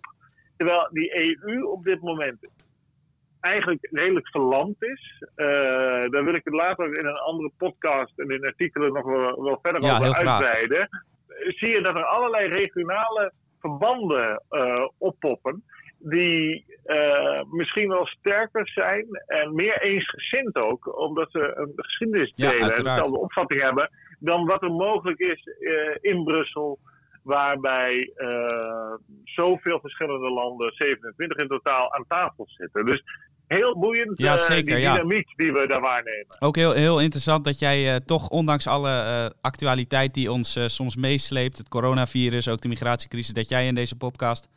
Terwijl 0.57 0.89
die 0.91 1.37
EU 1.45 1.63
op 1.63 1.83
dit 1.83 2.01
moment 2.01 2.37
eigenlijk 3.39 3.87
redelijk 3.91 4.27
verlamd 4.29 4.83
is. 4.83 5.23
Eh, 5.35 5.47
daar 6.09 6.23
wil 6.23 6.33
ik 6.33 6.43
het 6.43 6.53
later 6.53 6.97
in 6.99 7.05
een 7.05 7.17
andere 7.17 7.51
podcast 7.57 8.19
en 8.19 8.29
in 8.29 8.45
artikelen 8.45 8.93
nog 8.93 9.05
wel, 9.05 9.43
wel 9.43 9.59
verder 9.61 9.81
Ja, 9.81 9.97
over 9.99 10.13
graag. 10.15 10.41
uitweiden. 10.41 10.79
Eh, 10.79 11.53
Zie 11.55 11.69
je 11.69 11.81
dat 11.81 11.95
er 11.95 12.05
allerlei 12.05 12.47
regionale 12.47 13.31
verbanden 13.59 14.43
eh, 14.49 14.87
oppoppen. 14.97 15.63
Die 15.99 16.65
eh, 16.87 17.41
misschien 17.49 17.87
wel 17.87 18.05
sterker 18.05 18.67
zijn 18.67 19.05
en 19.25 19.55
meer 19.55 19.81
eensgezind 19.81 20.55
ook, 20.55 20.99
omdat 20.99 21.31
ze 21.31 21.51
een 21.55 21.71
geschiedenis 21.75 22.31
Ja, 22.35 22.49
delen 22.49 22.75
en 22.75 22.83
dezelfde 22.83 23.19
opvatting 23.19 23.61
hebben, 23.61 23.89
dan 24.19 24.45
wat 24.45 24.63
er 24.63 24.71
mogelijk 24.71 25.19
is 25.19 25.49
eh, 25.59 26.11
in 26.11 26.23
Brussel 26.23 26.79
waarbij 27.23 28.11
eh, 28.15 28.93
zoveel 29.23 29.79
verschillende 29.79 30.29
landen, 30.29 30.71
27 30.73 31.37
in 31.37 31.47
totaal, 31.47 31.93
aan 31.93 32.05
tafel 32.07 32.45
zitten. 32.47 32.85
Dus 32.85 33.03
heel 33.47 33.79
boeiend 33.79 34.17
Ja, 34.17 34.37
zeker, 34.37 34.75
die 34.75 34.83
ja. 34.83 34.93
dynamiek 34.93 35.27
die 35.35 35.53
we 35.53 35.67
daar 35.67 35.81
waarnemen. 35.81 36.35
ook 36.39 36.55
heel, 36.55 36.71
heel 36.71 36.99
interessant 36.99 37.45
dat 37.45 37.59
jij 37.59 37.99
toch, 37.99 38.29
ondanks 38.29 38.67
alle 38.67 39.33
actualiteit 39.41 40.13
die 40.13 40.31
ons 40.31 40.73
soms 40.75 40.95
meesleept, 40.95 41.57
het 41.57 41.69
coronavirus, 41.69 42.49
ook 42.49 42.61
de 42.61 42.67
migratiecrisis, 42.67 43.33
dat 43.33 43.49
jij 43.49 43.67
in 43.67 43.75
deze 43.75 43.95
podcast 43.95 44.47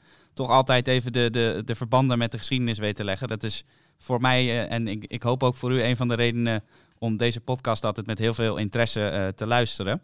toch 0.41 0.51
altijd 0.51 0.89
even 0.89 1.13
de, 1.13 1.31
de, 1.31 1.63
de 1.65 1.75
verbanden 1.75 2.19
met 2.19 2.33
de 2.33 2.39
geschiedenis 2.39 2.79
weet 2.79 2.97
te 2.97 3.05
leggen. 3.05 3.29
Dat 3.29 3.43
is 3.43 3.65
voor 3.99 4.21
mij 4.21 4.45
eh, 4.45 4.73
en 4.73 4.89
ik, 4.89 5.05
ik 5.07 5.23
hoop 5.23 5.43
ook 5.43 5.55
voor 5.55 5.73
u 5.73 5.83
een 5.83 5.97
van 5.97 6.09
de 6.09 6.15
redenen 6.15 6.65
om 6.99 7.17
deze 7.17 7.41
podcast 7.41 7.85
altijd 7.85 8.07
met 8.07 8.19
heel 8.19 8.35
veel 8.35 8.57
interesse 8.57 9.07
eh, 9.07 9.29
te 9.29 9.47
luisteren. 9.47 10.03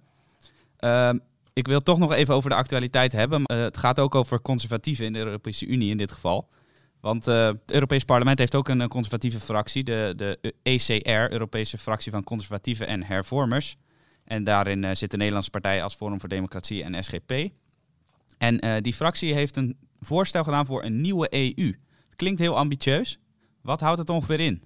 Ehm, 0.77 1.19
ik 1.53 1.67
wil 1.67 1.83
toch 1.83 1.99
nog 1.99 2.13
even 2.13 2.35
over 2.35 2.51
de 2.51 2.57
actualiteit 2.57 3.13
hebben. 3.13 3.45
Eh, 3.45 3.59
het 3.59 3.77
gaat 3.77 4.01
ook 4.01 4.15
over 4.15 4.41
conservatieven 4.41 5.05
in 5.05 5.13
de 5.13 5.19
Europese 5.19 5.67
Unie 5.67 5.91
in 5.91 5.97
dit 5.97 6.13
geval. 6.13 6.49
Want 7.01 7.25
het 7.25 7.73
Europees 7.73 8.05
Parlement 8.05 8.39
heeft 8.39 8.55
ook 8.55 8.69
een 8.69 8.89
conservatieve 8.89 9.41
fractie, 9.41 9.85
de, 9.85 10.13
de 10.17 10.55
ECR, 10.63 11.33
Europese 11.33 11.79
Fractie 11.79 12.13
van 12.13 12.25
Conservatieven 12.25 12.87
en 12.87 13.03
Hervormers. 13.03 13.77
En 14.27 14.45
daarin 14.45 14.85
eh, 14.85 14.95
zit 14.95 15.11
de 15.11 15.17
Nederlandse 15.17 15.51
partij 15.51 15.83
als 15.83 15.95
Forum 15.95 16.21
voor 16.21 16.29
Democratie 16.29 16.83
en 16.83 17.05
SGP. 17.05 17.33
En 18.39 18.59
eh, 18.59 18.77
die 18.81 18.93
fractie 18.93 19.35
heeft 19.35 19.57
een 19.57 19.77
voorstel 20.01 20.45
gedaan 20.45 20.67
voor 20.67 20.85
een 20.85 21.01
nieuwe 21.01 21.35
EU. 21.35 21.67
Het 22.07 22.17
klinkt 22.17 22.41
heel 22.41 22.57
ambitieus. 22.57 23.19
Wat 23.63 23.81
houdt 23.81 23.99
het 23.99 24.11
ongeveer 24.11 24.41
in? 24.41 24.63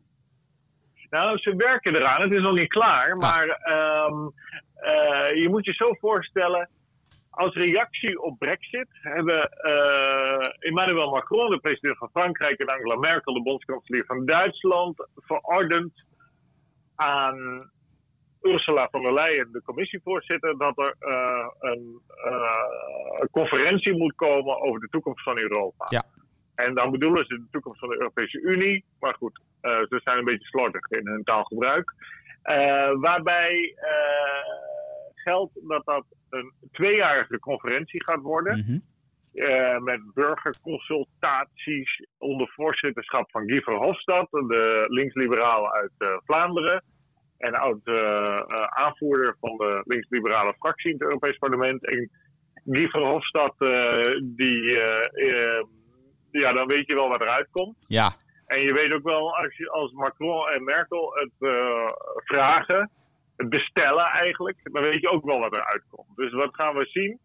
Nou, 1.10 1.38
ze 1.38 1.56
werken 1.56 1.96
eraan. 1.96 2.20
Het 2.20 2.32
is 2.32 2.42
nog 2.42 2.58
niet 2.58 2.68
klaar. 2.68 3.16
Maar 3.16 3.48
ehm, 3.48 4.28
eh, 4.74 5.42
je 5.42 5.48
moet 5.48 5.64
je 5.64 5.72
zo 5.74 5.94
voorstellen. 6.00 6.68
als 7.30 7.54
reactie 7.54 8.22
op 8.22 8.38
Brexit 8.38 8.88
hebben 8.90 9.50
Emmanuel 10.58 11.10
Macron, 11.10 11.50
de 11.50 11.58
president 11.58 11.98
van 11.98 12.08
Frankrijk, 12.12 12.60
en 12.60 12.66
Angela 12.66 12.96
Merkel, 12.96 13.34
de 13.34 13.42
bondskanselier 13.42 14.04
van 14.04 14.26
Duitsland, 14.26 15.06
verordend 15.14 15.92
aan 16.94 17.70
Ursula 18.42 18.88
von 18.90 19.02
der 19.02 19.12
Leyen, 19.12 19.52
de 19.52 19.62
commissievoorzitter, 19.62 20.58
dat 20.58 20.78
er 20.78 20.96
een, 21.58 22.00
een 23.20 23.30
conferentie 23.30 23.96
moet 23.96 24.14
komen 24.14 24.60
over 24.60 24.80
de 24.80 24.88
toekomst 24.88 25.22
van 25.22 25.38
Europa. 25.38 25.86
Ja. 25.88 26.04
En 26.54 26.74
dan 26.74 26.90
bedoelen 26.90 27.24
ze 27.26 27.34
de 27.34 27.46
toekomst 27.50 27.80
van 27.80 27.88
de 27.88 27.98
Europese 27.98 28.40
Unie. 28.40 28.84
Maar 29.00 29.14
goed, 29.14 29.40
uh, 29.62 29.76
ze 29.78 30.00
zijn 30.04 30.18
een 30.18 30.24
beetje 30.24 30.46
slordig 30.46 30.88
in 30.88 31.06
hun 31.06 31.24
taalgebruik. 31.24 31.94
Waarbij 33.00 33.74
geldt 35.14 35.52
dat 35.68 35.84
dat 35.84 36.04
een 36.30 36.52
tweejarige 36.72 37.38
conferentie 37.38 38.04
gaat 38.04 38.20
worden. 38.20 38.58
Mhm. 38.58 38.78
met 39.84 40.00
burgerconsultaties 40.14 42.06
onder 42.18 42.52
voorzitterschap 42.54 43.30
van 43.30 43.48
Guy 43.48 43.60
Verhofstadt, 43.62 44.30
de 44.30 44.84
linksliberale 44.88 45.72
uit 45.72 46.20
Vlaanderen. 46.24 46.82
En 47.40 47.54
oud 47.54 47.88
aanvoerder 48.68 49.36
van 49.40 49.56
de 49.56 49.82
linksliberale 49.84 50.54
fractie 50.58 50.90
in 50.90 50.96
het 50.98 51.02
Europees 51.02 51.38
Parlement. 51.38 51.86
En 51.86 52.10
Guy 52.64 52.88
Verhofstadt, 52.88 53.58
die 54.22 54.78
ja, 56.30 56.52
dan 56.52 56.66
weet 56.66 56.86
je 56.86 56.94
wel 56.94 57.08
wat 57.08 57.20
eruit 57.20 57.48
komt. 57.50 57.76
Ja. 57.86 58.12
En 58.46 58.62
je 58.62 58.72
weet 58.72 58.92
ook 58.92 59.02
wel, 59.02 59.36
als, 59.36 59.56
je, 59.56 59.70
als 59.70 59.92
Macron 59.92 60.48
en 60.48 60.64
Merkel 60.64 61.12
het 61.14 61.50
vragen, 62.24 62.90
het 63.36 63.48
bestellen 63.48 64.04
eigenlijk, 64.04 64.58
dan 64.62 64.82
weet 64.82 65.00
je 65.00 65.10
ook 65.10 65.24
wel 65.24 65.38
wat 65.38 65.54
eruit 65.54 65.82
komt. 65.90 66.16
Dus 66.16 66.32
wat 66.32 66.54
gaan 66.54 66.74
we 66.74 66.86
zien? 66.86 67.18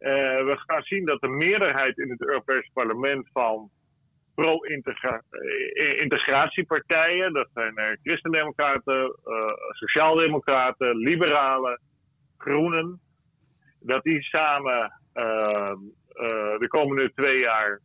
Uh, 0.00 0.10
we 0.44 0.54
gaan 0.66 0.82
zien 0.82 1.04
dat 1.04 1.20
de 1.20 1.28
meerderheid 1.28 1.98
in 1.98 2.10
het 2.10 2.20
Europese 2.20 2.70
parlement 2.72 3.28
van 3.32 3.70
pro-integratiepartijen, 4.34 7.32
dat 7.32 7.48
zijn 7.54 7.72
uh, 7.76 7.84
christendemocraten, 8.02 9.18
sociaaldemocraten, 9.70 10.96
liberalen, 10.96 11.80
groenen, 12.38 13.00
dat 13.80 14.02
die 14.02 14.22
samen 14.22 15.00
de 16.58 16.66
komende 16.68 17.12
twee 17.14 17.38
jaar 17.38 17.80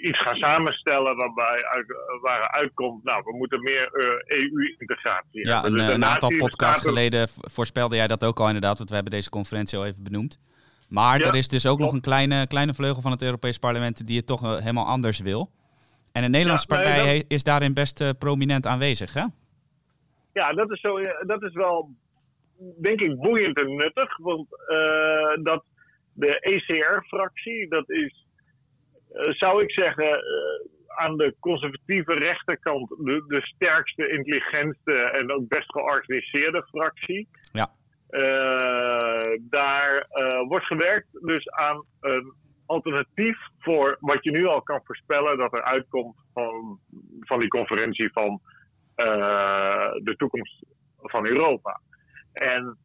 iets 0.00 0.20
gaan 0.20 0.36
samenstellen 0.36 1.16
waarbij 1.16 1.64
uit, 1.64 1.86
waar 2.20 2.50
uitkomt, 2.50 3.04
nou, 3.04 3.22
we 3.24 3.36
moeten 3.36 3.62
meer 3.62 3.88
EU-integratie 4.26 5.46
ja, 5.46 5.52
hebben. 5.52 5.70
Ja, 5.70 5.80
een, 5.80 5.86
dus 5.86 5.94
een 5.94 6.04
aantal 6.04 6.36
podcasts 6.36 6.82
geleden 6.82 7.28
voorspelde 7.28 7.96
jij 7.96 8.06
dat 8.06 8.24
ook 8.24 8.40
al 8.40 8.46
inderdaad, 8.46 8.76
want 8.76 8.88
we 8.88 8.94
hebben 8.94 9.12
deze 9.12 9.30
conferentie 9.30 9.78
al 9.78 9.86
even 9.86 10.02
benoemd. 10.02 10.40
Maar 10.88 11.20
er 11.20 11.34
is 11.34 11.48
dus 11.48 11.66
ook 11.66 11.78
nog 11.78 11.92
een 11.92 12.00
kleine, 12.00 12.46
kleine 12.46 12.74
vleugel 12.74 13.02
van 13.02 13.10
het 13.10 13.22
Europees 13.22 13.58
Parlement 13.58 14.06
die 14.06 14.16
het 14.16 14.26
toch 14.26 14.58
helemaal 14.58 14.86
anders 14.86 15.20
wil. 15.20 15.50
En 16.12 16.22
de 16.22 16.28
Nederlandse 16.28 16.66
Ja, 16.68 16.76
nee, 16.76 16.84
partij 16.84 17.14
dat- 17.16 17.24
is 17.28 17.42
daarin 17.42 17.74
best 17.74 18.00
eh, 18.00 18.08
prominent 18.18 18.66
aanwezig, 18.66 19.14
hè? 19.14 19.24
Ja, 20.32 20.52
dat 20.52 20.70
is, 20.72 20.80
zo, 20.80 21.00
dat 21.26 21.42
is 21.42 21.52
wel, 21.52 21.90
denk 22.80 23.00
ik, 23.00 23.16
boeiend 23.20 23.60
en 23.60 23.76
nuttig. 23.76 24.16
Want 24.16 24.46
eh, 24.68 25.42
dat 25.42 25.64
de 26.12 26.38
ECR-fractie, 26.40 27.68
dat 27.68 27.90
is, 27.90 28.26
eh, 29.12 29.32
zou 29.32 29.62
ik 29.62 29.70
zeggen, 29.72 30.04
eh, 30.12 30.20
aan 30.86 31.16
de 31.16 31.34
conservatieve 31.40 32.14
rechterkant 32.14 32.88
de, 32.88 33.24
de 33.26 33.40
sterkste, 33.40 34.08
intelligentste 34.08 34.92
en 34.94 35.32
ook 35.32 35.48
best 35.48 35.70
georganiseerde 35.72 36.66
fractie. 36.70 37.28
Eh, 38.08 39.32
daar 39.40 40.06
eh, 40.08 40.46
wordt 40.46 40.66
gewerkt 40.66 41.08
dus 41.12 41.50
aan 41.50 41.84
een 42.00 42.32
alternatief 42.66 43.38
voor 43.58 43.96
wat 44.00 44.24
je 44.24 44.30
nu 44.30 44.46
al 44.46 44.62
kan 44.62 44.80
voorspellen 44.84 45.38
dat 45.38 45.52
er 45.52 45.62
uitkomt 45.62 46.16
van, 46.32 46.80
van 47.20 47.40
die 47.40 47.48
conferentie 47.48 48.12
van 48.12 48.40
eh, 48.94 49.92
de 50.02 50.14
toekomst 50.16 50.64
van 50.96 51.26
Europa. 51.26 51.80
En 52.32 52.78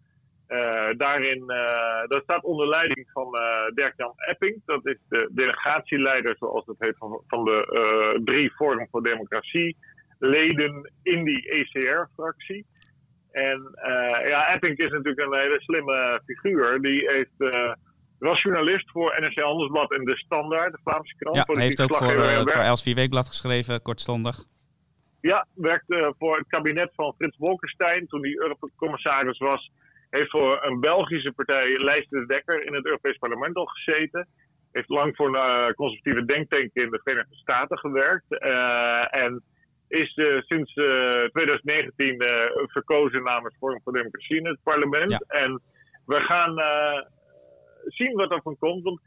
daarin, 0.97 1.49
eh, 1.49 2.07
dat 2.07 2.23
staat 2.23 2.43
onder 2.43 2.67
leiding 2.67 3.09
van 3.11 3.35
eh 3.35 3.73
Dirk-Jan 3.73 4.13
Epping. 4.15 4.61
Dat 4.65 4.87
is 4.87 4.97
de 5.09 5.29
delegatieleider, 5.31 6.35
zoals 6.39 6.65
het 6.65 6.75
heet, 6.79 6.97
van, 6.97 7.21
van 7.27 7.45
de 7.45 8.21
drie 8.25 8.51
Forum 8.51 8.87
voor 8.91 9.03
Democratie 9.03 9.77
leden 10.19 10.91
in 11.03 11.23
die 11.23 11.49
ECR-fractie. 11.49 12.65
En 13.33 13.69
eh, 13.73 14.27
ja, 14.29 14.53
Epping 14.53 14.77
is 14.77 14.91
natuurlijk 14.91 15.19
een 15.19 15.39
hele 15.39 15.61
slimme 15.61 16.21
figuur. 16.25 16.81
Die 16.81 17.11
heeft, 17.11 17.53
eh, 17.53 17.73
was 18.19 18.41
journalist 18.41 18.91
voor 18.91 19.15
NRC 19.19 19.39
Handelsblad 19.39 19.91
en 19.91 20.05
De 20.05 20.17
Standaard, 20.17 20.71
de 20.71 20.79
Vlaamse 20.83 21.15
krant. 21.15 21.35
Ja, 21.35 21.45
heeft 21.47 21.81
ook 21.81 21.95
voor, 21.95 22.23
en 22.23 22.49
voor 22.49 22.61
Elsevier 22.61 22.95
Weekblad 22.95 23.27
geschreven, 23.27 23.81
kortstondig. 23.81 24.43
ja, 25.21 25.47
werkte 25.53 26.13
voor 26.17 26.37
het 26.37 26.47
kabinet 26.47 26.91
van 26.95 27.13
Frits 27.17 27.37
Bolkestein 27.37 28.07
toen 28.07 28.21
hij 28.21 28.35
Eurocommissaris 28.37 29.37
was. 29.37 29.71
Heeft 30.09 30.29
voor 30.29 30.63
een 30.63 30.79
Belgische 30.79 31.31
partij, 31.31 31.77
Lijst 31.77 32.09
de 32.09 32.25
Dekker, 32.25 32.65
in 32.65 32.73
het 32.73 32.85
Europees 32.85 33.17
Parlement 33.17 33.55
al 33.55 33.65
gezeten. 33.65 34.27
Heeft 34.71 34.89
lang 34.89 35.15
voor 35.15 35.37
een 35.37 35.73
conservatieve 35.73 36.25
denktank 36.25 36.69
in 36.73 36.89
de 36.89 37.01
Verenigde 37.03 37.35
Staten 37.35 37.77
gewerkt. 37.77 38.39
En 39.09 39.43
is 39.93 40.13
eh, 40.13 40.41
sinds 40.41 40.73
eh, 40.73 41.23
2019 41.31 42.19
eh, 42.19 42.63
verkozen 42.67 43.23
namens 43.23 43.55
Forum 43.59 43.81
voor 43.83 43.93
Democratie 43.93 44.37
in 44.37 44.45
het 44.45 44.59
parlement. 44.63 45.09
Ja. 45.09 45.19
En 45.27 45.61
we 46.05 46.19
gaan 46.19 46.59
eh, 46.59 47.01
zien 47.85 48.13
wat 48.13 48.31
er 48.31 48.41
van 48.41 48.57
komt. 48.57 48.83
Want 48.83 48.99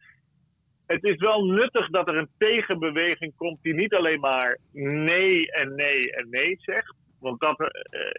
het 0.86 1.04
is 1.04 1.16
wel 1.16 1.44
nuttig 1.44 1.90
dat 1.90 2.08
er 2.08 2.16
een 2.16 2.30
tegenbeweging 2.38 3.32
komt 3.36 3.58
die 3.62 3.74
niet 3.74 3.94
alleen 3.94 4.20
maar 4.20 4.58
nee 4.72 5.52
en 5.52 5.74
nee 5.74 6.12
en 6.12 6.26
nee 6.30 6.56
zegt. 6.60 6.94
Want 7.18 7.40
dat 7.40 7.60
eh, 7.60 7.68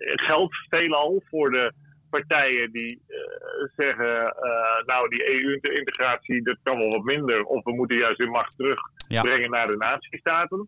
geldt 0.01 0.55
veelal 0.69 1.23
voor 1.29 1.51
de 1.51 1.73
partijen 2.09 2.71
die 2.71 3.01
eh, 3.07 3.17
zeggen, 3.75 4.35
eh, 4.35 4.85
nou 4.85 5.09
die 5.09 5.41
EU-integratie, 5.41 6.41
dat 6.43 6.57
kan 6.63 6.77
wel 6.77 6.89
wat 6.89 7.03
minder. 7.03 7.43
Of 7.43 7.63
we 7.63 7.75
moeten 7.75 7.97
juist 7.97 8.17
weer 8.17 8.29
macht 8.29 8.57
terugbrengen 8.57 9.49
naar 9.49 9.67
de 9.67 9.77
natiestaten. 9.77 10.67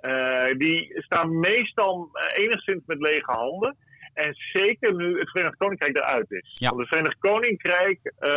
Eh, 0.00 0.56
die 0.56 0.92
staan 0.94 1.38
meestal 1.38 2.10
eh, 2.12 2.44
enigszins 2.44 2.82
met 2.86 3.00
lege 3.00 3.30
handen. 3.32 3.76
En 4.14 4.34
zeker 4.52 4.94
nu 4.94 5.18
het 5.18 5.30
Verenigd 5.30 5.56
Koninkrijk 5.56 5.96
eruit 5.96 6.30
is. 6.30 6.50
Ja. 6.52 6.68
Want 6.68 6.80
het 6.80 6.88
Verenigd 6.88 7.18
Koninkrijk, 7.18 8.12
eh, 8.18 8.30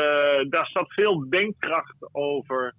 daar 0.49 0.69
zat 0.73 0.93
veel 0.93 1.29
denkkracht 1.29 1.95
over 2.11 2.73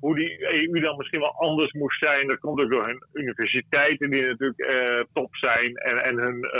hoe 0.00 0.14
die 0.14 0.54
EU 0.54 0.80
dan 0.80 0.96
misschien 0.96 1.20
wel 1.20 1.34
anders 1.34 1.72
moest 1.72 1.98
zijn. 1.98 2.28
Dat 2.28 2.38
komt 2.38 2.60
ook 2.60 2.70
door 2.70 2.86
hun 2.86 3.04
universiteiten, 3.12 4.10
die 4.10 4.22
natuurlijk 4.22 5.06
top 5.12 5.36
zijn. 5.36 5.76
En, 5.76 6.04
en 6.04 6.18
hun 6.18 6.50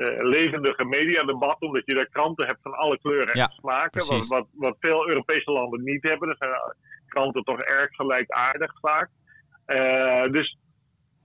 eh, 0.00 0.24
levendige 0.24 0.84
mediadebat, 0.84 1.60
omdat 1.60 1.82
je 1.84 1.94
daar 1.94 2.08
kranten 2.08 2.46
hebt 2.46 2.58
van 2.62 2.72
alle 2.72 2.98
kleuren 2.98 3.36
Ja, 3.36 3.44
en 3.44 3.52
smaken. 3.52 4.06
Wat, 4.06 4.26
wat, 4.26 4.46
wat 4.52 4.76
veel 4.80 5.08
Europese 5.08 5.50
landen 5.50 5.84
niet 5.84 6.08
hebben. 6.08 6.28
Er 6.28 6.36
zijn 6.38 6.50
kranten 7.06 7.42
toch 7.42 7.60
erg 7.60 7.94
gelijkaardig 7.94 8.72
vaak. 8.80 9.08
Dus 10.32 10.58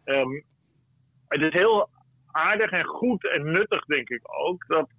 ehm, 0.05 0.41
het 1.27 1.41
is 1.41 1.53
heel 1.53 1.89
aardig 2.31 2.71
en 2.71 2.85
goed 2.85 3.29
en 3.29 3.51
nuttig, 3.51 3.85
denk 3.85 4.09
ik 4.09 4.21
ook, 4.23 4.65
dat 4.67 4.89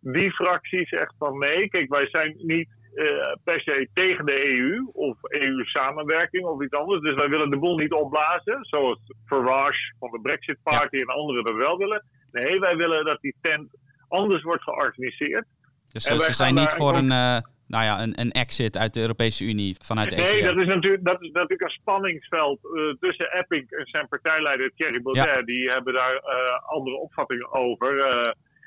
die 0.00 0.32
fractie 0.32 0.86
zegt 0.86 1.14
van 1.18 1.38
nee, 1.38 1.68
kijk, 1.68 1.88
wij 1.88 2.08
zijn 2.10 2.34
niet 2.36 2.68
eh, 2.94 3.34
per 3.44 3.60
se 3.60 3.88
tegen 3.94 4.26
de 4.26 4.58
EU 4.58 4.90
of 4.92 5.16
EU-samenwerking 5.20 6.44
of 6.44 6.62
iets 6.62 6.74
anders. 6.74 7.02
Dus 7.02 7.14
wij 7.14 7.28
willen 7.28 7.50
de 7.50 7.58
boel 7.58 7.76
niet 7.76 7.92
opblazen, 7.92 8.58
zoals 8.60 8.98
Farage 9.26 9.94
van 9.98 10.10
de 10.10 10.20
Brexit 10.20 10.58
Party 10.62 10.96
en 10.96 11.06
anderen 11.06 11.44
dat 11.44 11.56
wel 11.56 11.76
willen. 11.76 12.04
Nee, 12.32 12.58
wij 12.58 12.76
willen 12.76 13.04
dat 13.04 13.20
die 13.20 13.34
tent 13.40 13.68
anders 14.08 14.42
wordt 14.42 14.62
georganiseerd. 14.62 15.46
Dus 15.88 16.06
En 16.06 16.20
ze 16.20 16.32
zijn 16.32 16.54
niet 16.54 16.72
voor 16.72 16.94
een 16.94 17.10
een, 17.10 17.36
eh, 17.36 17.42
nou 17.72 17.84
ja, 17.84 18.02
een, 18.02 18.20
een 18.20 18.30
exit 18.30 18.76
uit 18.76 18.94
de 18.94 19.00
Europese 19.00 19.44
Unie 19.44 19.76
vanuit 19.80 20.10
de 20.10 20.16
E 20.16 20.20
ECR. 20.20 20.32
Nee, 20.32 20.42
dat 20.42 20.56
is 20.56 20.66
natuurlijk, 20.66 21.04
dat 21.04 21.22
is 21.22 21.30
natuurlijk 21.30 21.62
een 21.62 21.78
spanningsveld 21.80 22.58
eh, 22.64 22.94
tussen 23.00 23.32
Epping 23.32 23.70
en 23.70 23.86
zijn 23.86 24.08
partijleider 24.08 24.72
Thierry 24.76 25.02
Baudet. 25.02 25.46
Die 25.46 25.70
hebben 25.70 25.94
daar 25.94 26.14
eh, 26.14 26.58
andere 26.66 26.96
opvattingen 26.96 27.52
over. 27.52 27.98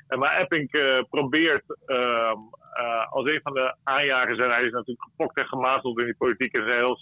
en 0.08 0.18
maar 0.18 0.38
Epping 0.40 0.70
probeert 1.10 1.64
ehm, 1.86 2.38
eh, 2.72 3.12
als 3.12 3.26
een 3.26 3.40
van 3.42 3.54
de 3.54 3.74
aanjagers, 3.82 4.38
en 4.38 4.50
hij 4.50 4.64
is 4.64 4.72
natuurlijk 4.72 5.08
gepokt 5.10 5.38
en 5.38 5.46
gemazeld 5.46 6.00
in 6.00 6.04
die 6.04 6.16
politiek, 6.16 6.56
is 6.56 6.64
een 6.64 6.78
heel, 6.78 6.98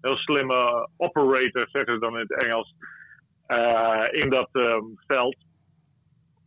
heel 0.00 0.16
slimme 0.16 0.88
operator, 0.96 1.68
zeggen 1.72 1.92
ze 1.92 1.98
dan 1.98 2.18
in 2.18 2.26
het 2.28 2.44
Engels, 2.44 2.74
in 4.22 4.30
dat 4.30 4.48
ehm, 4.52 4.84
veld. 5.06 5.36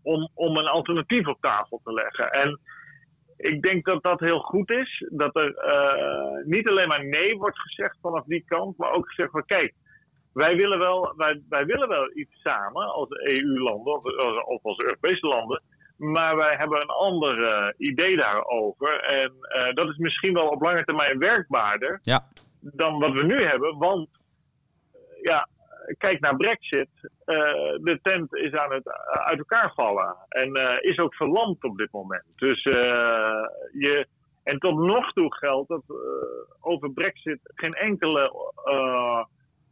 Om, 0.02 0.30
om 0.34 0.58
een 0.58 0.68
alternatief 0.68 1.28
op 1.28 1.42
tafel 1.42 1.82
te 1.84 1.94
leggen. 1.94 2.32
En 2.32 2.60
ik 3.38 3.62
denk 3.62 3.86
dat 3.86 4.04
dat 4.04 4.20
heel 4.20 4.40
goed 4.40 4.70
is. 4.72 5.06
Dat 5.12 5.36
er 5.36 5.56
eh, 5.56 6.46
niet 6.46 6.70
alleen 6.70 6.88
maar 6.88 7.06
nee 7.06 7.38
wordt 7.38 7.60
gezegd 7.60 7.98
vanaf 8.02 8.24
die 8.26 8.44
kant, 8.48 8.78
maar 8.78 8.92
ook 8.92 9.08
gezegd 9.08 9.32
van 9.32 9.46
kijk, 9.46 9.74
wij 10.34 10.56
willen 10.56 10.80
wel, 10.80 11.14
wij, 11.16 11.42
wij 11.50 11.66
willen 11.66 11.88
wel 11.88 12.12
iets 12.18 12.42
samen 12.44 12.86
als 12.94 13.10
EU-landen 13.10 13.94
of, 13.94 14.06
als- 14.06 14.44
of 14.44 14.64
als 14.64 14.78
Europese 14.78 15.28
landen. 15.28 15.62
Maar 15.98 16.36
wij 16.36 16.56
hebben 16.58 16.82
een 16.82 16.88
ander 16.88 17.44
eh, 17.44 17.68
idee 17.78 18.18
daarover. 18.18 19.00
En 19.04 19.34
eh, 19.40 19.74
dat 19.74 19.90
is 19.90 19.98
misschien 19.98 20.34
wel 20.34 20.48
op 20.48 20.62
lange 20.62 20.84
termijn 20.84 21.20
werkbaarder 21.20 22.00
Ja. 22.02 22.28
dan 22.60 23.00
wat 23.00 23.14
we 23.14 23.24
nu 23.24 23.42
hebben. 23.42 23.78
Want 23.78 24.10
ja, 25.22 25.48
kijk 25.98 26.20
naar 26.20 26.36
Brexit. 26.36 26.90
Eh, 27.26 27.36
de 27.82 28.00
tent 28.02 28.36
is 28.36 28.52
aan 28.52 28.74
het 28.74 28.88
eh, 28.88 29.26
uit 29.26 29.38
elkaar 29.38 29.72
vallen. 29.76 30.16
En 30.30 30.54
eh, 30.54 30.92
is 30.92 31.00
ook 31.00 31.16
verlamd 31.16 31.64
op 31.64 31.78
dit 31.78 31.92
moment. 31.92 32.24
Dus 32.36 32.64
je. 32.64 34.08
En 34.44 34.60
tot 34.60 34.78
nog 34.78 35.14
toe 35.14 35.36
geldt 35.36 35.70
dat 35.70 35.84
over 36.60 36.92
Brexit 36.92 37.40
geen 37.44 37.74
enkele 37.74 38.32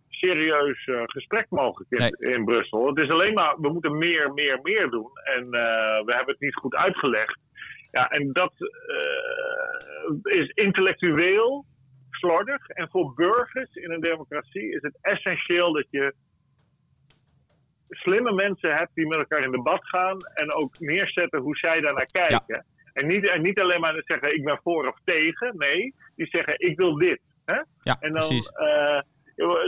serieus 0.09 0.89
gesprek 1.05 1.45
mogelijk 1.49 1.91
is 1.91 2.09
in 2.09 2.45
Brussel. 2.45 2.87
Het 2.87 3.01
is 3.01 3.09
alleen 3.09 3.33
maar, 3.33 3.55
we 3.59 3.69
moeten 3.69 3.97
meer, 3.97 4.33
meer, 4.33 4.59
meer 4.61 4.89
doen. 4.89 5.09
En 5.23 5.49
we 5.49 6.13
hebben 6.15 6.33
het 6.33 6.39
niet 6.39 6.55
goed 6.55 6.75
uitgelegd. 6.75 7.39
Ja, 7.91 8.09
en 8.09 8.31
dat 8.31 8.53
is 10.23 10.49
intellectueel 10.49 11.65
slordig. 12.23 12.67
En 12.67 12.89
voor 12.89 13.13
burgers 13.13 13.73
in 13.73 13.91
een 13.91 14.01
democratie 14.01 14.71
is 14.75 14.81
het 14.81 14.97
essentieel 15.01 15.73
dat 15.73 15.85
je 15.89 16.13
slimme 17.89 18.31
mensen 18.33 18.75
hebt 18.75 18.91
die 18.93 19.07
met 19.07 19.17
elkaar 19.17 19.43
in 19.43 19.51
debat 19.51 19.87
gaan 19.87 20.17
en 20.33 20.53
ook 20.53 20.79
neerzetten 20.79 21.39
hoe 21.39 21.55
zij 21.57 21.81
daarnaar 21.81 22.11
kijken. 22.11 22.65
En, 22.93 23.07
niet, 23.07 23.27
en 23.27 23.41
niet 23.41 23.61
alleen 23.61 23.79
maar 23.79 24.01
zeggen 24.05 24.35
ik 24.35 24.43
ben 24.43 24.59
voor 24.63 24.87
of 24.87 24.97
tegen. 25.03 25.57
Nee, 25.57 25.93
die 26.15 26.27
zeggen 26.27 26.53
ik 26.57 26.77
wil 26.77 26.97
dit. 26.97 27.19
Hè? 27.45 27.61
Ja, 27.83 27.97
En 27.99 28.11
dan, 28.11 28.27
precies. 28.27 28.47
eh, 28.49 29.01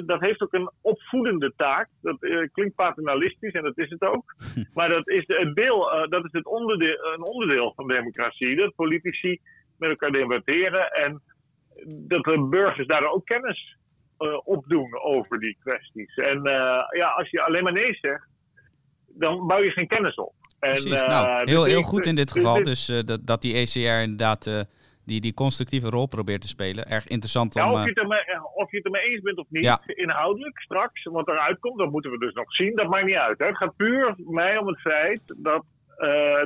dat 0.06 0.22
heeft 0.22 0.42
ook 0.42 0.54
een 0.54 0.72
opvoedende 0.82 1.54
taak. 1.56 1.90
Dat 2.02 2.24
eh, 2.24 2.48
klinkt 2.52 2.76
paternalistisch 2.76 3.54
en 3.54 3.64
dat 3.64 3.78
is 3.78 3.90
het 3.90 4.02
ook. 4.02 4.36
maar 4.74 4.90
dat 4.90 5.10
is 5.10 5.24
het 5.28 5.56
deel, 5.56 5.92
eh, 5.92 6.10
dat 6.10 6.26
is 6.26 6.32
het 6.32 6.46
onderdeel, 6.46 7.14
een 7.14 7.24
onderdeel 7.24 7.74
van 7.76 7.88
democratie. 7.88 8.56
Dat 8.56 8.76
politici 8.76 9.40
met 9.78 9.90
elkaar 9.90 10.12
debatteren 10.12 10.92
en 10.92 11.22
dat 11.88 12.24
de 12.24 12.48
burgers 12.50 12.88
daar 12.88 13.06
ook 13.12 13.26
kennis 13.26 13.78
eh, 14.18 14.40
opdoen 14.44 15.00
over 15.02 15.40
die 15.40 15.58
kwesties. 15.64 16.16
En 16.16 16.44
eh, 16.44 16.84
ja, 16.98 17.08
als 17.18 17.30
je 17.30 17.42
alleen 17.42 17.64
maar 17.64 17.74
nee 17.74 17.98
zegt, 18.02 18.28
dan 19.08 19.48
bouw 19.48 19.62
je 19.62 19.72
geen 19.72 19.88
kennis 19.88 20.16
op. 20.16 20.34
En, 20.60 20.72
Precies. 20.72 21.02
eh, 21.02 21.08
nou, 21.10 21.40
dus 21.46 21.52
heel, 21.52 21.64
heel 21.64 21.82
goed 21.82 22.06
in 22.06 22.16
dit 22.16 22.34
dus 22.34 22.42
geval. 22.42 22.56
dit- 22.56 22.66
Dus 22.66 22.86
dat, 23.06 23.20
dat 23.28 23.42
die 23.42 23.56
ECR 23.56 24.02
inderdaad 24.02 24.66
die, 25.06 25.22
die 25.22 25.34
constructieve 25.34 25.90
rol 25.90 26.06
probeert 26.08 26.42
te 26.42 26.48
spelen. 26.48 26.88
Erg 26.90 27.08
interessant 27.08 27.54
Ja, 27.54 27.66
om... 27.72 27.74
of, 27.74 27.84
je 27.84 27.90
het 27.90 28.00
ermee, 28.00 28.20
of 28.54 28.72
je 28.72 28.78
het 28.78 28.86
ermee 28.86 29.02
eens 29.02 29.22
bent 29.22 29.38
of 29.38 29.46
niet, 29.50 29.64
Ja. 29.64 29.80
inhoudelijk 29.86 30.60
straks, 30.60 31.04
wat 31.04 31.28
eruit 31.28 31.60
komt, 31.60 31.78
dat 31.80 31.92
moeten 31.92 32.12
we 32.12 32.18
dus 32.18 32.34
nog 32.34 32.54
zien. 32.56 32.76
Dat 32.76 32.88
maakt 32.90 33.06
niet 33.06 33.16
uit. 33.16 33.40
Hè. 33.40 33.46
Het 33.46 33.58
gaat 33.58 33.76
puur 33.76 34.16
mij 34.18 34.58
om 34.58 34.68
het 34.68 34.80
feit 34.80 35.22
dat, 35.38 35.64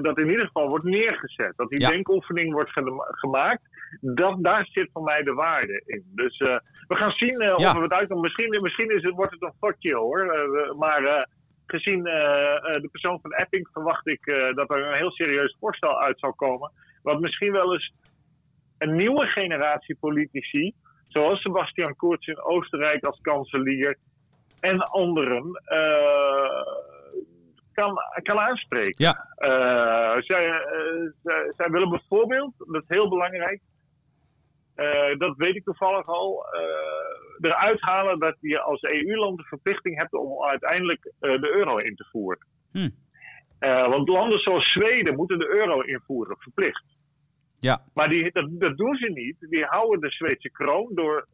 dat 0.02 0.18
in 0.18 0.30
ieder 0.30 0.46
geval 0.46 0.68
wordt 0.70 0.86
neergezet. 0.86 1.54
Dat 1.56 1.70
die 1.70 1.80
Ja. 1.80 1.90
denkoefening 1.90 2.54
wordt 2.54 2.70
gema- 2.72 3.08
gemaakt. 3.10 3.62
Dat, 4.02 4.44
daar 4.44 4.68
zit 4.72 4.90
voor 4.94 5.04
mij 5.04 5.24
de 5.24 5.34
waarde 5.34 5.82
in. 5.86 6.04
Dus 6.16 6.38
eh, 6.38 6.58
we 6.88 6.96
gaan 6.96 7.12
zien 7.12 7.40
eh, 7.40 7.58
Ja. 7.58 7.70
of 7.70 7.74
we 7.74 7.82
het 7.82 7.94
uitkomen. 7.94 8.24
Misschien, 8.24 8.58
misschien 8.62 8.96
is 8.96 9.04
het, 9.04 9.16
wordt 9.16 9.32
het 9.34 9.42
een 9.42 9.54
fotje 9.60 9.96
hoor. 9.96 10.20
Eh, 10.20 10.74
maar 10.76 11.28
gezien 11.66 12.04
de 12.04 12.90
persoon 12.92 13.20
van 13.22 13.34
Epping 13.34 13.70
verwacht 13.74 14.08
ik 14.08 14.52
dat 14.56 14.70
er 14.70 14.88
een 14.88 14.98
heel 14.98 15.12
serieus 15.12 15.58
voorstel 15.60 16.02
uit 16.02 16.20
zal 16.20 16.34
komen. 16.34 16.72
Wat 17.04 17.20
misschien 17.20 17.52
wel 17.52 17.74
eens 17.74 17.94
een 18.78 18.96
nieuwe 18.96 19.26
generatie 19.26 19.98
politici, 20.00 20.74
zoals 21.08 21.42
Sebastian 21.42 21.96
Kurz 21.96 22.28
in 22.28 22.42
Oostenrijk 22.42 23.04
als 23.04 23.20
kanselier 23.22 23.98
en 24.60 24.78
anderen, 24.82 25.62
kan, 27.74 27.98
kan 28.24 28.40
aanspreken. 28.40 29.06
Ja. 29.06 29.28
Zij, 30.22 30.64
zij, 31.24 31.54
zij 31.58 31.70
willen 31.70 31.90
bijvoorbeeld, 31.90 32.54
dat 32.58 32.82
is 32.88 32.88
heel 32.98 33.10
belangrijk, 33.10 33.62
eh, 34.80 35.18
dat 35.18 35.38
weet 35.38 35.56
ik 35.56 35.64
toevallig 35.64 36.06
al, 36.06 36.46
eh, 36.46 37.50
eruit 37.50 37.82
halen 37.82 38.20
dat 38.20 38.36
je 38.40 38.62
als 38.62 38.82
EU-land 38.82 39.38
de 39.38 39.44
verplichting 39.44 39.98
hebt 39.98 40.14
om 40.14 40.44
uiteindelijk 40.44 41.14
eh, 41.20 41.42
de 41.42 41.52
euro 41.56 41.78
in 41.78 41.96
te 41.96 42.08
voeren. 42.12 42.48
Hm. 42.72 42.90
Want 43.90 44.10
landen 44.10 44.40
zoals 44.40 44.72
Zweden 44.72 45.16
moeten 45.16 45.40
de 45.40 45.50
euro 45.50 45.82
invoeren, 45.82 46.36
verplicht. 46.40 46.84
Ja. 47.60 47.82
Maar 47.94 48.10
die, 48.10 48.32
dat, 48.32 48.48
dat 48.50 48.78
doen 48.78 48.96
ze 48.96 49.12
niet. 49.12 49.36
Die 49.40 49.66
houden 49.66 50.00
de 50.00 50.10
Zweedse 50.10 50.52
kroon 50.52 50.92
door 50.94 51.28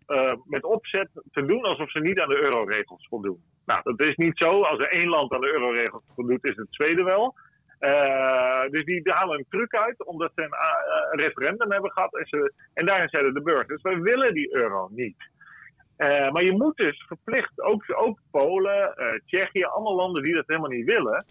met 0.46 0.64
opzet 0.64 1.10
te 1.32 1.46
doen 1.46 1.62
alsof 1.62 1.92
ze 1.92 2.00
niet 2.00 2.20
aan 2.20 2.30
de 2.30 2.42
euroregels 2.42 3.08
voldoen. 3.10 3.44
Nou, 3.66 3.82
dat 3.84 4.02
is 4.02 4.16
niet 4.16 4.38
zo. 4.38 4.62
Als 4.62 4.80
er 4.80 4.90
één 4.90 5.08
land 5.08 5.32
aan 5.32 5.42
de 5.42 5.54
euroregels 5.54 6.04
voldoet, 6.16 6.46
is 6.46 6.56
het 6.56 6.68
Zweden 6.70 7.06
wel. 7.06 7.36
Eh, 7.80 8.70
dus 8.70 8.84
die, 8.84 9.02
halen 9.04 9.38
een 9.38 9.46
truc 9.50 9.76
uit, 9.76 10.06
omdat 10.06 10.32
ze 10.36 10.42
een, 10.42 10.52
eh, 10.52 11.12
een 11.12 11.20
referendum 11.20 11.72
hebben 11.72 11.92
gehad. 11.92 12.16
En, 12.16 12.26
ze, 12.26 12.54
en 12.74 12.86
daarin 12.86 13.10
zeiden 13.10 13.34
de 13.34 13.42
burgers, 13.42 13.82
wij 13.82 14.00
willen 14.00 14.34
die 14.34 14.56
euro 14.56 14.88
niet. 14.92 15.30
Eh, 15.96 16.32
maar 16.32 16.44
je 16.44 16.52
moet 16.52 16.78
dus 16.78 17.04
verplicht, 17.08 17.62
ook, 17.62 17.84
ook 17.96 18.20
Polen, 18.32 18.94
Tsjechië, 19.26 19.64
allemaal 19.64 19.96
landen 19.96 20.24
die 20.24 20.34
dat 20.34 20.48
helemaal 20.48 20.70
niet 20.70 20.86
willen, 20.86 21.26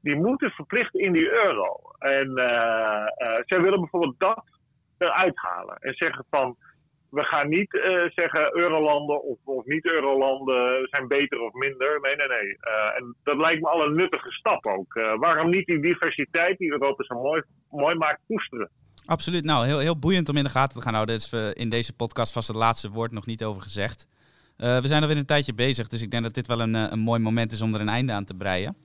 die 0.00 0.16
moeten 0.16 0.50
verplicht 0.50 0.94
in 0.94 1.12
die 1.12 1.30
euro. 1.30 1.80
En 1.98 2.32
zij 3.44 3.60
willen 3.60 3.80
bijvoorbeeld 3.80 4.18
dat 4.18 4.44
eruit 4.98 5.36
halen. 5.36 5.76
En 5.76 5.94
zeggen 5.94 6.24
van, 6.30 6.56
we 7.14 7.24
gaan 7.24 7.48
niet 7.48 7.74
eh, 7.74 8.10
zeggen 8.14 8.58
eurolanden 8.58 9.22
of, 9.22 9.38
of 9.44 9.64
niet-eurolanden 9.64 10.88
zijn 10.90 11.08
beter 11.08 11.40
of 11.40 11.52
minder. 11.52 12.00
Nee, 12.00 12.16
nee, 12.16 12.28
nee. 12.28 12.56
Eh, 12.60 12.96
en 12.96 13.16
dat 13.22 13.36
lijkt 13.36 13.60
me 13.60 13.68
al 13.68 13.86
een 13.86 13.92
nuttige 13.92 14.32
stap 14.32 14.66
ook. 14.66 14.94
Eh, 14.94 15.14
waarom 15.18 15.50
niet 15.50 15.66
die 15.66 15.80
diversiteit 15.80 16.58
die 16.58 16.70
Europa 16.70 17.04
zo 17.04 17.22
mooi, 17.22 17.42
mooi 17.70 17.94
maakt 17.94 18.20
koesteren? 18.26 18.70
Absoluut. 19.06 19.44
Nou, 19.44 19.66
heel, 19.66 19.78
heel 19.78 19.98
boeiend 19.98 20.28
om 20.28 20.36
in 20.36 20.44
de 20.44 20.50
gaten 20.50 20.78
te 20.78 20.84
gaan 20.84 20.94
houden. 20.94 21.14
Dat 21.14 21.32
is 21.32 21.52
in 21.52 21.68
deze 21.68 21.92
podcast 21.92 22.32
vast 22.32 22.48
het 22.48 22.56
laatste 22.56 22.90
woord 22.90 23.12
nog 23.12 23.26
niet 23.26 23.44
over 23.44 23.62
gezegd. 23.62 24.08
We 24.56 24.80
zijn 24.82 25.02
alweer 25.02 25.16
een 25.16 25.26
tijdje 25.26 25.54
bezig, 25.54 25.88
dus 25.88 26.02
ik 26.02 26.10
denk 26.10 26.22
dat 26.22 26.34
dit 26.34 26.46
wel 26.46 26.60
een, 26.60 26.74
een 26.74 26.98
mooi 26.98 27.20
moment 27.20 27.52
is 27.52 27.60
om 27.60 27.74
er 27.74 27.80
een 27.80 27.88
einde 27.88 28.12
aan 28.12 28.24
te 28.24 28.34
breien. 28.34 28.76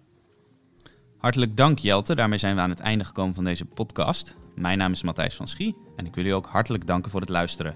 Hartelijk 1.17 1.55
dank 1.55 1.79
Jelte. 1.79 2.15
Daarmee 2.15 2.37
zijn 2.37 2.55
we 2.55 2.61
aan 2.61 2.69
het 2.69 2.79
einde 2.79 3.05
gekomen 3.05 3.35
van 3.35 3.43
deze 3.43 3.65
podcast. 3.65 4.35
Mijn 4.55 4.77
naam 4.77 4.91
is 4.91 5.03
Matthijs 5.03 5.35
van 5.35 5.47
Schie 5.47 5.75
en 5.95 6.05
ik 6.05 6.15
wil 6.15 6.25
u 6.25 6.29
ook 6.29 6.45
hartelijk 6.45 6.87
danken 6.87 7.11
voor 7.11 7.19
het 7.19 7.29
luisteren. 7.29 7.75